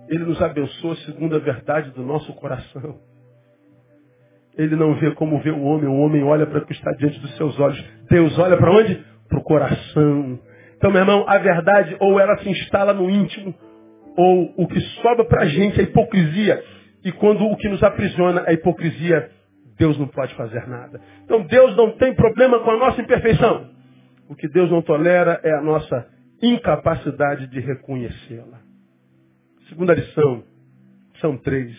Ele 0.09 0.25
nos 0.25 0.41
abençoa 0.41 0.97
segundo 0.97 1.37
a 1.37 1.39
verdade 1.39 1.91
do 1.91 2.03
nosso 2.03 2.33
coração. 2.35 2.99
Ele 4.57 4.75
não 4.75 4.95
vê 4.95 5.11
como 5.13 5.41
vê 5.41 5.51
o 5.51 5.63
homem, 5.63 5.89
o 5.89 5.97
homem 5.97 6.23
olha 6.23 6.47
para 6.47 6.59
o 6.59 6.67
que 6.67 6.73
está 6.73 6.91
diante 6.93 7.21
dos 7.21 7.37
seus 7.37 7.59
olhos. 7.61 7.85
Deus 8.09 8.39
olha 8.39 8.57
para 8.57 8.73
onde? 8.73 9.05
Para 9.29 9.39
o 9.39 9.43
coração. 9.43 10.39
Então, 10.77 10.91
meu 10.91 11.01
irmão, 11.01 11.25
a 11.29 11.39
verdade 11.39 11.97
ou 12.01 12.19
ela 12.19 12.37
se 12.39 12.49
instala 12.49 12.95
no 12.95 13.11
íntimo, 13.11 13.55
ou 14.17 14.55
o 14.57 14.67
que 14.67 14.81
sobra 15.03 15.25
para 15.25 15.43
a 15.43 15.47
gente 15.47 15.81
é 15.81 15.85
hipocrisia. 15.85 16.63
E 17.05 17.13
quando 17.13 17.45
o 17.45 17.57
que 17.57 17.69
nos 17.69 17.83
aprisiona 17.83 18.45
é 18.47 18.55
hipocrisia, 18.55 19.31
Deus 19.79 19.99
não 19.99 20.09
pode 20.09 20.35
fazer 20.35 20.67
nada. 20.67 21.01
Então 21.25 21.43
Deus 21.43 21.77
não 21.77 21.93
tem 21.93 22.15
problema 22.15 22.61
com 22.61 22.71
a 22.71 22.79
nossa 22.79 23.01
imperfeição. 23.01 23.71
O 24.29 24.35
que 24.35 24.49
Deus 24.49 24.71
não 24.71 24.81
tolera 24.81 25.39
é 25.45 25.53
a 25.53 25.61
nossa 25.61 26.07
incapacidade 26.43 27.47
de 27.49 27.61
reconhecê-la. 27.61 28.66
Segunda 29.69 29.95
lição, 29.95 30.45
são 31.21 31.37
três. 31.39 31.77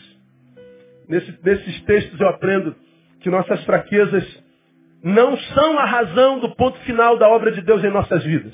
Nesse, 1.07 1.39
nesses 1.43 1.81
textos 1.83 2.19
eu 2.19 2.27
aprendo 2.27 2.75
que 3.21 3.29
nossas 3.29 3.63
fraquezas 3.63 4.23
não 5.03 5.37
são 5.37 5.79
a 5.79 5.85
razão 5.85 6.39
do 6.39 6.55
ponto 6.55 6.77
final 6.79 7.17
da 7.17 7.29
obra 7.29 7.51
de 7.51 7.61
Deus 7.61 7.83
em 7.83 7.89
nossas 7.89 8.23
vidas. 8.23 8.53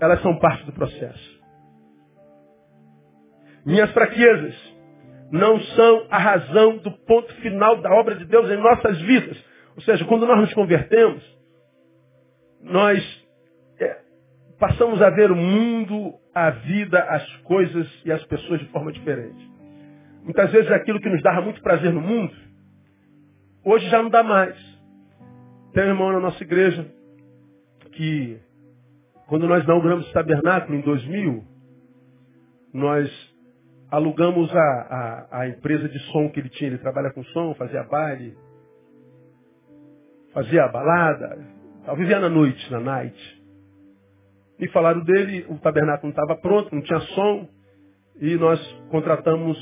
Elas 0.00 0.22
são 0.22 0.38
parte 0.38 0.64
do 0.64 0.72
processo. 0.72 1.38
Minhas 3.66 3.90
fraquezas 3.90 4.54
não 5.30 5.60
são 5.60 6.06
a 6.10 6.18
razão 6.18 6.78
do 6.78 6.90
ponto 6.90 7.32
final 7.36 7.80
da 7.80 7.90
obra 7.92 8.14
de 8.14 8.24
Deus 8.24 8.48
em 8.50 8.56
nossas 8.56 9.00
vidas. 9.00 9.36
Ou 9.76 9.82
seja, 9.82 10.04
quando 10.04 10.26
nós 10.26 10.40
nos 10.40 10.54
convertemos, 10.54 11.22
nós 12.62 13.26
é, 13.80 13.98
passamos 14.58 15.02
a 15.02 15.10
ver 15.10 15.30
o 15.30 15.36
mundo 15.36 16.14
a 16.46 16.50
vida, 16.50 17.02
as 17.02 17.36
coisas 17.38 17.88
e 18.04 18.12
as 18.12 18.24
pessoas 18.24 18.60
de 18.60 18.66
forma 18.68 18.92
diferente. 18.92 19.50
Muitas 20.22 20.50
vezes 20.52 20.70
aquilo 20.70 21.00
que 21.00 21.08
nos 21.08 21.22
dava 21.22 21.40
muito 21.40 21.60
prazer 21.62 21.92
no 21.92 22.00
mundo, 22.00 22.34
hoje 23.64 23.88
já 23.88 24.02
não 24.02 24.10
dá 24.10 24.22
mais. 24.22 24.56
Tem 25.72 25.84
um 25.84 25.88
irmão 25.88 26.12
na 26.12 26.20
nossa 26.20 26.42
igreja 26.42 26.86
que, 27.92 28.38
quando 29.26 29.46
nós 29.46 29.64
inauguramos 29.64 30.08
o 30.08 30.12
tabernáculo 30.12 30.78
em 30.78 30.80
2000, 30.82 31.44
nós 32.72 33.10
alugamos 33.90 34.54
a, 34.54 34.58
a, 34.60 35.40
a, 35.40 35.48
empresa 35.48 35.88
de 35.88 35.98
som 36.10 36.28
que 36.30 36.40
ele 36.40 36.48
tinha. 36.50 36.70
Ele 36.70 36.78
trabalha 36.78 37.10
com 37.10 37.24
som, 37.24 37.54
fazia 37.54 37.82
baile, 37.84 38.36
fazia 40.32 40.68
balada, 40.68 41.38
vivia 41.96 42.20
na 42.20 42.28
noite, 42.28 42.70
na 42.70 42.80
night. 42.80 43.37
Me 44.58 44.68
falaram 44.68 45.04
dele, 45.04 45.46
o 45.48 45.58
tabernáculo 45.58 46.12
não 46.12 46.22
estava 46.22 46.40
pronto, 46.40 46.74
não 46.74 46.82
tinha 46.82 47.00
som, 47.00 47.48
e 48.20 48.36
nós 48.36 48.60
contratamos 48.90 49.56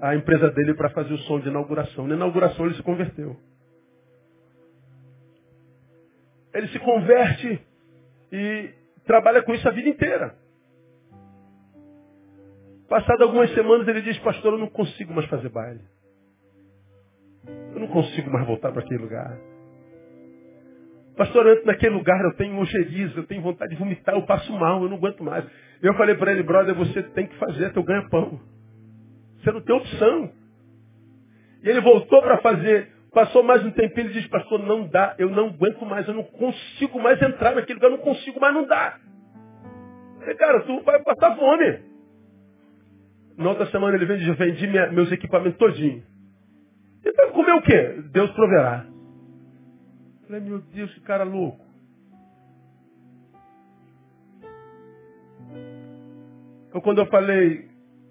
a 0.00 0.14
empresa 0.14 0.50
dele 0.50 0.74
para 0.74 0.90
fazer 0.90 1.14
o 1.14 1.18
som 1.20 1.40
de 1.40 1.48
inauguração. 1.48 2.06
Na 2.06 2.14
inauguração 2.14 2.66
ele 2.66 2.74
se 2.74 2.82
converteu. 2.82 3.36
Ele 6.52 6.68
se 6.68 6.78
converte 6.78 7.60
e 8.32 8.70
trabalha 9.06 9.42
com 9.42 9.54
isso 9.54 9.66
a 9.68 9.72
vida 9.72 9.88
inteira. 9.88 10.34
Passado 12.88 13.22
algumas 13.22 13.52
semanas 13.54 13.88
ele 13.88 14.02
diz, 14.02 14.18
pastor, 14.18 14.52
eu 14.52 14.58
não 14.58 14.68
consigo 14.68 15.12
mais 15.12 15.28
fazer 15.28 15.48
baile. 15.48 15.80
Eu 17.46 17.80
não 17.80 17.88
consigo 17.88 18.30
mais 18.30 18.46
voltar 18.46 18.72
para 18.72 18.82
aquele 18.82 19.02
lugar. 19.02 19.36
Pastor, 21.16 21.46
eu 21.46 21.54
entro 21.54 21.66
naquele 21.66 21.94
lugar, 21.94 22.22
eu 22.24 22.34
tenho 22.34 22.58
ojeriza, 22.58 23.18
eu 23.18 23.26
tenho 23.26 23.40
vontade 23.40 23.70
de 23.72 23.78
vomitar, 23.78 24.14
eu 24.14 24.22
passo 24.22 24.52
mal, 24.52 24.82
eu 24.82 24.88
não 24.88 24.98
aguento 24.98 25.24
mais. 25.24 25.44
Eu 25.82 25.94
falei 25.94 26.14
para 26.14 26.30
ele, 26.30 26.42
brother, 26.42 26.74
você 26.74 27.02
tem 27.02 27.26
que 27.26 27.36
fazer 27.36 27.72
teu 27.72 27.82
ganha-pão. 27.82 28.38
Você 29.38 29.50
não 29.50 29.62
tem 29.62 29.74
opção. 29.74 30.30
E 31.62 31.68
ele 31.68 31.80
voltou 31.80 32.20
para 32.20 32.38
fazer. 32.38 32.92
Passou 33.14 33.42
mais 33.42 33.64
um 33.64 33.70
tempinho 33.70 34.10
e 34.10 34.12
disse, 34.12 34.28
pastor, 34.28 34.58
não 34.58 34.86
dá, 34.88 35.14
eu 35.18 35.30
não 35.30 35.46
aguento 35.46 35.86
mais, 35.86 36.06
eu 36.06 36.12
não 36.12 36.22
consigo 36.22 37.00
mais 37.00 37.20
entrar 37.22 37.54
naquele 37.54 37.78
lugar, 37.78 37.90
eu 37.90 37.96
não 37.96 38.04
consigo 38.04 38.38
mais, 38.38 38.52
não 38.52 38.66
dá. 38.66 38.98
Eu 40.16 40.20
falei, 40.20 40.34
cara, 40.34 40.60
tu 40.64 40.82
vai 40.82 41.02
passar 41.02 41.34
fome. 41.34 41.80
Na 43.38 43.50
outra 43.50 43.66
semana 43.66 43.96
ele 43.96 44.04
vende, 44.04 44.30
vendi 44.32 44.66
meus 44.66 45.10
equipamentos 45.10 45.58
todinho. 45.58 46.02
Vai 47.16 47.30
comer 47.30 47.52
o 47.52 47.62
quê? 47.62 48.02
Deus 48.12 48.30
proverá. 48.32 48.95
Falei, 50.26 50.40
meu 50.40 50.60
Deus, 50.60 50.92
que 50.94 51.00
cara 51.00 51.24
louco. 51.24 51.64
Então 56.68 56.80
quando 56.80 56.98
eu 56.98 57.06
falei, 57.06 57.70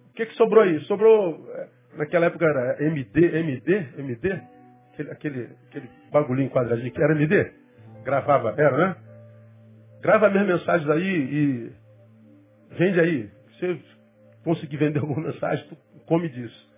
o 0.09 0.13
que, 0.13 0.25
que 0.25 0.33
sobrou 0.35 0.63
aí? 0.63 0.79
Sobrou, 0.85 1.47
é, 1.53 1.69
naquela 1.97 2.27
época 2.27 2.45
era 2.45 2.83
MD, 2.83 3.39
MD, 3.39 3.87
MD? 3.97 4.55
aquele, 4.95 5.11
aquele, 5.11 5.49
aquele 5.67 5.89
bagulhinho 6.11 6.49
quadradinho 6.49 6.91
que 6.91 7.01
era 7.01 7.13
MD? 7.13 7.51
Gravava, 8.03 8.55
era, 8.57 8.77
né? 8.77 8.95
Grava 10.01 10.29
minhas 10.29 10.47
mensagens 10.47 10.89
aí 10.89 11.03
e 11.03 11.71
vende 12.77 12.99
aí. 12.99 13.29
Se 13.59 13.81
conseguir 14.43 14.77
vender 14.77 14.99
alguma 14.99 15.27
mensagem, 15.27 15.67
tu 15.67 15.77
come 16.05 16.29
disso. 16.29 16.69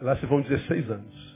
Lá 0.00 0.16
se 0.16 0.26
vão 0.26 0.42
16 0.42 0.90
anos. 0.90 1.33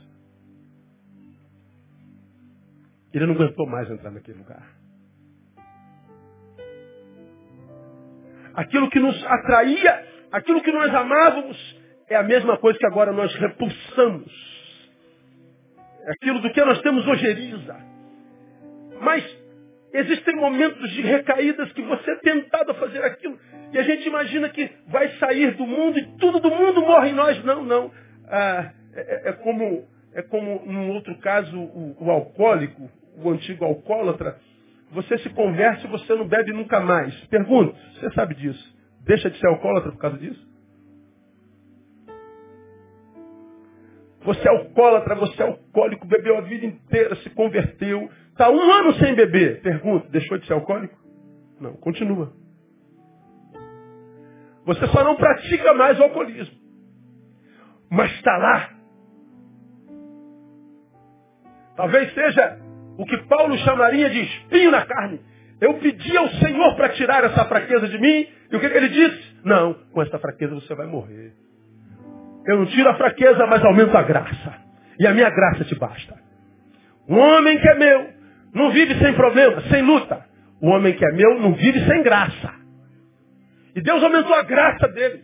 Ele 3.13 3.25
não 3.25 3.33
aguentou 3.33 3.65
mais 3.67 3.89
entrar 3.89 4.11
naquele 4.11 4.37
lugar. 4.37 4.63
Aquilo 8.53 8.89
que 8.89 8.99
nos 8.99 9.25
atraía, 9.25 10.07
aquilo 10.31 10.61
que 10.61 10.71
nós 10.71 10.93
amávamos, 10.93 11.79
é 12.07 12.15
a 12.15 12.23
mesma 12.23 12.57
coisa 12.57 12.77
que 12.77 12.85
agora 12.85 13.11
nós 13.11 13.33
repulsamos 13.35 14.49
aquilo 16.07 16.39
do 16.39 16.51
que 16.51 16.63
nós 16.63 16.81
temos 16.81 17.07
ojeriza. 17.07 17.75
Mas 19.01 19.23
existem 19.93 20.35
momentos 20.35 20.89
de 20.91 21.01
recaídas 21.01 21.71
que 21.73 21.81
você 21.81 22.11
é 22.11 22.15
tentado 22.17 22.71
a 22.71 22.75
fazer 22.75 23.03
aquilo. 23.03 23.37
E 23.71 23.77
a 23.77 23.83
gente 23.83 24.07
imagina 24.07 24.49
que 24.49 24.69
vai 24.87 25.09
sair 25.17 25.55
do 25.55 25.65
mundo 25.65 25.99
e 25.99 26.05
tudo 26.17 26.39
do 26.39 26.49
mundo 26.49 26.81
morre 26.81 27.09
em 27.09 27.13
nós. 27.13 27.43
Não, 27.43 27.63
não. 27.63 27.91
Ah, 28.27 28.71
é, 28.95 29.29
é, 29.29 29.33
como, 29.33 29.87
é 30.13 30.21
como 30.23 30.65
num 30.65 30.89
outro 30.91 31.15
caso 31.19 31.57
o, 31.57 31.95
o 31.99 32.09
alcoólico, 32.09 32.89
o 33.23 33.29
antigo 33.31 33.65
alcoólatra. 33.65 34.37
Você 34.91 35.17
se 35.19 35.29
converte 35.29 35.85
e 35.85 35.89
você 35.89 36.15
não 36.15 36.27
bebe 36.27 36.51
nunca 36.51 36.79
mais. 36.79 37.13
Pergunto, 37.27 37.75
você 37.93 38.11
sabe 38.11 38.35
disso. 38.35 38.77
Deixa 39.01 39.29
de 39.29 39.39
ser 39.39 39.47
alcoólatra 39.47 39.91
por 39.91 39.99
causa 39.99 40.17
disso? 40.17 40.49
Você 44.23 44.47
é 44.47 44.51
alcoólatra, 44.51 45.15
você 45.15 45.41
é 45.41 45.45
alcoólico, 45.45 46.05
bebeu 46.05 46.37
a 46.37 46.41
vida 46.41 46.65
inteira, 46.65 47.15
se 47.17 47.29
converteu. 47.31 48.09
Está 48.31 48.49
um 48.49 48.71
ano 48.71 48.93
sem 48.95 49.15
beber. 49.15 49.61
Pergunta, 49.61 50.07
deixou 50.09 50.37
de 50.37 50.45
ser 50.45 50.53
alcoólico? 50.53 50.97
Não, 51.59 51.73
continua. 51.73 52.33
Você 54.65 54.87
só 54.87 55.03
não 55.03 55.15
pratica 55.15 55.73
mais 55.73 55.99
o 55.99 56.03
alcoolismo. 56.03 56.57
Mas 57.89 58.11
está 58.13 58.37
lá. 58.37 58.69
Talvez 61.75 62.13
seja 62.13 62.68
o 62.99 63.05
que 63.05 63.17
Paulo 63.29 63.57
chamaria 63.59 64.09
de 64.09 64.19
espinho 64.19 64.71
na 64.71 64.85
carne. 64.85 65.21
Eu 65.61 65.75
pedi 65.75 66.17
ao 66.17 66.27
Senhor 66.31 66.75
para 66.75 66.89
tirar 66.89 67.23
essa 67.23 67.45
fraqueza 67.45 67.87
de 67.87 67.97
mim. 67.97 68.27
E 68.51 68.55
o 68.57 68.59
que, 68.59 68.65
ele 68.65 68.89
disse? 68.89 69.37
Não, 69.45 69.73
com 69.93 70.01
essa 70.01 70.19
fraqueza 70.19 70.53
você 70.53 70.75
vai 70.75 70.85
morrer. 70.85 71.31
Eu 72.45 72.57
não 72.57 72.65
tiro 72.65 72.89
a 72.89 72.95
fraqueza, 72.95 73.47
mas 73.47 73.63
aumento 73.63 73.97
a 73.97 74.03
graça. 74.03 74.53
E 74.99 75.07
a 75.07 75.13
minha 75.13 75.29
graça 75.29 75.63
te 75.63 75.75
basta. 75.75 76.13
Um 77.07 77.17
homem 77.17 77.57
que 77.57 77.69
é 77.69 77.75
meu 77.75 78.09
não 78.53 78.69
vive 78.71 78.93
sem 78.99 79.13
problema, 79.13 79.61
sem 79.69 79.81
luta. 79.81 80.25
O 80.61 80.67
homem 80.67 80.93
que 80.93 81.05
é 81.05 81.11
meu 81.13 81.39
não 81.39 81.53
vive 81.53 81.79
sem 81.85 82.03
graça. 82.03 82.53
E 83.77 83.81
Deus 83.81 84.03
aumentou 84.03 84.35
a 84.35 84.43
graça 84.43 84.89
dele. 84.89 85.23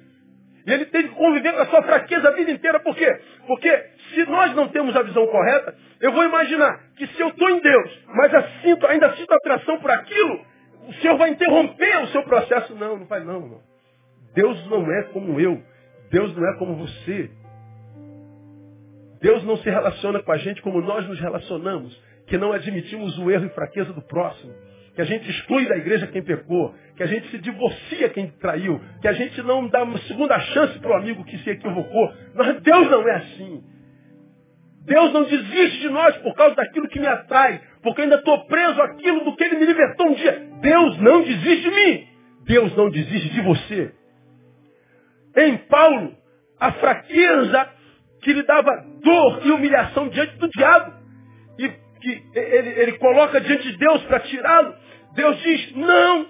E 0.65 0.71
ele 0.71 0.86
tem 0.86 1.09
que 1.09 1.15
conviver 1.15 1.51
com 1.51 1.59
a 1.59 1.65
sua 1.65 1.84
fraqueza 1.84 2.30
a 2.30 2.32
vida 2.32 2.51
inteira. 2.51 2.80
Por 2.80 2.95
quê? 2.95 3.19
Porque 3.45 3.69
se 4.16 4.26
nós 4.26 4.55
não 4.55 4.70
temos 4.70 4.95
a 4.95 5.03
visão 5.03 5.28
correta, 5.28 5.76
eu 6.01 6.11
vou 6.11 6.24
imaginar 6.24 6.80
que 6.95 7.05
se 7.05 7.22
eu 7.22 7.28
estou 7.28 7.49
em 7.49 7.59
Deus, 7.59 7.99
mas 8.07 8.61
sinto, 8.61 8.88
ainda 8.88 9.13
sinto 9.16 9.34
atração 9.34 9.78
por 9.80 9.91
aquilo, 9.91 10.39
o 10.88 10.93
Senhor 10.93 11.18
vai 11.18 11.30
interromper 11.30 12.03
o 12.03 12.07
seu 12.07 12.24
processo. 12.24 12.74
Não, 12.76 12.97
não 12.97 13.05
vai 13.05 13.24
não. 13.24 13.61
Deus 14.34 14.66
não 14.70 14.89
é 14.91 15.03
como 15.03 15.39
eu. 15.39 15.61
Deus 16.09 16.36
não 16.36 16.47
é 16.47 16.57
como 16.57 16.76
você. 16.76 17.30
Deus 19.22 19.43
não 19.43 19.57
se 19.57 19.70
relaciona 19.70 20.22
com 20.22 20.32
a 20.32 20.38
gente 20.38 20.61
como 20.61 20.82
nós 20.82 21.07
nos 21.07 21.20
relacionamos, 21.20 21.99
que 22.28 22.38
não 22.38 22.53
admitimos 22.53 23.18
o 23.18 23.32
erro 23.32 23.45
e 23.45 23.49
fraqueza 23.49 23.91
do 23.91 24.01
próximo, 24.01 24.53
que 24.93 25.01
a 25.01 25.05
gente 25.05 25.30
exclui 25.30 25.68
da 25.68 25.78
igreja 25.78 26.07
quem 26.07 26.22
pecou, 26.22 26.74
que 26.95 27.03
a 27.03 27.07
gente 27.07 27.28
se 27.30 27.39
divorcia 27.39 28.09
quem 28.09 28.28
traiu, 28.39 28.80
que 29.01 29.07
a 29.07 29.13
gente 29.13 29.41
não 29.41 29.68
dá 29.68 29.84
uma 29.84 29.97
segunda 29.99 30.39
chance 30.39 30.78
para 30.80 30.91
o 30.91 30.93
amigo 30.93 31.24
que 31.26 31.38
se 31.39 31.49
equivocou. 31.49 32.13
Mas 32.36 32.61
Deus 32.61 32.89
não 32.89 33.07
é 33.07 33.16
assim. 33.16 33.63
Deus 34.86 35.13
não 35.13 35.23
desiste 35.23 35.79
de 35.79 35.89
nós 35.89 36.15
por 36.17 36.33
causa 36.36 36.55
daquilo 36.55 36.88
que 36.88 36.99
me 36.99 37.07
atrai, 37.07 37.61
porque 37.81 38.03
ainda 38.03 38.15
estou 38.15 38.45
preso 38.45 38.81
àquilo 38.81 39.23
do 39.23 39.36
que 39.36 39.43
Ele 39.43 39.57
me 39.57 39.65
libertou 39.65 40.07
um 40.07 40.13
dia. 40.13 40.47
Deus 40.61 40.97
não 40.99 41.23
desiste 41.23 41.69
de 41.69 41.71
mim. 41.71 42.07
Deus 42.45 42.75
não 42.75 42.89
desiste 42.89 43.29
de 43.29 43.41
você 43.41 43.93
em 45.36 45.57
Paulo 45.57 46.15
a 46.59 46.71
fraqueza 46.73 47.69
que 48.21 48.33
lhe 48.33 48.43
dava 48.43 48.71
dor 49.03 49.45
e 49.45 49.51
humilhação 49.51 50.07
diante 50.09 50.38
do 50.38 50.47
diabo. 50.49 50.93
E 51.59 51.69
que 51.99 52.23
ele, 52.33 52.69
ele 52.79 52.91
coloca 52.93 53.41
diante 53.41 53.71
de 53.71 53.77
Deus 53.77 54.01
para 54.03 54.19
tirá-lo. 54.21 54.75
Deus 55.13 55.38
diz, 55.41 55.75
não. 55.75 56.27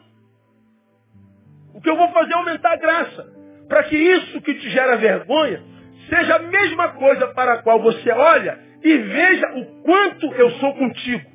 O 1.74 1.82
que 1.82 1.89
eu 1.89 1.95
vou 1.95 2.10
fazer 2.10 2.34
é 2.34 2.36
aumentar 2.36 2.74
a 2.74 2.78
graça. 2.78 3.34
Para 3.68 3.84
que 3.84 3.95
isso 3.95 4.41
que 4.41 4.53
te 4.56 4.70
gera 4.70 4.97
vergonha 4.97 5.64
seja 6.10 6.36
a 6.36 6.39
mesma 6.39 6.89
coisa 6.89 7.28
para 7.28 7.53
a 7.53 7.64
qual 7.64 7.82
você 7.82 8.12
olha 8.12 8.60
e 8.84 8.97
veja 8.97 9.47
o 9.56 9.82
quanto 9.84 10.34
eu 10.34 10.51
sou 10.51 10.74
contigo. 10.76 11.30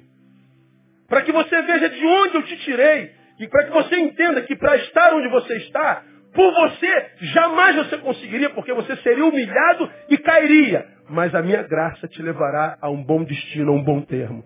Para 1.08 1.22
que 1.22 1.32
você 1.32 1.60
veja 1.62 1.88
de 1.88 2.06
onde 2.06 2.36
eu 2.36 2.42
te 2.44 2.56
tirei. 2.58 3.10
E 3.40 3.48
para 3.48 3.64
que 3.64 3.70
você 3.70 3.96
entenda 3.96 4.42
que 4.42 4.54
para 4.54 4.76
estar 4.76 5.14
onde 5.14 5.28
você 5.28 5.56
está, 5.56 6.04
por 6.34 6.52
você, 6.52 7.06
jamais 7.32 7.74
você 7.76 7.98
conseguiria, 7.98 8.50
porque 8.50 8.72
você 8.72 8.94
seria 8.96 9.24
humilhado 9.24 9.90
e 10.08 10.18
cairia. 10.18 10.86
Mas 11.08 11.34
a 11.34 11.42
minha 11.42 11.62
graça 11.62 12.06
te 12.06 12.22
levará 12.22 12.78
a 12.80 12.88
um 12.88 13.02
bom 13.02 13.24
destino, 13.24 13.72
a 13.72 13.74
um 13.74 13.82
bom 13.82 14.00
termo. 14.02 14.44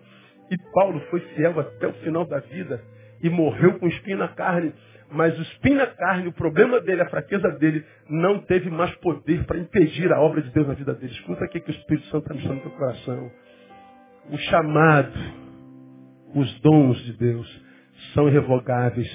E 0.49 0.57
Paulo 0.73 0.99
foi 1.11 1.19
fiel 1.19 1.59
até 1.59 1.87
o 1.87 1.93
final 1.95 2.25
da 2.25 2.39
vida 2.39 2.81
e 3.21 3.29
morreu 3.29 3.77
com 3.77 3.87
espinho 3.87 4.17
na 4.17 4.29
carne. 4.29 4.73
Mas 5.15 5.37
o 5.39 5.41
espinho 5.41 5.77
na 5.77 5.87
carne, 5.87 6.27
o 6.27 6.33
problema 6.33 6.81
dele, 6.81 7.01
a 7.01 7.09
fraqueza 7.09 7.49
dele, 7.51 7.85
não 8.09 8.39
teve 8.39 8.69
mais 8.69 8.93
poder 8.97 9.45
para 9.45 9.57
impedir 9.57 10.11
a 10.11 10.19
obra 10.19 10.41
de 10.41 10.51
Deus 10.51 10.67
na 10.67 10.73
vida 10.73 10.93
dele. 10.93 11.13
Escuta 11.13 11.45
aqui 11.45 11.61
que 11.61 11.71
o 11.71 11.75
Espírito 11.75 12.05
Santo 12.07 12.31
está 12.31 12.49
me 12.49 12.55
no 12.55 12.61
teu 12.61 12.71
coração. 12.71 13.31
O 14.29 14.37
chamado, 14.37 15.17
os 16.35 16.59
dons 16.59 16.97
de 17.05 17.13
Deus 17.13 17.65
são 18.13 18.27
irrevogáveis 18.27 19.09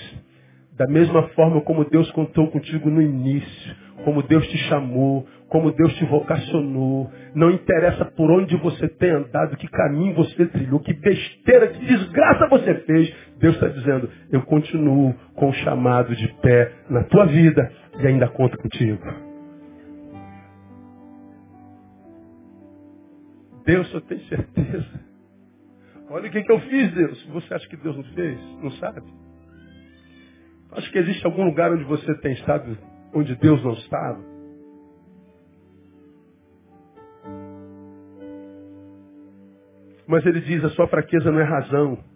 da 0.81 0.87
mesma 0.87 1.25
forma 1.35 1.61
como 1.61 1.85
Deus 1.85 2.11
contou 2.13 2.51
contigo 2.51 2.89
no 2.89 3.03
início, 3.03 3.77
como 4.03 4.23
Deus 4.23 4.49
te 4.49 4.57
chamou, 4.69 5.27
como 5.47 5.73
Deus 5.73 5.93
te 5.97 6.07
vocacionou. 6.07 7.11
Não 7.35 7.51
interessa 7.51 8.07
por 8.07 8.31
onde 8.31 8.57
você 8.57 8.89
tem 8.89 9.11
andado, 9.11 9.59
que 9.59 9.69
caminho 9.69 10.15
você 10.15 10.47
trilhou, 10.47 10.81
que 10.81 10.95
besteira, 10.95 11.69
que 11.69 11.85
desgraça 11.85 12.49
você 12.49 12.75
fez. 12.87 13.15
Deus 13.41 13.55
está 13.55 13.69
dizendo, 13.69 14.09
eu 14.31 14.43
continuo 14.43 15.15
com 15.35 15.49
o 15.49 15.53
chamado 15.55 16.15
de 16.15 16.29
pé 16.43 16.73
na 16.91 17.05
tua 17.05 17.25
vida 17.25 17.73
e 17.99 18.07
ainda 18.07 18.29
conto 18.29 18.57
contigo. 18.59 19.03
Deus, 23.65 23.93
eu 23.95 24.01
tenho 24.03 24.21
certeza. 24.25 25.01
Olha 26.11 26.29
o 26.29 26.31
que, 26.31 26.43
que 26.43 26.53
eu 26.53 26.61
fiz, 26.61 26.93
Deus. 26.93 27.27
Você 27.29 27.55
acha 27.55 27.67
que 27.67 27.77
Deus 27.79 27.97
não 27.97 28.05
fez? 28.05 28.39
Não 28.63 28.71
sabe? 28.73 29.03
Acho 30.73 30.91
que 30.93 30.99
existe 30.99 31.25
algum 31.25 31.45
lugar 31.45 31.73
onde 31.73 31.85
você 31.85 32.15
tem 32.17 32.33
estado, 32.35 32.77
onde 33.15 33.35
Deus 33.37 33.63
não 33.65 33.73
estava. 33.73 34.21
Mas 40.07 40.27
ele 40.27 40.41
diz, 40.41 40.63
a 40.63 40.71
sua 40.71 40.89
fraqueza 40.89 41.31
não 41.31 41.41
é 41.41 41.45
razão 41.45 42.10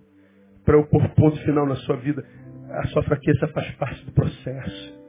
para 0.64 0.76
eu 0.76 0.86
pôr 0.86 1.08
ponto 1.10 1.38
final 1.44 1.66
na 1.66 1.76
sua 1.76 1.96
vida. 1.96 2.24
A 2.70 2.86
sua 2.88 3.02
fraqueza 3.02 3.46
faz 3.48 3.70
parte 3.76 4.04
do 4.04 4.12
processo. 4.12 5.04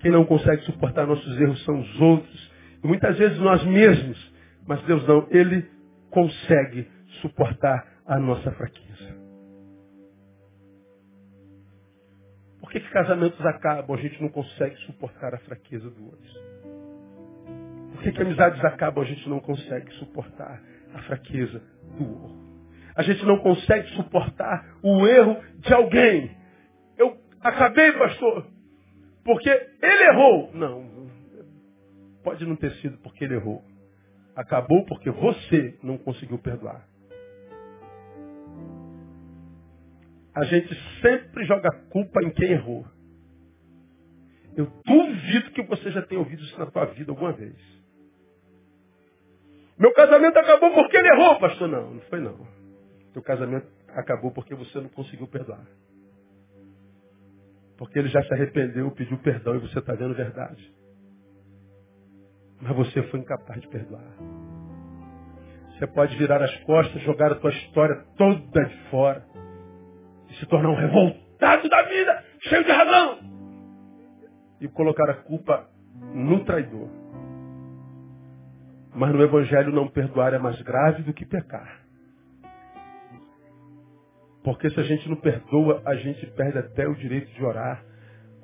Quem 0.00 0.10
não 0.10 0.24
consegue 0.24 0.62
suportar 0.62 1.06
nossos 1.06 1.40
erros 1.40 1.62
são 1.64 1.78
os 1.78 2.00
outros. 2.00 2.52
E 2.82 2.86
muitas 2.86 3.16
vezes 3.18 3.38
nós 3.38 3.64
mesmos. 3.64 4.34
Mas 4.66 4.82
Deus 4.82 5.06
não, 5.06 5.26
Ele 5.30 5.68
consegue 6.10 6.88
suportar 7.20 7.86
a 8.06 8.18
nossa 8.18 8.50
fraqueza. 8.52 9.20
Por 12.60 12.70
que, 12.70 12.80
que 12.80 12.90
casamentos 12.90 13.44
acabam? 13.44 13.96
A 13.96 14.00
gente 14.00 14.20
não 14.22 14.28
consegue 14.28 14.76
suportar 14.86 15.34
a 15.34 15.38
fraqueza 15.38 15.90
do 15.90 16.04
outro. 16.04 16.50
Por 17.92 18.02
que, 18.02 18.12
que 18.12 18.22
amizades 18.22 18.64
acabam? 18.64 19.02
A 19.04 19.06
gente 19.06 19.28
não 19.28 19.40
consegue 19.40 19.92
suportar 19.94 20.62
a 20.94 21.02
fraqueza 21.02 21.60
do 21.98 22.22
outro. 22.22 22.49
A 22.94 23.02
gente 23.02 23.24
não 23.24 23.38
consegue 23.38 23.88
suportar 23.90 24.78
o 24.82 25.06
erro 25.06 25.36
de 25.58 25.72
alguém. 25.72 26.36
Eu 26.98 27.16
acabei, 27.40 27.92
pastor, 27.92 28.46
porque 29.24 29.48
ele 29.48 30.02
errou. 30.04 30.50
Não, 30.54 31.08
pode 32.22 32.44
não 32.46 32.56
ter 32.56 32.72
sido 32.76 32.98
porque 32.98 33.24
ele 33.24 33.34
errou. 33.34 33.64
Acabou 34.36 34.84
porque 34.86 35.10
você 35.10 35.78
não 35.82 35.98
conseguiu 35.98 36.38
perdoar. 36.38 36.86
A 40.34 40.44
gente 40.44 40.74
sempre 41.02 41.44
joga 41.44 41.70
culpa 41.90 42.22
em 42.22 42.30
quem 42.30 42.52
errou. 42.52 42.86
Eu 44.56 44.66
duvido 44.84 45.50
que 45.52 45.62
você 45.62 45.90
já 45.90 46.02
tenha 46.02 46.20
ouvido 46.20 46.42
isso 46.42 46.58
na 46.58 46.66
tua 46.66 46.86
vida 46.86 47.10
alguma 47.10 47.32
vez. 47.32 47.56
Meu 49.78 49.92
casamento 49.94 50.38
acabou 50.38 50.72
porque 50.74 50.96
ele 50.96 51.08
errou, 51.08 51.38
pastor. 51.38 51.68
Não, 51.68 51.94
não 51.94 52.00
foi 52.02 52.20
não. 52.20 52.59
Teu 53.12 53.22
casamento 53.22 53.66
acabou 53.88 54.30
porque 54.30 54.54
você 54.54 54.80
não 54.80 54.88
conseguiu 54.88 55.26
perdoar. 55.26 55.66
Porque 57.76 57.98
ele 57.98 58.08
já 58.08 58.22
se 58.22 58.34
arrependeu, 58.34 58.90
pediu 58.90 59.18
perdão 59.18 59.56
e 59.56 59.58
você 59.58 59.78
está 59.78 59.94
vendo 59.94 60.14
verdade. 60.14 60.74
Mas 62.60 62.76
você 62.76 63.02
foi 63.04 63.20
incapaz 63.20 63.60
de 63.60 63.68
perdoar. 63.68 64.04
Você 65.72 65.86
pode 65.86 66.14
virar 66.18 66.42
as 66.42 66.54
costas, 66.64 67.00
jogar 67.02 67.32
a 67.32 67.36
tua 67.36 67.50
história 67.50 68.04
toda 68.18 68.64
de 68.64 68.76
fora 68.90 69.24
e 70.28 70.34
se 70.34 70.46
tornar 70.46 70.68
um 70.68 70.74
revoltado 70.74 71.68
da 71.68 71.82
vida, 71.84 72.24
cheio 72.42 72.64
de 72.64 72.70
razão. 72.70 73.18
E 74.60 74.68
colocar 74.68 75.08
a 75.08 75.14
culpa 75.14 75.66
no 76.12 76.44
traidor. 76.44 76.88
Mas 78.94 79.10
no 79.14 79.22
Evangelho 79.22 79.72
não 79.72 79.88
perdoar 79.88 80.34
é 80.34 80.38
mais 80.38 80.60
grave 80.60 81.02
do 81.02 81.14
que 81.14 81.24
pecar. 81.24 81.79
Porque 84.42 84.70
se 84.70 84.80
a 84.80 84.82
gente 84.84 85.08
não 85.08 85.16
perdoa, 85.16 85.82
a 85.84 85.94
gente 85.96 86.24
perde 86.28 86.58
até 86.58 86.86
o 86.88 86.94
direito 86.94 87.30
de 87.32 87.44
orar. 87.44 87.84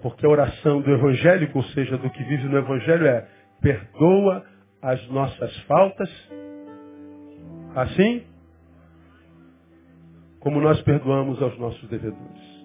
Porque 0.02 0.26
a 0.26 0.28
oração 0.28 0.82
do 0.82 0.90
evangélico, 0.90 1.58
ou 1.58 1.64
seja, 1.64 1.96
do 1.96 2.10
que 2.10 2.22
vive 2.24 2.44
no 2.44 2.58
evangelho 2.58 3.06
é 3.06 3.26
perdoa 3.60 4.44
as 4.82 5.08
nossas 5.08 5.56
faltas, 5.62 6.08
assim 7.74 8.24
como 10.38 10.60
nós 10.60 10.80
perdoamos 10.82 11.42
aos 11.42 11.58
nossos 11.58 11.88
devedores. 11.88 12.56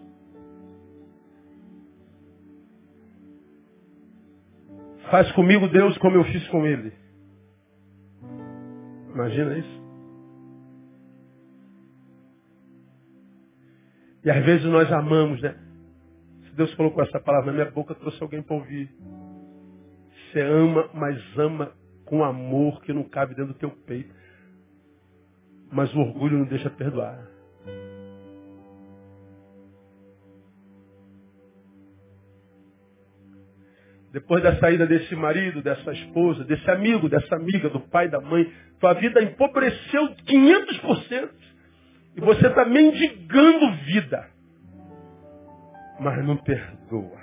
Faz 5.09 5.31
comigo, 5.31 5.67
Deus, 5.67 5.97
como 5.97 6.15
eu 6.15 6.23
fiz 6.25 6.47
com 6.49 6.65
ele. 6.65 6.93
Imagina 9.13 9.57
isso. 9.57 9.80
E 14.23 14.29
às 14.29 14.45
vezes 14.45 14.65
nós 14.65 14.91
amamos, 14.91 15.41
né? 15.41 15.55
Se 16.45 16.55
Deus 16.55 16.73
colocou 16.75 17.03
essa 17.03 17.19
palavra 17.19 17.51
na 17.51 17.57
minha 17.57 17.71
boca, 17.71 17.95
trouxe 17.95 18.21
alguém 18.21 18.41
para 18.41 18.55
ouvir. 18.55 18.89
Você 20.31 20.41
ama, 20.41 20.89
mas 20.93 21.17
ama 21.37 21.71
com 22.05 22.23
amor 22.23 22.81
que 22.81 22.93
não 22.93 23.03
cabe 23.03 23.35
dentro 23.35 23.53
do 23.53 23.59
teu 23.59 23.71
peito. 23.71 24.13
Mas 25.71 25.93
o 25.95 25.99
orgulho 25.99 26.37
não 26.37 26.45
deixa 26.45 26.69
perdoar. 26.69 27.31
Depois 34.11 34.43
da 34.43 34.57
saída 34.57 34.85
desse 34.85 35.15
marido, 35.15 35.61
dessa 35.61 35.91
esposa, 35.93 36.43
desse 36.43 36.69
amigo, 36.69 37.07
dessa 37.07 37.33
amiga, 37.35 37.69
do 37.69 37.79
pai, 37.79 38.09
da 38.09 38.19
mãe, 38.19 38.51
tua 38.77 38.93
vida 38.93 39.23
empobreceu 39.23 40.15
500%. 40.27 41.29
E 42.15 42.21
você 42.21 42.47
está 42.47 42.65
mendigando 42.65 43.71
vida. 43.85 44.29
Mas 45.99 46.25
não 46.25 46.37
perdoa. 46.37 47.21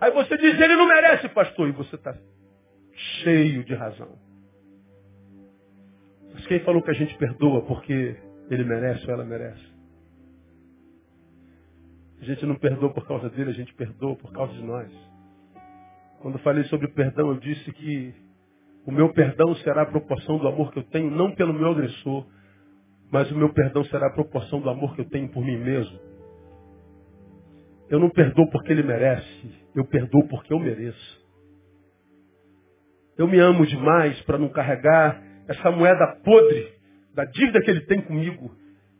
Aí 0.00 0.12
você 0.12 0.36
diz, 0.36 0.60
ele 0.60 0.76
não 0.76 0.86
merece, 0.86 1.28
pastor. 1.30 1.68
E 1.68 1.72
você 1.72 1.96
está 1.96 2.16
cheio 3.22 3.64
de 3.64 3.74
razão. 3.74 4.18
Mas 6.32 6.46
quem 6.46 6.60
falou 6.60 6.82
que 6.82 6.90
a 6.90 6.94
gente 6.94 7.16
perdoa 7.16 7.62
porque 7.62 8.16
ele 8.50 8.64
merece 8.64 9.04
ou 9.06 9.12
ela 9.12 9.24
merece? 9.24 9.66
A 12.20 12.24
gente 12.24 12.44
não 12.46 12.56
perdoa 12.56 12.92
por 12.92 13.06
causa 13.06 13.30
dele, 13.30 13.50
a 13.50 13.54
gente 13.54 13.72
perdoa 13.74 14.16
por 14.16 14.32
causa 14.32 14.52
de 14.52 14.62
nós. 14.62 14.90
Quando 16.20 16.38
falei 16.40 16.64
sobre 16.64 16.88
perdão, 16.88 17.28
eu 17.28 17.38
disse 17.38 17.72
que 17.72 18.14
o 18.88 18.90
meu 18.90 19.12
perdão 19.12 19.54
será 19.56 19.82
a 19.82 19.86
proporção 19.86 20.38
do 20.38 20.48
amor 20.48 20.72
que 20.72 20.78
eu 20.78 20.82
tenho, 20.84 21.10
não 21.10 21.30
pelo 21.34 21.52
meu 21.52 21.72
agressor, 21.72 22.26
mas 23.12 23.30
o 23.30 23.36
meu 23.36 23.52
perdão 23.52 23.84
será 23.84 24.06
a 24.06 24.14
proporção 24.14 24.62
do 24.62 24.70
amor 24.70 24.94
que 24.94 25.02
eu 25.02 25.10
tenho 25.10 25.28
por 25.28 25.44
mim 25.44 25.58
mesmo. 25.58 26.00
Eu 27.90 28.00
não 28.00 28.08
perdoo 28.08 28.48
porque 28.50 28.72
ele 28.72 28.82
merece, 28.82 29.54
eu 29.74 29.84
perdoo 29.84 30.26
porque 30.28 30.54
eu 30.54 30.58
mereço. 30.58 31.22
Eu 33.18 33.28
me 33.28 33.38
amo 33.38 33.66
demais 33.66 34.18
para 34.22 34.38
não 34.38 34.48
carregar 34.48 35.22
essa 35.46 35.70
moeda 35.70 36.06
podre 36.24 36.72
da 37.14 37.26
dívida 37.26 37.60
que 37.60 37.70
ele 37.70 37.84
tem 37.84 38.00
comigo. 38.00 38.56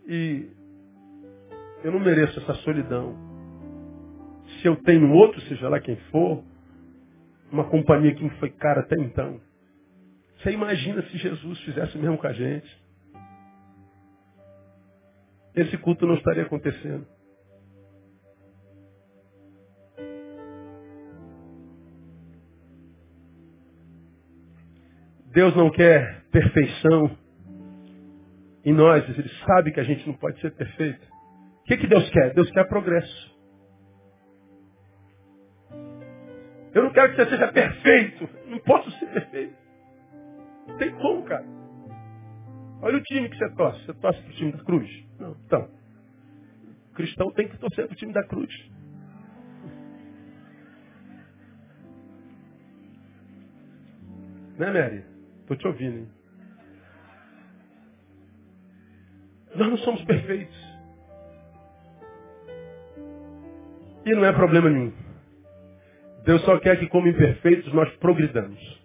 E 0.07 0.51
eu 1.82 1.93
não 1.93 2.01
mereço 2.01 2.39
essa 2.41 2.53
solidão. 2.57 3.16
Se 4.61 4.68
eu 4.68 4.76
tenho 4.82 5.11
outro, 5.14 5.41
seja 5.43 5.66
lá 5.66 5.80
quem 5.80 5.97
for, 6.11 6.45
uma 7.51 7.64
companhia 7.70 8.14
que 8.14 8.22
me 8.22 8.30
foi 8.39 8.51
cara 8.51 8.80
até 8.80 8.95
então, 8.97 9.41
você 10.39 10.53
imagina 10.53 11.03
se 11.03 11.18
Jesus 11.18 11.59
fizesse 11.61 11.99
mesmo 11.99 12.16
com 12.16 12.26
a 12.26 12.32
gente? 12.32 12.82
Esse 15.55 15.76
culto 15.78 16.07
não 16.07 16.14
estaria 16.14 16.45
acontecendo. 16.45 17.07
Deus 25.32 25.55
não 25.57 25.70
quer 25.70 26.24
perfeição 26.30 27.16
em 28.64 28.72
nós, 28.72 29.09
Ele 29.09 29.28
sabe 29.47 29.72
que 29.72 29.80
a 29.80 29.84
gente 29.84 30.07
não 30.07 30.14
pode 30.14 30.41
ser 30.41 30.53
perfeito. 30.53 31.05
O 31.61 31.64
que, 31.64 31.76
que 31.76 31.86
Deus 31.86 32.09
quer? 32.11 32.34
Deus 32.34 32.51
quer 32.51 32.68
progresso. 32.68 33.36
Eu 36.74 36.84
não 36.84 36.93
quero 36.93 37.11
que 37.11 37.16
você 37.16 37.30
seja 37.30 37.53
perfeito. 37.53 38.28
Não 38.47 38.59
posso 38.61 38.91
ser 38.99 39.07
perfeito. 39.07 39.67
Não 40.68 40.76
tem 40.76 40.94
como, 40.96 41.24
cara. 41.24 41.44
Olha 42.82 42.98
o 42.98 43.02
time 43.02 43.28
que 43.28 43.36
você 43.36 43.50
torce. 43.54 43.84
Você 43.86 43.94
torce 43.94 44.20
para 44.22 44.30
o 44.30 44.34
time 44.34 44.52
da 44.52 44.64
cruz? 44.64 45.04
Não. 45.18 45.36
Então, 45.46 45.68
cristão 46.94 47.30
tem 47.32 47.48
que 47.48 47.58
torcer 47.58 47.86
para 47.86 47.94
o 47.94 47.96
time 47.96 48.12
da 48.12 48.24
cruz. 48.24 48.70
Né, 54.58 54.72
Mary? 54.72 55.04
Estou 55.40 55.56
te 55.56 55.66
ouvindo, 55.66 55.98
hein? 55.98 56.08
Nós 59.54 59.68
não 59.70 59.78
somos 59.78 60.04
perfeitos. 60.04 60.56
E 64.04 64.14
não 64.14 64.24
é 64.24 64.32
problema 64.32 64.68
nenhum. 64.68 64.92
Deus 66.24 66.42
só 66.42 66.58
quer 66.58 66.78
que, 66.78 66.88
como 66.88 67.08
imperfeitos, 67.08 67.72
nós 67.72 67.90
progridamos 67.96 68.78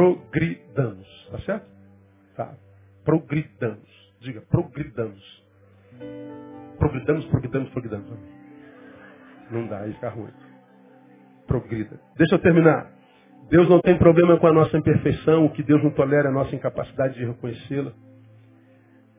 progridamos. 0.00 1.28
Tá 1.30 1.38
certo? 1.40 1.66
Tá. 2.34 2.54
Progridamos. 3.04 3.88
Diga, 4.20 4.40
progridamos. 4.50 5.44
Progridamos, 6.78 7.26
progridamos, 7.26 7.70
progridamos. 7.70 8.06
Não 9.50 9.66
dá, 9.66 9.80
aí 9.80 9.92
fica 9.92 10.08
ruim. 10.08 10.32
Progrida. 11.46 12.00
Deixa 12.16 12.36
eu 12.36 12.38
terminar. 12.38 12.90
Deus 13.50 13.68
não 13.68 13.80
tem 13.80 13.98
problema 13.98 14.38
com 14.38 14.46
a 14.46 14.52
nossa 14.52 14.78
imperfeição, 14.78 15.44
o 15.44 15.50
que 15.50 15.62
Deus 15.62 15.82
não 15.82 15.90
tolera 15.90 16.28
é 16.28 16.30
a 16.30 16.34
nossa 16.34 16.54
incapacidade 16.54 17.14
de 17.14 17.26
reconhecê-la. 17.26 17.92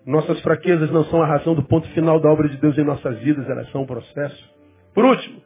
Nossas 0.06 0.42
fraquezas 0.42 0.90
não 0.90 1.04
são 1.06 1.22
a 1.22 1.28
razão 1.28 1.54
do 1.54 1.64
ponto 1.64 1.88
final 1.90 2.20
da 2.20 2.30
obra 2.30 2.50
de 2.50 2.58
Deus 2.58 2.76
em 2.78 2.84
nossas 2.84 3.20
vidas, 3.20 3.48
elas 3.48 3.70
são 3.72 3.84
um 3.84 3.86
processo. 3.86 4.50
Por 4.96 5.06
último, 5.06 5.44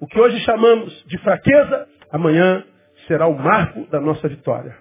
o 0.00 0.06
que 0.06 0.20
hoje 0.20 0.38
chamamos 0.40 1.04
de 1.06 1.16
fraqueza, 1.18 1.88
amanhã 2.10 2.64
será 3.06 3.26
o 3.26 3.38
marco 3.38 3.86
da 3.86 4.00
nossa 4.00 4.28
vitória. 4.28 4.76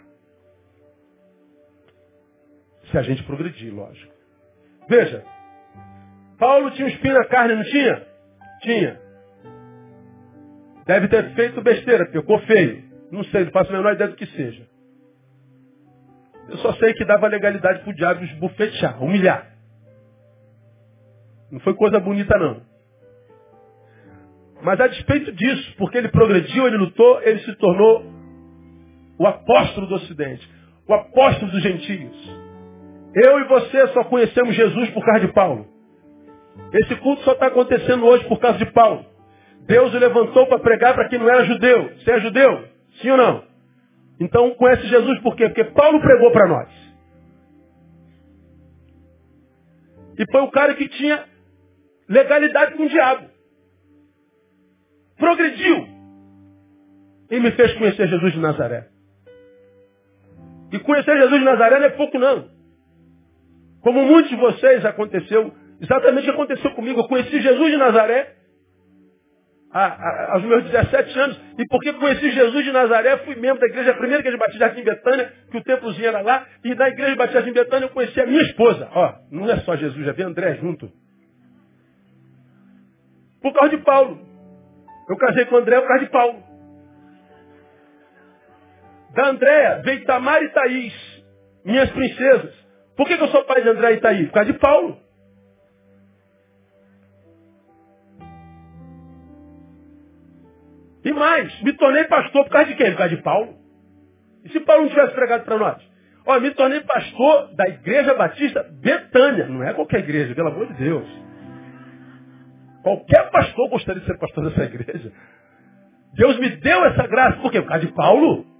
Se 2.91 2.97
a 2.97 3.01
gente 3.01 3.23
progredir, 3.23 3.73
lógico. 3.73 4.13
Veja, 4.87 5.23
Paulo 6.37 6.71
tinha 6.71 6.85
um 6.85 6.89
espinho 6.89 7.13
na 7.15 7.25
carne, 7.25 7.55
não 7.55 7.63
tinha? 7.63 8.07
Tinha. 8.61 9.01
Deve 10.85 11.07
ter 11.07 11.33
feito 11.33 11.61
besteira, 11.61 12.05
ficou 12.11 12.39
feio. 12.39 12.83
Não 13.11 13.23
sei, 13.25 13.45
não 13.45 13.51
faço 13.51 13.69
a 13.71 13.77
menor 13.77 13.93
ideia 13.93 14.09
do 14.09 14.15
que 14.15 14.25
seja. 14.25 14.67
Eu 16.49 16.57
só 16.57 16.73
sei 16.73 16.93
que 16.93 17.05
dava 17.05 17.27
legalidade 17.27 17.79
para 17.79 17.89
o 17.89 17.95
diabo 17.95 18.23
esbufetear, 18.23 19.01
humilhar. 19.01 19.53
Não 21.49 21.59
foi 21.61 21.73
coisa 21.75 21.99
bonita, 21.99 22.37
não. 22.37 22.61
Mas 24.61 24.79
a 24.79 24.87
despeito 24.87 25.31
disso, 25.31 25.75
porque 25.77 25.97
ele 25.97 26.09
progrediu, 26.09 26.67
ele 26.67 26.77
lutou, 26.77 27.21
ele 27.21 27.39
se 27.39 27.55
tornou 27.55 28.12
o 29.17 29.27
apóstolo 29.27 29.87
do 29.87 29.95
Ocidente, 29.95 30.47
o 30.87 30.93
apóstolo 30.93 31.51
dos 31.51 31.61
gentios. 31.61 32.43
Eu 33.15 33.39
e 33.39 33.43
você 33.45 33.87
só 33.89 34.03
conhecemos 34.05 34.55
Jesus 34.55 34.89
por 34.91 35.05
causa 35.05 35.27
de 35.27 35.33
Paulo. 35.33 35.67
Esse 36.73 36.95
culto 36.95 37.23
só 37.23 37.33
está 37.33 37.47
acontecendo 37.47 38.05
hoje 38.05 38.25
por 38.25 38.39
causa 38.39 38.57
de 38.57 38.65
Paulo. 38.71 39.05
Deus 39.65 39.93
o 39.93 39.97
levantou 39.97 40.47
para 40.47 40.59
pregar 40.59 40.93
para 40.93 41.07
quem 41.07 41.19
não 41.19 41.29
era 41.29 41.45
judeu. 41.45 41.91
Você 41.95 42.11
é 42.11 42.19
judeu? 42.19 42.67
Sim 43.01 43.11
ou 43.11 43.17
não? 43.17 43.43
Então 44.19 44.51
conhece 44.55 44.87
Jesus 44.87 45.19
por 45.21 45.35
quê? 45.35 45.47
Porque 45.47 45.63
Paulo 45.65 46.01
pregou 46.01 46.31
para 46.31 46.47
nós. 46.47 46.69
E 50.17 50.31
foi 50.31 50.41
o 50.41 50.51
cara 50.51 50.75
que 50.75 50.87
tinha 50.89 51.25
legalidade 52.07 52.75
com 52.75 52.83
o 52.83 52.89
diabo. 52.89 53.27
Progrediu. 55.17 55.87
E 57.31 57.39
me 57.39 57.51
fez 57.51 57.73
conhecer 57.73 58.07
Jesus 58.07 58.33
de 58.33 58.39
Nazaré. 58.39 58.92
E 60.73 60.79
conhecer 60.79 61.15
Jesus 61.15 61.39
de 61.39 61.45
Nazaré 61.45 61.77
não 61.77 61.85
é 61.85 61.89
pouco 61.91 62.17
não. 62.17 62.49
Como 63.81 64.03
muitos 64.05 64.31
de 64.31 64.35
vocês 64.35 64.83
aconteceu, 64.83 65.53
exatamente 65.79 66.27
aconteceu 66.27 66.71
comigo. 66.71 66.99
Eu 66.99 67.07
conheci 67.07 67.39
Jesus 67.39 67.71
de 67.71 67.77
Nazaré 67.77 68.33
a, 69.71 69.85
a, 69.85 70.33
aos 70.33 70.43
meus 70.43 70.63
17 70.63 71.19
anos. 71.19 71.39
E 71.59 71.67
porque 71.67 71.93
conheci 71.93 72.31
Jesus 72.31 72.65
de 72.65 72.71
Nazaré, 72.71 73.17
fui 73.17 73.35
membro 73.35 73.59
da 73.59 73.67
igreja, 73.67 73.91
a 73.91 73.97
primeira 73.97 74.21
igreja 74.21 74.35
batista 74.35 74.65
aqui 74.65 74.81
em 74.81 74.83
Betânia, 74.83 75.31
que 75.51 75.57
o 75.57 75.63
templozinho 75.63 76.07
era 76.07 76.21
lá. 76.21 76.47
E 76.63 76.73
na 76.73 76.89
igreja 76.89 77.15
batista 77.17 77.47
em 77.47 77.53
Betânia 77.53 77.85
eu 77.85 77.89
conheci 77.89 78.19
a 78.19 78.25
minha 78.25 78.41
esposa. 78.41 78.89
Ó, 78.95 79.13
não 79.31 79.47
é 79.47 79.57
só 79.57 79.75
Jesus, 79.75 80.03
já 80.03 80.11
vi 80.11 80.23
André 80.23 80.55
junto. 80.55 80.91
Por 83.43 83.53
causa 83.53 83.77
de 83.77 83.83
Paulo. 83.83 84.19
Eu 85.07 85.17
casei 85.17 85.45
com 85.45 85.57
André 85.57 85.79
por 85.79 85.87
causa 85.87 86.03
de 86.03 86.09
Paulo. 86.09 86.52
Da 89.13 89.29
Andréia 89.29 89.81
veio 89.83 90.05
Tamar 90.05 90.41
e 90.41 90.49
Thaís, 90.49 91.23
minhas 91.63 91.89
princesas. 91.91 92.53
Por 92.95 93.07
que, 93.07 93.17
que 93.17 93.23
eu 93.23 93.27
sou 93.27 93.43
pai 93.45 93.61
de 93.61 93.69
André 93.69 93.93
e 93.93 93.97
Thaís? 94.01 94.27
Por 94.27 94.33
causa 94.33 94.51
de 94.51 94.59
Paulo. 94.59 94.97
E 101.05 101.11
mais, 101.11 101.61
me 101.61 101.73
tornei 101.73 102.05
pastor 102.05 102.45
por 102.45 102.51
causa 102.51 102.67
de 102.67 102.75
quem? 102.75 102.91
Por 102.91 102.97
causa 102.97 103.15
de 103.15 103.21
Paulo. 103.21 103.55
E 104.43 104.49
se 104.49 104.59
Paulo 104.61 104.83
não 104.83 104.89
tivesse 104.89 105.13
pregado 105.13 105.43
para 105.43 105.57
nós? 105.57 105.93
Olha, 106.25 106.39
me 106.39 106.51
tornei 106.51 106.81
pastor 106.81 107.53
da 107.55 107.67
Igreja 107.67 108.13
Batista 108.13 108.63
Betânia. 108.81 109.45
Não 109.45 109.63
é 109.63 109.73
qualquer 109.73 109.99
igreja, 109.99 110.33
pelo 110.33 110.47
amor 110.47 110.67
de 110.67 110.73
Deus. 110.75 111.05
Qualquer 112.81 113.29
pastor 113.29 113.69
gostaria 113.69 114.01
de 114.01 114.07
ser 114.07 114.17
pastor 114.17 114.49
dessa 114.49 114.63
igreja. 114.63 115.11
Deus 116.13 116.39
me 116.39 116.49
deu 116.57 116.85
essa 116.85 117.07
graça. 117.07 117.39
Por 117.41 117.51
quê? 117.51 117.61
Por 117.61 117.67
causa 117.67 117.85
de 117.85 117.91
Paulo. 117.93 118.52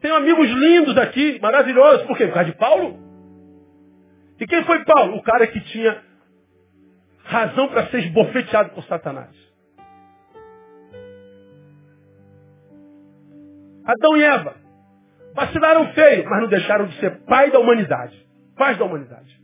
Tenho 0.00 0.16
amigos 0.16 0.48
lindos 0.48 0.96
aqui, 0.98 1.38
maravilhosos. 1.40 2.06
Por 2.06 2.16
quê? 2.16 2.26
Por 2.26 2.34
causa 2.34 2.50
de 2.50 2.56
Paulo. 2.56 2.98
E 4.40 4.46
quem 4.46 4.64
foi 4.64 4.84
Paulo? 4.84 5.16
O 5.16 5.22
cara 5.22 5.46
que 5.46 5.60
tinha 5.60 6.02
razão 7.24 7.68
para 7.68 7.88
ser 7.88 8.04
esbofeteado 8.04 8.70
por 8.70 8.84
Satanás. 8.84 9.34
Adão 13.84 14.16
e 14.16 14.22
Eva 14.22 14.54
vacilaram 15.34 15.92
feio, 15.92 16.28
mas 16.28 16.42
não 16.42 16.48
deixaram 16.48 16.86
de 16.86 16.98
ser 17.00 17.24
pai 17.24 17.50
da 17.50 17.58
humanidade. 17.58 18.16
Pais 18.56 18.76
da 18.76 18.84
humanidade. 18.84 19.38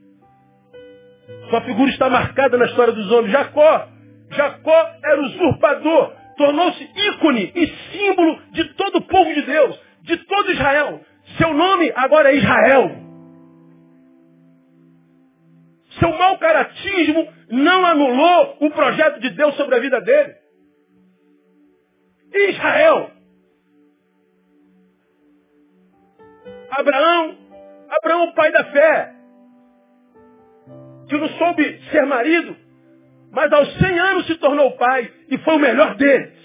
Sua 1.49 1.61
figura 1.63 1.91
está 1.91 2.11
marcada 2.11 2.59
na 2.59 2.67
história 2.67 2.93
dos 2.93 3.11
homens. 3.11 3.33
Jacó. 3.33 3.89
Jacó 4.31 4.91
era 5.05 5.23
usurpador. 5.23 6.13
Tornou-se 6.37 6.83
ícone 6.83 7.53
e 7.55 7.67
símbolo 7.93 8.39
de 8.51 8.65
todo 8.75 8.97
o 8.97 9.03
povo 9.03 9.33
de 9.33 9.43
Deus, 9.43 9.81
de 10.05 10.17
todo 10.19 10.53
Israel. 10.53 11.01
Seu 11.39 11.53
nome 11.53 11.91
agora 11.97 12.31
é 12.31 12.37
Israel. 12.37 12.91
Seu 15.99 16.13
mau 16.19 16.39
caratismo 16.39 17.33
não 17.51 17.87
anulou 17.87 18.59
o 18.61 18.71
projeto 18.71 19.21
de 19.21 19.31
Deus 19.31 19.55
sobre 19.57 19.77
a 19.77 19.81
vida 19.81 20.01
dele. 20.01 20.35
Israel. 22.51 23.11
Abraão, 26.71 27.39
Abraão, 27.89 28.33
pai 28.33 28.51
da 28.51 28.65
fé, 28.65 29.15
que 31.09 31.17
não 31.17 31.29
soube 31.29 31.81
ser 31.93 32.05
marido, 32.05 32.57
mas 33.31 33.53
aos 33.53 33.79
100 33.79 33.99
anos 34.01 34.27
se 34.27 34.35
tornou 34.37 34.77
pai 34.77 35.11
e 35.31 35.39
foi 35.39 35.55
o 35.55 35.61
melhor 35.61 35.95
deles. 35.95 36.44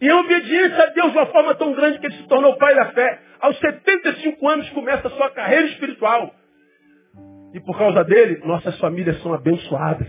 E 0.00 0.06
em 0.06 0.12
obediência 0.12 0.82
a 0.82 0.86
Deus 0.86 1.12
de 1.12 1.18
uma 1.18 1.26
forma 1.26 1.54
tão 1.54 1.72
grande 1.74 1.98
que 1.98 2.06
ele 2.06 2.16
se 2.16 2.28
tornou 2.28 2.56
pai 2.56 2.74
da 2.74 2.86
fé. 2.92 3.20
Aos 3.40 3.58
75 3.58 4.48
anos 4.48 4.68
começa 4.70 5.08
a 5.08 5.10
sua 5.10 5.30
carreira 5.30 5.66
espiritual. 5.66 6.34
E 7.52 7.60
por 7.60 7.76
causa 7.76 8.04
dele, 8.04 8.40
nossas 8.44 8.78
famílias 8.78 9.20
são 9.22 9.34
abençoadas. 9.34 10.08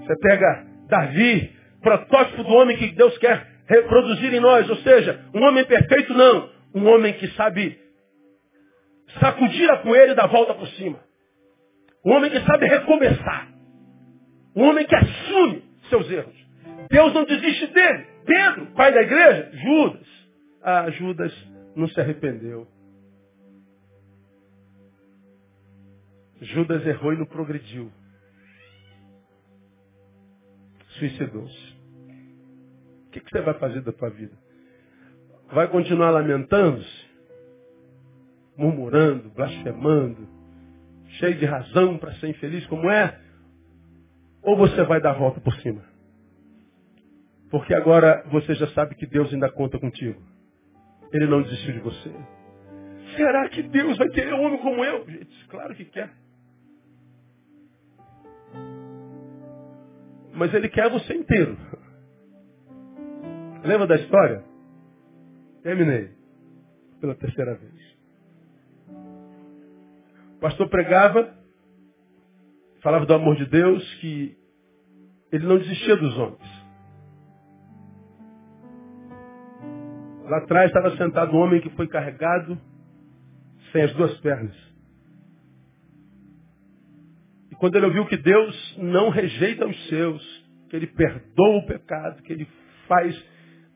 Você 0.00 0.16
pega 0.20 0.66
Davi, 0.88 1.56
protótipo 1.80 2.42
do 2.42 2.52
homem 2.52 2.76
que 2.76 2.88
Deus 2.92 3.16
quer 3.18 3.46
reproduzir 3.66 4.34
em 4.34 4.40
nós. 4.40 4.68
Ou 4.68 4.76
seja, 4.76 5.24
um 5.34 5.42
homem 5.44 5.64
perfeito 5.64 6.12
não. 6.12 6.50
Um 6.74 6.86
homem 6.88 7.14
que 7.14 7.28
sabe 7.28 7.78
sacudir 9.20 9.70
a 9.70 9.78
poeira 9.78 10.12
e 10.12 10.16
dar 10.16 10.26
volta 10.26 10.54
por 10.54 10.66
cima. 10.68 10.98
Um 12.04 12.12
homem 12.12 12.30
que 12.30 12.40
sabe 12.40 12.66
recomeçar. 12.66 13.48
Um 14.56 14.64
homem 14.64 14.84
que 14.84 14.94
assume 14.94 15.62
seus 15.88 16.10
erros. 16.10 16.41
Deus 16.90 17.14
não 17.14 17.24
desiste 17.24 17.66
dele. 17.68 18.06
Pedro, 18.24 18.66
pai 18.74 18.92
da 18.92 19.02
igreja, 19.02 19.50
Judas. 19.54 20.06
Ah, 20.62 20.90
Judas 20.90 21.32
não 21.74 21.88
se 21.88 22.00
arrependeu. 22.00 22.66
Judas 26.40 26.84
errou 26.86 27.12
e 27.12 27.18
não 27.18 27.26
progrediu. 27.26 27.90
Suicidou-se. 30.98 31.72
O 33.06 33.10
que, 33.10 33.20
você 33.20 33.40
vai 33.42 33.54
fazer 33.54 33.80
da 33.82 33.92
tua 33.92 34.10
vida? 34.10 34.36
Vai 35.52 35.68
continuar 35.68 36.10
lamentando-se? 36.10 37.12
Murmurando, 38.56 39.30
blasfemando, 39.30 40.28
cheio 41.18 41.36
de 41.36 41.44
razão 41.44 41.98
para 41.98 42.14
ser 42.14 42.28
infeliz 42.28 42.66
como 42.66 42.90
é? 42.90 43.18
Ou 44.42 44.56
você 44.56 44.82
vai 44.84 45.00
dar 45.00 45.10
a 45.10 45.18
volta 45.18 45.40
por 45.40 45.54
cima? 45.60 45.91
Porque 47.52 47.74
agora 47.74 48.24
você 48.30 48.54
já 48.54 48.66
sabe 48.68 48.94
que 48.94 49.06
Deus 49.06 49.30
ainda 49.30 49.52
conta 49.52 49.78
contigo. 49.78 50.18
Ele 51.12 51.26
não 51.26 51.42
desistiu 51.42 51.74
de 51.74 51.80
você. 51.80 52.10
Será 53.14 53.46
que 53.50 53.62
Deus 53.62 53.98
vai 53.98 54.08
querer 54.08 54.32
um 54.32 54.42
homem 54.42 54.58
como 54.58 54.82
eu? 54.82 55.06
Gente, 55.06 55.46
claro 55.48 55.74
que 55.74 55.84
quer. 55.84 56.10
Mas 60.32 60.54
Ele 60.54 60.66
quer 60.70 60.88
você 60.88 61.12
inteiro. 61.12 61.58
Lembra 63.62 63.86
da 63.86 63.96
história? 63.96 64.42
Terminei. 65.62 66.10
Pela 67.02 67.14
terceira 67.16 67.54
vez. 67.54 67.96
O 70.36 70.40
pastor 70.40 70.70
pregava, 70.70 71.36
falava 72.80 73.04
do 73.04 73.12
amor 73.12 73.36
de 73.36 73.44
Deus, 73.44 73.94
que 73.96 74.38
ele 75.30 75.46
não 75.46 75.58
desistia 75.58 75.96
dos 75.96 76.16
homens. 76.16 76.51
Lá 80.32 80.38
atrás 80.38 80.68
estava 80.68 80.96
sentado 80.96 81.36
um 81.36 81.40
homem 81.40 81.60
que 81.60 81.68
foi 81.76 81.86
carregado 81.86 82.58
sem 83.70 83.82
as 83.82 83.92
duas 83.92 84.18
pernas. 84.20 84.56
E 87.50 87.54
quando 87.56 87.76
ele 87.76 87.84
ouviu 87.84 88.06
que 88.06 88.16
Deus 88.16 88.78
não 88.78 89.10
rejeita 89.10 89.66
os 89.66 89.88
seus, 89.88 90.22
que 90.70 90.76
ele 90.76 90.86
perdoa 90.86 91.58
o 91.58 91.66
pecado, 91.66 92.22
que 92.22 92.32
ele 92.32 92.48
faz 92.88 93.14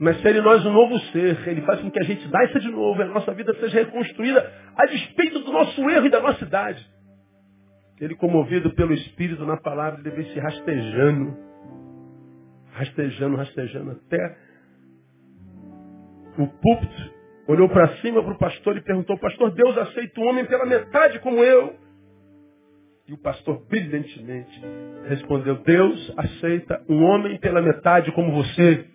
nascer 0.00 0.34
em 0.34 0.40
nós 0.40 0.64
um 0.64 0.72
novo 0.72 0.98
ser, 1.12 1.46
ele 1.46 1.60
faz 1.60 1.82
com 1.82 1.90
que 1.90 2.00
a 2.00 2.04
gente 2.04 2.26
nasça 2.28 2.58
de 2.58 2.70
novo, 2.70 3.02
a 3.02 3.04
nossa 3.04 3.34
vida 3.34 3.52
seja 3.60 3.80
reconstruída 3.80 4.50
a 4.78 4.86
despeito 4.86 5.40
do 5.40 5.52
nosso 5.52 5.78
erro 5.90 6.06
e 6.06 6.10
da 6.10 6.20
nossa 6.20 6.42
idade. 6.42 6.90
Ele, 8.00 8.14
comovido 8.14 8.74
pelo 8.74 8.94
Espírito 8.94 9.44
na 9.44 9.58
palavra, 9.58 10.00
ele 10.00 10.08
veio 10.08 10.32
se 10.32 10.40
rastejando, 10.40 11.36
rastejando, 12.72 13.36
rastejando, 13.36 13.90
até 13.90 14.45
o 16.38 16.46
púlpito, 16.46 17.14
olhou 17.48 17.68
para 17.68 17.96
cima 17.98 18.22
para 18.22 18.32
o 18.32 18.38
pastor 18.38 18.76
e 18.76 18.82
perguntou, 18.82 19.18
pastor, 19.18 19.52
Deus 19.52 19.76
aceita 19.78 20.20
um 20.20 20.26
homem 20.26 20.44
pela 20.46 20.66
metade 20.66 21.18
como 21.20 21.42
eu? 21.42 21.76
E 23.08 23.12
o 23.12 23.18
pastor 23.18 23.64
brilhantemente 23.68 24.60
respondeu, 25.08 25.56
Deus 25.62 26.12
aceita 26.16 26.82
um 26.88 27.04
homem 27.04 27.38
pela 27.38 27.62
metade 27.62 28.10
como 28.12 28.32
você, 28.32 28.86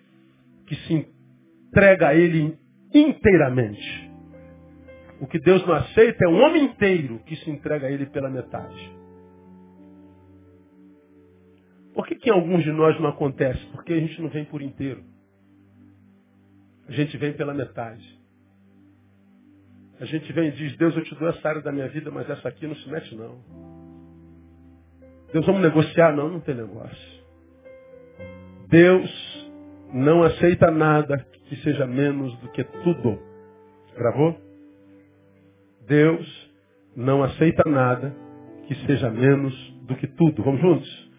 que 0.66 0.74
se 0.74 1.06
entrega 1.68 2.08
a 2.08 2.14
ele 2.14 2.58
inteiramente. 2.94 4.10
O 5.20 5.26
que 5.26 5.38
Deus 5.38 5.64
não 5.66 5.74
aceita 5.74 6.24
é 6.24 6.28
um 6.28 6.42
homem 6.42 6.64
inteiro 6.64 7.20
que 7.20 7.36
se 7.36 7.50
entrega 7.50 7.86
a 7.86 7.90
ele 7.90 8.06
pela 8.06 8.28
metade. 8.28 8.92
Por 11.94 12.06
que, 12.06 12.16
que 12.16 12.28
em 12.28 12.32
alguns 12.32 12.64
de 12.64 12.72
nós 12.72 12.98
não 13.00 13.08
acontece? 13.08 13.64
Porque 13.66 13.92
a 13.92 14.00
gente 14.00 14.20
não 14.20 14.28
vem 14.28 14.44
por 14.44 14.60
inteiro. 14.60 15.11
A 16.92 16.94
gente 16.94 17.16
vem 17.16 17.32
pela 17.32 17.54
metade. 17.54 18.06
A 19.98 20.04
gente 20.04 20.30
vem 20.30 20.48
e 20.48 20.52
diz, 20.52 20.76
Deus, 20.76 20.94
eu 20.94 21.02
te 21.02 21.14
dou 21.14 21.26
essa 21.30 21.48
área 21.48 21.62
da 21.62 21.72
minha 21.72 21.88
vida, 21.88 22.10
mas 22.10 22.28
essa 22.28 22.46
aqui 22.46 22.66
não 22.66 22.76
se 22.76 22.86
mete 22.90 23.16
não. 23.16 23.40
Deus, 25.32 25.46
vamos 25.46 25.62
negociar? 25.62 26.14
Não, 26.14 26.28
não 26.28 26.40
tem 26.40 26.54
negócio. 26.54 27.24
Deus 28.68 29.50
não 29.94 30.22
aceita 30.22 30.70
nada 30.70 31.26
que 31.48 31.56
seja 31.62 31.86
menos 31.86 32.38
do 32.40 32.50
que 32.50 32.62
tudo. 32.62 33.18
Gravou? 33.96 34.38
Deus 35.86 36.52
não 36.94 37.22
aceita 37.22 37.62
nada 37.70 38.14
que 38.68 38.74
seja 38.86 39.10
menos 39.10 39.54
do 39.86 39.96
que 39.96 40.08
tudo. 40.08 40.42
Vamos 40.42 40.60
juntos? 40.60 41.10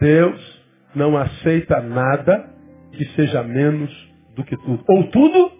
Deus 0.00 0.64
não 0.94 1.18
aceita 1.18 1.82
nada 1.82 2.48
que 2.92 3.04
seja 3.10 3.42
menos 3.42 4.07
do 4.38 4.44
que 4.44 4.56
tudo. 4.56 4.84
Ou 4.88 5.10
tudo, 5.10 5.52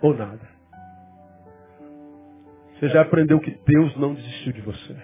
ou 0.00 0.16
nada. 0.16 0.48
Você 2.74 2.88
já 2.88 3.02
aprendeu 3.02 3.40
que 3.40 3.50
Deus 3.66 3.96
não 3.96 4.14
desistiu 4.14 4.52
de 4.52 4.60
você. 4.60 4.96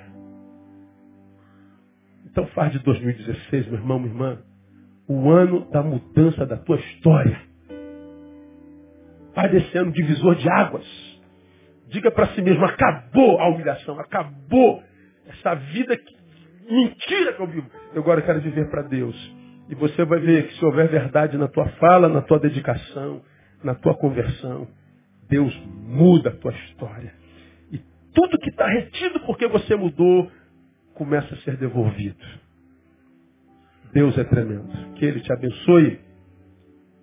Então 2.27 2.47
faz 2.49 2.73
de 2.73 2.79
2016, 2.79 3.67
meu 3.67 3.81
irmão, 3.81 3.99
minha 3.99 4.13
irmã, 4.13 4.43
o 5.09 5.29
ano 5.29 5.69
da 5.71 5.83
mudança 5.83 6.47
da 6.47 6.57
tua 6.57 6.77
história. 6.77 7.41
Faz 9.35 9.51
desse 9.51 9.77
ano 9.77 9.91
divisor 9.91 10.37
de 10.37 10.49
águas. 10.49 10.87
Diga 11.89 12.13
para 12.13 12.29
si 12.29 12.43
mesmo, 12.43 12.65
acabou 12.65 13.41
a 13.41 13.49
humilhação, 13.49 13.99
acabou 13.99 14.81
essa 15.27 15.55
vida 15.57 15.97
que, 15.97 16.17
mentira 16.73 17.33
que 17.33 17.43
eu 17.43 17.47
vivo. 17.49 17.69
Eu 17.93 18.03
agora 18.03 18.23
quero 18.23 18.41
viver 18.41 18.71
para 18.71 18.83
Deus. 18.83 19.40
E 19.71 19.75
você 19.77 20.05
vai 20.05 20.19
ver 20.19 20.49
que 20.49 20.55
se 20.55 20.65
houver 20.65 20.91
verdade 20.91 21.39
na 21.39 21.47
tua 21.47 21.69
fala, 21.79 22.09
na 22.09 22.21
tua 22.21 22.41
dedicação, 22.41 23.23
na 23.63 23.73
tua 23.73 23.95
conversão, 23.95 24.67
Deus 25.29 25.57
muda 25.87 26.31
a 26.31 26.37
tua 26.37 26.53
história. 26.53 27.15
E 27.71 27.79
tudo 28.13 28.39
que 28.39 28.51
está 28.51 28.67
retido 28.67 29.21
porque 29.21 29.47
você 29.47 29.77
mudou, 29.77 30.29
começa 30.95 31.33
a 31.33 31.39
ser 31.39 31.57
devolvido. 31.57 32.19
Deus 33.93 34.19
é 34.19 34.25
tremendo. 34.25 34.95
Que 34.97 35.05
Ele 35.05 35.21
te 35.21 35.33
abençoe 35.33 36.01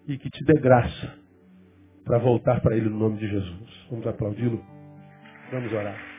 e 0.05 0.17
que 0.17 0.29
te 0.29 0.43
dê 0.43 0.59
graça 0.59 1.13
para 2.03 2.17
voltar 2.17 2.59
para 2.59 2.75
Ele 2.75 2.89
no 2.89 2.99
nome 2.99 3.17
de 3.17 3.29
Jesus. 3.29 3.87
Vamos 3.89 4.05
aplaudi-lo? 4.05 4.61
Vamos 5.51 5.71
orar. 5.71 6.16